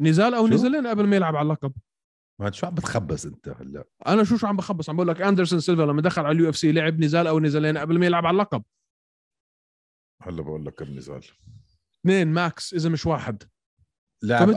نزال 0.01 0.35
أو 0.35 0.49
شو؟ 0.49 0.55
نزالين 0.55 0.87
قبل 0.87 1.07
ما 1.07 1.17
يلعب 1.17 1.37
على 1.37 1.47
اللقب. 1.47 1.73
ما 2.41 2.51
شو 2.51 2.67
عم 2.67 2.75
بتخبص 2.75 3.27
أنت 3.27 3.49
هلا؟ 3.49 3.85
أنا 4.07 4.25
شو 4.25 4.37
شو 4.37 4.47
عم 4.47 4.57
بخبص؟ 4.57 4.91
عم 4.91 4.97
بقول 4.97 5.09
لك 5.09 5.23
أندرسون 5.23 5.61
سيلفا 5.61 5.83
لما 5.83 6.03
دخل 6.03 6.23
على 6.27 6.37
اليو 6.37 6.49
إف 6.49 6.57
سي 6.57 6.73
لعب 6.73 7.01
نزال 7.01 7.27
أو 7.27 7.41
نزالين 7.41 7.79
قبل 7.79 7.99
ما 7.99 8.07
يلعب 8.07 8.27
على 8.27 8.35
اللقب. 8.35 8.63
هلا 10.23 10.43
بقول 10.43 10.67
لك 10.67 10.75
كم 10.75 10.97
نزال. 10.97 11.23
اثنين 12.01 12.29
ماكس 12.29 12.75
إذا 12.75 12.89
مش 12.89 13.07
واحد. 13.07 13.43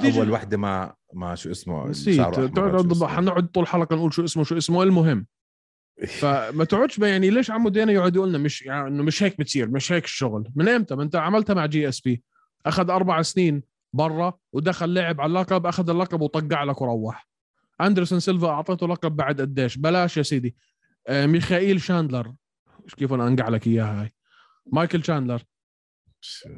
تيجي- 0.01 0.17
أول 0.19 0.32
وحدة 0.32 0.57
مع 0.57 0.95
مع 1.13 1.36
شو 1.36 1.51
اسمه 1.51 1.88
نسيت. 1.88 2.21
تقعد-. 2.21 3.03
حنقعد 3.03 3.47
طول 3.47 3.63
الحلقة 3.63 3.95
نقول 3.95 4.13
شو 4.13 4.23
اسمه 4.23 4.43
شو 4.43 4.57
اسمه 4.57 4.84
المهم. 4.84 5.28
فما 6.19 6.63
تقعدش 6.63 6.99
يعني 6.99 7.30
ليش 7.30 7.51
عمو 7.51 7.69
دانا 7.70 7.91
يقعد 7.91 8.15
يقول 8.15 8.30
لنا 8.30 8.38
مش 8.38 8.61
يعني 8.61 8.88
إنه 8.88 9.03
مش 9.03 9.23
هيك 9.23 9.39
بتصير 9.39 9.69
مش 9.69 9.91
هيك 9.91 10.03
الشغل؟ 10.03 10.51
من 10.55 10.69
إمتى؟ 10.69 10.95
ما 10.95 11.03
أنت 11.03 11.15
عملتها 11.15 11.53
مع 11.53 11.65
جي 11.65 11.89
إس 11.89 12.01
بي. 12.01 12.23
أخذ 12.65 12.89
أربع 12.89 13.21
سنين 13.21 13.63
برا 13.93 14.34
ودخل 14.53 14.93
لعب 14.93 15.21
على 15.21 15.30
اللقب 15.30 15.65
أخذ 15.65 15.89
اللقب 15.89 16.21
وطقع 16.21 16.63
لك 16.63 16.82
وروح. 16.82 17.28
أندرسون 17.82 18.19
سيلفا 18.19 18.49
اعطيته 18.49 18.88
لقب 18.88 19.15
بعد 19.15 19.41
قديش؟ 19.41 19.78
بلاش 19.78 20.17
يا 20.17 20.23
سيدي. 20.23 20.55
آه 21.07 21.26
مايكل 21.26 21.82
شاندلر. 21.82 22.34
كيف 22.97 23.13
أنا 23.13 23.28
أنقع 23.28 23.49
لك 23.49 23.67
إياها 23.67 24.01
هاي؟ 24.01 24.13
مايكل 24.65 25.03
شاندلر. 25.03 25.43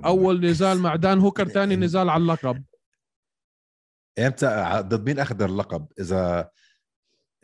أول 0.05 0.45
نزال 0.45 0.80
مع 0.80 0.95
دان 0.95 1.20
هوكر 1.20 1.47
ثاني 1.47 1.76
نزال 1.76 2.09
على 2.09 2.22
اللقب. 2.22 2.63
إمتى 4.20 4.82
ضد 4.82 5.05
مين 5.05 5.20
أخذ 5.20 5.41
اللقب؟ 5.41 5.88
اذا 5.99 6.49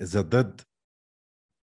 إذا 0.02 0.22
ضد 0.22 0.62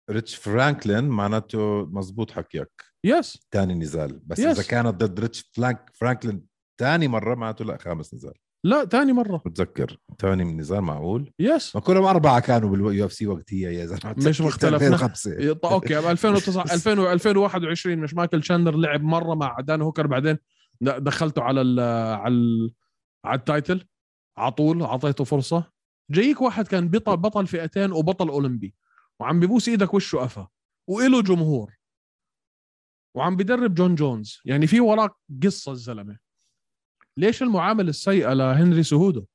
ريتش 0.09 0.35
فرانكلين 0.35 1.03
معناته 1.03 1.85
مزبوط 1.85 2.31
حكيك. 2.31 2.83
yes 3.03 3.47
ثاني 3.51 3.73
نزال. 3.73 4.19
بس 4.19 4.41
Yes. 4.41 4.45
اذا 4.45 4.63
كانت 4.63 5.03
ضد 5.03 5.19
ريتش 5.19 5.51
فلانك 5.53 5.91
فرانكلين 5.93 6.45
ثاني 6.79 7.07
مرة 7.07 7.35
معناته 7.35 7.65
لا 7.65 7.77
خامس 7.77 8.13
نزال. 8.13 8.33
لا 8.65 8.85
ثاني 8.85 9.13
مرة. 9.13 9.37
بتذكر 9.37 9.97
ثاني 10.19 10.43
من 10.43 10.57
نزال 10.57 10.81
معقول؟ 10.81 11.31
yes 11.39 11.75
ما 11.75 11.81
كلهم 11.81 12.03
أربعة 12.03 12.39
كانوا 12.39 12.69
باليو 12.69 13.05
إف 13.05 13.13
سي 13.13 13.27
وقتها 13.27 13.71
يا 13.71 13.85
زلمة. 13.85 14.15
مش 14.17 14.41
ما 14.41 14.47
اختلفنا. 14.47 14.87
2005 14.87 15.35
طيب 15.35 15.59
أوكي 15.65 16.01
ب 16.01 16.05
2009 16.05 16.63
2000 16.63 16.99
و 16.99 17.11
2021 17.11 17.97
مش 17.97 18.13
مايكل 18.13 18.43
شاندلر 18.43 18.75
لعب 18.75 19.03
مرة 19.03 19.35
مع 19.35 19.57
دان 19.59 19.81
هوكر 19.81 20.07
بعدين 20.07 20.37
دخلته 20.81 21.41
على 21.41 21.61
ال 21.61 21.79
على 22.19 22.33
ال 22.33 22.73
على 23.25 23.39
ال 23.39 23.46
title. 23.46 23.85
على 24.37 24.51
طول 24.51 24.83
أعطيته 24.83 25.23
فرصة. 25.23 25.71
جايك 26.11 26.41
واحد 26.41 26.67
كان 26.67 26.89
بطل 26.89 27.17
بطل 27.17 27.47
فئتين 27.47 27.91
وبطل 27.91 28.29
أولمبي. 28.29 28.75
وعم 29.19 29.39
ببوس 29.39 29.69
إيدك 29.69 29.93
وشه 29.93 30.17
قفا. 30.17 30.47
وإله 30.89 31.21
جمهور. 31.21 31.73
وعم 33.15 33.35
بدرب 33.35 33.75
جون 33.75 33.95
جونز. 33.95 34.39
يعني 34.45 34.67
في 34.67 34.79
وراك 34.79 35.11
قصة 35.43 35.71
الزلمة. 35.71 36.22
ليش 37.17 37.43
المعامله 37.43 37.89
السيئة 37.89 38.33
لهنري 38.33 38.83
سيهودو 38.83 39.25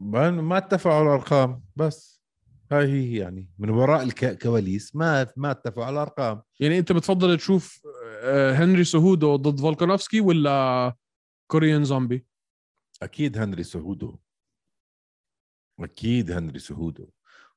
ما 0.00 0.30
ما 0.30 0.58
اتفقوا 0.58 0.94
على 0.94 1.02
الأرقام 1.06 1.62
بس 1.76 2.20
هاي 2.72 2.86
هي 2.92 3.16
يعني 3.16 3.50
من 3.58 3.70
وراء 3.70 4.02
الكواليس 4.02 4.96
ما 4.96 5.26
ما 5.36 5.50
اتفقوا 5.50 5.84
على 5.84 5.92
الأرقام. 5.92 6.42
يعني 6.60 6.78
أنت 6.78 6.92
بتفضل 6.92 7.36
تشوف 7.36 7.82
آه، 8.22 8.52
هنري 8.52 8.84
سيهودو 8.84 9.36
ضد 9.36 9.60
فولكانوفسكي 9.60 10.20
ولا 10.20 10.94
كوريان 11.46 11.84
زومبي؟ 11.84 12.26
أكيد 13.02 13.38
هنري 13.38 13.62
سيهودو 13.62 14.18
أكيد 15.80 16.30
هنري 16.30 16.58
سيهودو 16.58 17.10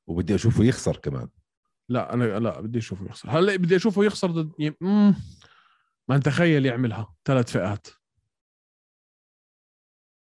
وبدي 0.08 0.36
أشوفه 0.36 0.64
يخسر 0.64 0.98
كمان. 0.98 1.30
لا 1.90 2.14
أنا 2.14 2.24
لا 2.40 2.62
بدي 2.62 2.80
أشوفه 2.80 3.06
يخسر. 3.06 3.30
هلأ 3.30 3.56
بدي 3.56 3.76
أشوفه 3.76 4.04
يخسر 4.04 4.32
ضد 4.32 4.52
ي- 4.60 4.74
مم. 4.82 5.16
ما 6.08 6.18
تخيل 6.18 6.66
يعملها. 6.66 7.16
ثلاث 7.26 7.52
فئات. 7.52 7.88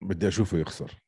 بدي 0.00 0.28
أشوفه 0.28 0.58
يخسر. 0.58 1.02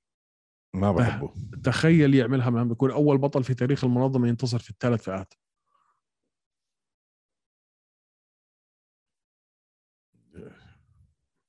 ما 0.75 0.93
بحبه. 0.93 1.35
تخيل 1.65 2.15
يعملها 2.15 2.51
ما 2.51 2.65
بيكون 2.65 2.91
أول 2.91 3.19
بطل 3.19 3.45
في 3.45 3.55
تاريخ 3.55 3.85
المنظمة 3.85 4.29
ينتصر 4.29 4.59
في 4.59 4.71
الثلاث 4.71 5.03
فئات. 5.03 5.35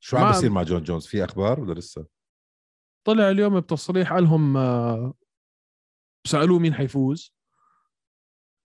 شو 0.04 0.18
عم 0.18 0.28
بيصير 0.28 0.50
مع 0.50 0.64
جون 0.64 0.84
جونز؟ 0.84 1.06
في 1.06 1.24
أخبار 1.24 1.60
ولا 1.60 1.74
لسه؟ 1.74 2.06
طلع 3.08 3.30
اليوم 3.30 3.60
بتصريح 3.60 4.14
قال 4.14 4.24
لهم 4.24 4.58
آه، 4.58 5.14
سألوه 6.28 6.60
مين 6.60 6.74
حيفوز 6.74 7.36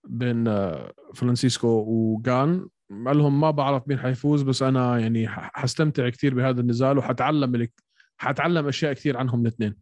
بين 0.09 0.49
آه، 0.49 0.93
فرانسيسكو 1.15 1.69
وجان. 1.69 2.69
قال 3.07 3.19
لهم 3.19 3.41
ما 3.41 3.51
بعرف 3.51 3.89
مين 3.89 3.99
حيفوز 3.99 4.43
بس 4.43 4.63
أنا 4.63 4.99
يعني 4.99 5.29
حستمتع 5.29 6.09
كثير 6.09 6.35
بهذا 6.35 6.61
النزال 6.61 6.99
وحتعلم 6.99 7.53
حتعلم 8.19 8.69
أشياء 8.69 8.93
كثير 8.93 9.17
عنهم 9.17 9.41
الاثنين. 9.43 9.81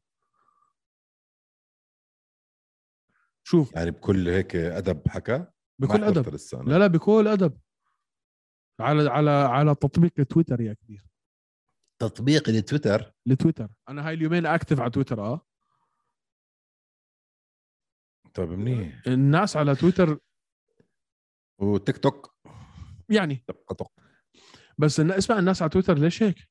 شوف. 3.47 3.75
يعني 3.75 3.91
بكل 3.91 4.29
هيك 4.29 4.57
أدب 4.57 5.09
حكى؟ 5.09 5.47
بكل 5.79 6.05
أدب. 6.05 6.39
لا 6.69 6.79
لا 6.79 6.87
بكل 6.87 7.29
أدب. 7.29 7.61
على 8.81 9.11
على 9.11 9.31
على 9.31 9.75
تطبيق 9.75 10.13
تويتر 10.13 10.61
يا 10.61 10.73
كبير. 10.73 11.07
تطبيق 11.99 12.49
التويتر 12.49 13.13
لتويتر. 13.27 13.69
أنا 13.89 14.09
هاي 14.09 14.15
اليومين 14.15 14.47
active 14.47 14.81
على 14.81 14.91
تويتر 14.91 15.21
آه. 15.21 15.47
طيب 18.35 18.49
منيح. 18.49 19.03
الناس 19.07 19.57
على 19.57 19.75
تويتر 19.75 20.19
وتيك 21.59 21.99
توك؟ 21.99 22.37
يعني. 23.09 23.45
تبقى 23.47 23.75
توك. 23.75 23.93
بس 24.79 25.01
اسمع 25.01 25.39
الناس 25.39 25.63
على 25.63 25.71
تويتر 25.71 25.99
ليش 25.99 26.23
هيك؟ 26.23 26.49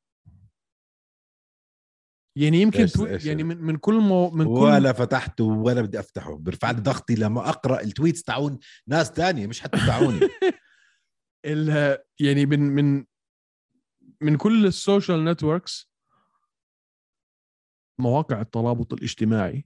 يعني 2.35 2.61
يمكن 2.61 2.79
إيش-. 2.79 2.99
إيش؟ 2.99 3.25
يعني 3.25 3.43
من 3.43 3.57
من 3.57 3.77
كل 3.77 3.93
مو... 3.93 4.29
من 4.29 4.45
كل 4.45 4.51
ولا 4.51 4.93
فتحته 4.93 5.43
ولا 5.43 5.81
بدي 5.81 5.99
أفتحه 5.99 6.37
برفع 6.37 6.71
لي 6.71 6.81
ضغطي 6.81 7.15
لما 7.15 7.49
أقرأ 7.49 7.81
ال 7.81 7.87
tweets 7.87 8.23
تاعون 8.23 8.59
ناس 8.87 9.11
تانية 9.11 9.47
مش 9.47 9.61
حتى 9.61 9.77
تاعوني 9.77 10.19
ال... 11.45 11.97
يعني 12.19 12.45
من 12.45 12.59
من 12.59 13.05
من 14.21 14.37
كل 14.37 14.65
ال 14.65 14.74
social 14.74 15.25
networks 15.25 15.91
مواقع 17.99 18.41
الترابط 18.41 18.93
الاجتماعي 18.93 19.65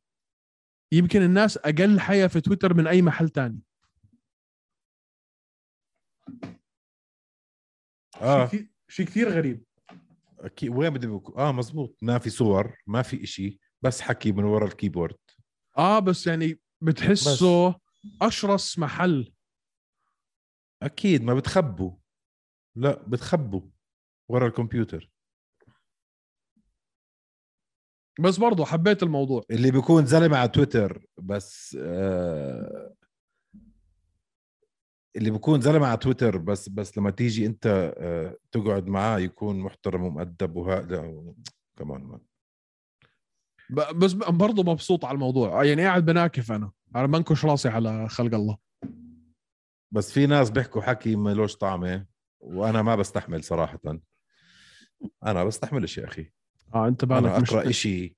يمكن 0.92 1.22
الناس 1.22 1.58
أقل 1.58 2.00
حياة 2.00 2.28
في 2.28 2.42
تويتر 2.42 2.74
من 2.74 2.88
أي 2.88 3.02
محل 3.02 3.30
تاني 3.30 3.62
آه 8.22 8.52
شيء 8.88 9.06
كثير 9.06 9.30
غريب 9.30 9.67
أكيد 10.40 10.70
وين 10.70 10.90
بكون 10.90 11.40
آه 11.40 11.52
مزبوط. 11.52 11.98
ما 12.02 12.18
في 12.18 12.30
صور 12.30 12.78
ما 12.88 13.02
في 13.02 13.24
إشي 13.24 13.60
بس 13.82 14.02
حكي 14.02 14.32
من 14.32 14.44
ورا 14.44 14.66
الكيبورد. 14.66 15.16
آه 15.78 16.00
بس 16.00 16.28
يعني 16.28 16.60
بتحسه 16.82 17.76
أشرس 18.22 18.80
محل. 18.80 19.34
أكيد 20.84 21.24
ما 21.24 21.34
بتخبوا. 21.34 21.92
لا 22.76 23.04
بتخبوا 23.08 23.62
ورا 24.30 24.48
الكمبيوتر. 24.48 25.12
بس 28.20 28.38
برضه 28.38 28.66
حبيت 28.66 29.04
الموضوع. 29.04 29.44
اللي 29.52 29.72
بيكون 29.72 30.06
زلمة 30.06 30.38
على 30.38 30.50
تويتر 30.50 31.06
بس 31.18 31.78
آه 31.82 32.94
اللي 35.16 35.32
بيكون 35.32 35.62
زلمة 35.62 35.88
على 35.88 35.98
تويتر 35.98 36.38
بس 36.38 36.70
بس 36.70 36.98
لما 36.98 37.12
تيجي 37.12 37.46
أنت 37.46 37.94
آه 37.98 38.38
تقعد 38.52 38.88
معاه 38.88 39.20
يكون 39.20 39.60
محترم 39.60 40.04
ومؤدب 40.04 40.56
وهذا 40.56 41.24
كمان 41.78 42.02
ما 42.04 42.20
ب- 43.70 44.00
بس 44.00 44.14
برضه 44.14 44.64
مبسوط 44.64 45.06
على 45.06 45.16
الموضوع. 45.16 45.64
يعني 45.64 45.84
قاعد 45.86 46.06
بناكف 46.06 46.52
أنا. 46.52 46.72
أنا 46.96 47.08
بنكش 47.08 47.46
راسي 47.46 47.70
على 47.70 48.10
خلق 48.10 48.36
الله. 48.36 48.58
بس 49.92 50.12
في 50.12 50.26
ناس 50.26 50.50
بيحكوا 50.50 50.82
حكي 50.82 51.16
ملوش 51.16 51.56
طعمه 51.56 52.06
وأنا 52.40 52.82
ما 52.82 52.96
بستحمل 52.96 53.44
صراحة. 53.44 53.80
أنا 55.26 55.44
بستحملش 55.44 55.98
يا 55.98 56.06
أخي. 56.06 56.32
آه 56.74 56.88
أنت 56.88 57.06
بالك 57.06 57.26
أقرأ 57.32 57.70
إشي 57.70 58.16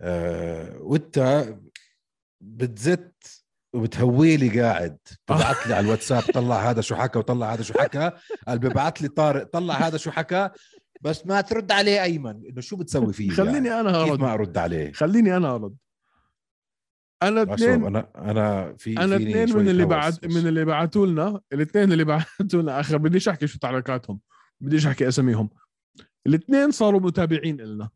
آه 0.00 0.78
وأنت 0.78 1.46
بتزت 2.40 3.39
وبتهوي 3.74 4.36
لي 4.36 4.60
قاعد. 4.60 4.98
بتبعت 5.24 5.66
لي 5.66 5.74
على 5.74 5.84
الواتساب 5.84 6.22
طلع 6.22 6.70
هذا 6.70 6.80
شو 6.80 6.94
حكى 6.94 7.18
وطلع 7.18 7.54
هذا 7.54 7.62
شو 7.62 7.74
حكى. 7.74 8.10
قال 8.48 8.58
ببعت 8.58 9.02
لي 9.02 9.08
طارق 9.08 9.42
طلع 9.42 9.74
هذا 9.74 9.96
شو 9.96 10.10
حكى. 10.10 10.50
بس 11.00 11.26
ما 11.26 11.40
ترد 11.40 11.72
عليه 11.72 12.02
أيمن 12.02 12.46
إنه 12.46 12.60
شو 12.60 12.76
بتسوي 12.76 13.12
فيه؟ 13.12 13.30
خليني 13.30 13.68
يعني؟ 13.68 13.80
أنا 13.80 14.02
أرد. 14.02 14.20
ما 14.20 14.34
أرد 14.34 14.58
عليه؟ 14.58 14.92
خليني 14.92 15.36
أنا 15.36 15.54
أرد. 15.54 15.76
أنا 17.22 17.42
اثنين 17.42 17.84
أنا 17.84 18.10
أنا 18.16 18.74
في 18.78 18.98
أنا 18.98 19.16
اثنين 19.16 19.56
من 19.56 19.68
اللي 19.68 19.86
بس. 19.86 20.24
من 20.24 20.46
اللي 20.46 20.64
بعثوا 20.64 21.06
لنا 21.06 21.40
الاثنين 21.52 21.92
اللي 21.92 22.04
بعثوا 22.04 22.62
لنا 22.62 22.80
آخر. 22.80 22.96
بديش 22.96 23.28
أحكي 23.28 23.46
شو 23.46 23.58
تعليقاتهم. 23.58 24.20
بديش 24.60 24.86
أحكي 24.86 25.08
أساميهم. 25.08 25.50
الاثنين 26.26 26.70
صاروا 26.70 27.00
متابعين 27.00 27.56
لنا 27.56 27.90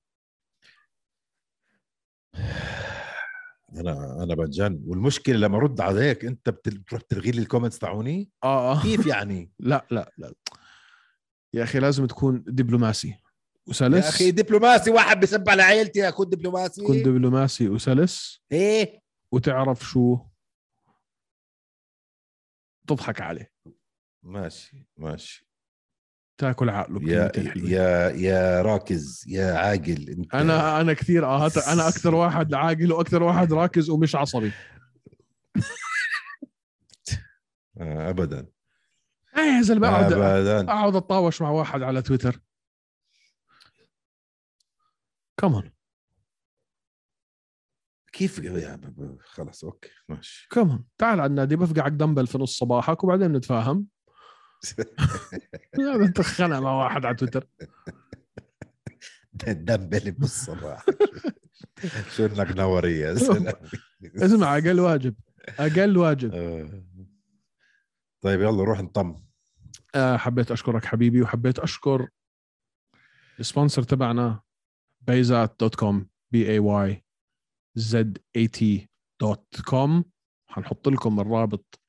أنا 3.77 4.22
أنا 4.22 4.35
بتجن 4.35 4.83
والمشكلة 4.87 5.37
لما 5.37 5.57
أرد 5.57 5.81
عليك 5.81 6.25
أنت 6.25 6.49
بتروح 6.49 7.03
تلغي 7.03 7.31
لي 7.31 7.41
ال 7.42 7.47
comments 7.47 7.78
تاعوني؟ 7.79 8.31
آه 8.45 8.72
آه. 8.72 8.83
كيف 8.83 9.07
يعني؟ 9.07 9.51
لا 9.59 9.87
لا 9.91 10.12
لا. 10.18 10.35
يا 11.55 11.62
أخي 11.62 11.79
لازم 11.79 12.07
تكون 12.07 12.45
دبلوماسي. 12.47 13.14
وسلس. 13.66 14.05
يا 14.05 14.09
أخي 14.09 14.31
دبلوماسي 14.31 14.91
واحد 14.91 15.20
بسب 15.20 15.49
على 15.49 15.62
عيلتي 15.62 16.09
أكون 16.09 16.29
دبلوماسي. 16.29 16.83
تكون 16.83 17.03
دبلوماسي 17.03 17.68
وسلس. 17.68 18.43
إيه. 18.53 19.01
وتعرف 19.33 19.81
شو 19.89 20.18
تضحك 22.87 23.20
عليه. 23.20 23.53
ماشي 24.22 24.87
ماشي. 24.97 25.47
تاكل 26.39 26.70
عقله 26.70 27.11
يا. 27.12 27.32
يا 27.57 28.11
يا 28.11 28.62
راكز 28.62 29.24
يا 29.28 29.53
عاقل 29.55 30.09
انت 30.11 30.35
أنا 30.35 30.80
أنا 30.80 30.93
كثير 30.93 31.26
هات- 31.26 31.59
أنا 31.59 31.89
أكثر 31.89 32.14
واحد 32.20 32.55
عاقل 32.55 32.93
وأكثر 32.93 33.22
واحد 33.22 33.53
راكز 33.53 33.91
ومش 33.91 34.16
عصبي. 34.16 34.53
آه 37.80 38.11
ابدا. 38.11 38.47
إيه 39.37 39.43
يا 39.57 39.62
زلمة 39.62 39.89
اقعد 39.89 40.12
ابدا. 40.12 40.61
اقعد 40.72 40.97
أتطاوش 40.97 41.43
مع 41.43 41.51
واحد 41.51 41.82
على 41.82 42.03
تويتر. 42.03 42.41
كمان 45.37 45.70
كيف 48.12 48.41
ب- 48.41 49.18
خلص 49.20 49.64
okay 49.64 49.90
ماشي. 50.09 50.49
كمان 50.51 50.85
تعال 50.99 51.20
على 51.20 51.30
النادي 51.30 51.57
بفقعك 51.57 51.93
دمبل 51.93 52.26
في 52.26 52.39
نص 52.39 52.59
صباحك 52.59 53.05
وبعدين 53.05 53.32
نتفاهم. 53.32 53.87
يا 55.80 55.94
انت 55.96 56.20
خنق 56.20 56.58
مع 56.58 56.72
واحد 56.84 57.04
على 57.04 57.16
تويتر. 57.16 57.46
دمبلي 59.46 60.10
بالصباح. 60.10 60.86
شو 62.16 62.26
انك 62.26 62.56
نوري 62.56 62.98
يا 62.98 63.14
زلمه 63.14 63.54
اسمع 64.16 64.58
أقل 64.58 64.80
واجب 64.80 65.14
أقل 65.48 65.96
واجب. 65.96 66.30
آه. 66.34 66.84
طيب 68.20 68.40
يلا 68.40 68.64
روح 68.64 68.80
انطم 68.80 69.24
آه 69.94 70.16
حبيت 70.16 70.50
أشكرك 70.50 70.84
حبيبي 70.84 71.22
وحبيت 71.22 71.58
أشكر 71.58 72.08
ال 73.40 73.46
sponsor 73.46 73.82
تبعنا 73.82 74.40
Bayzat 75.01 75.57
dot 75.61 75.74
com 75.74 76.09
B 76.32 76.51
A 76.51 76.59
Y 76.59 77.05
Z 77.74 78.18
A 78.36 78.49
T 78.49 78.88
dot 79.20 79.61
com. 79.66 80.05
حنحط 80.46 80.88
لكم 80.88 81.20
الرابط 81.20 81.80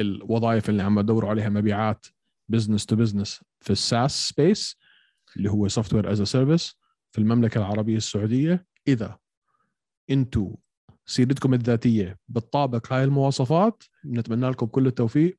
للوظائف 0.00 0.68
اللي 0.68 0.82
عم 0.82 1.02
بدوروا 1.02 1.30
عليها 1.30 1.48
مبيعات 1.48 2.06
business 2.48 2.86
to 2.86 2.96
business 2.96 3.44
في 3.60 3.70
ال 3.70 3.82
SaaS 3.82 4.28
space 4.28 4.76
اللي 5.36 5.50
هو 5.50 5.68
software 5.68 6.12
as 6.12 6.22
service 6.22 6.76
في 7.12 7.18
المملكة 7.18 7.58
العربية 7.58 7.96
السعودية. 7.96 8.66
إذا 8.88 9.18
أنتم 10.10 10.54
سيرتكم 11.06 11.54
الذاتية 11.54 12.18
بتطابق 12.28 12.92
هاي 12.92 13.04
المواصفات 13.04 13.82
نتمنى 14.04 14.50
لكم 14.50 14.66
كل 14.66 14.86
التوفيق 14.86 15.38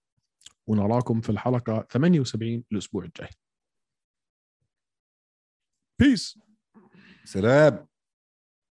ونراكم 0.68 1.22
في 1.22 1.30
الحلقة 1.30 1.88
78 1.92 2.64
الأسبوع 2.72 3.04
الجاي. 3.04 3.30
peace 6.00 6.40
سلام. 7.24 7.88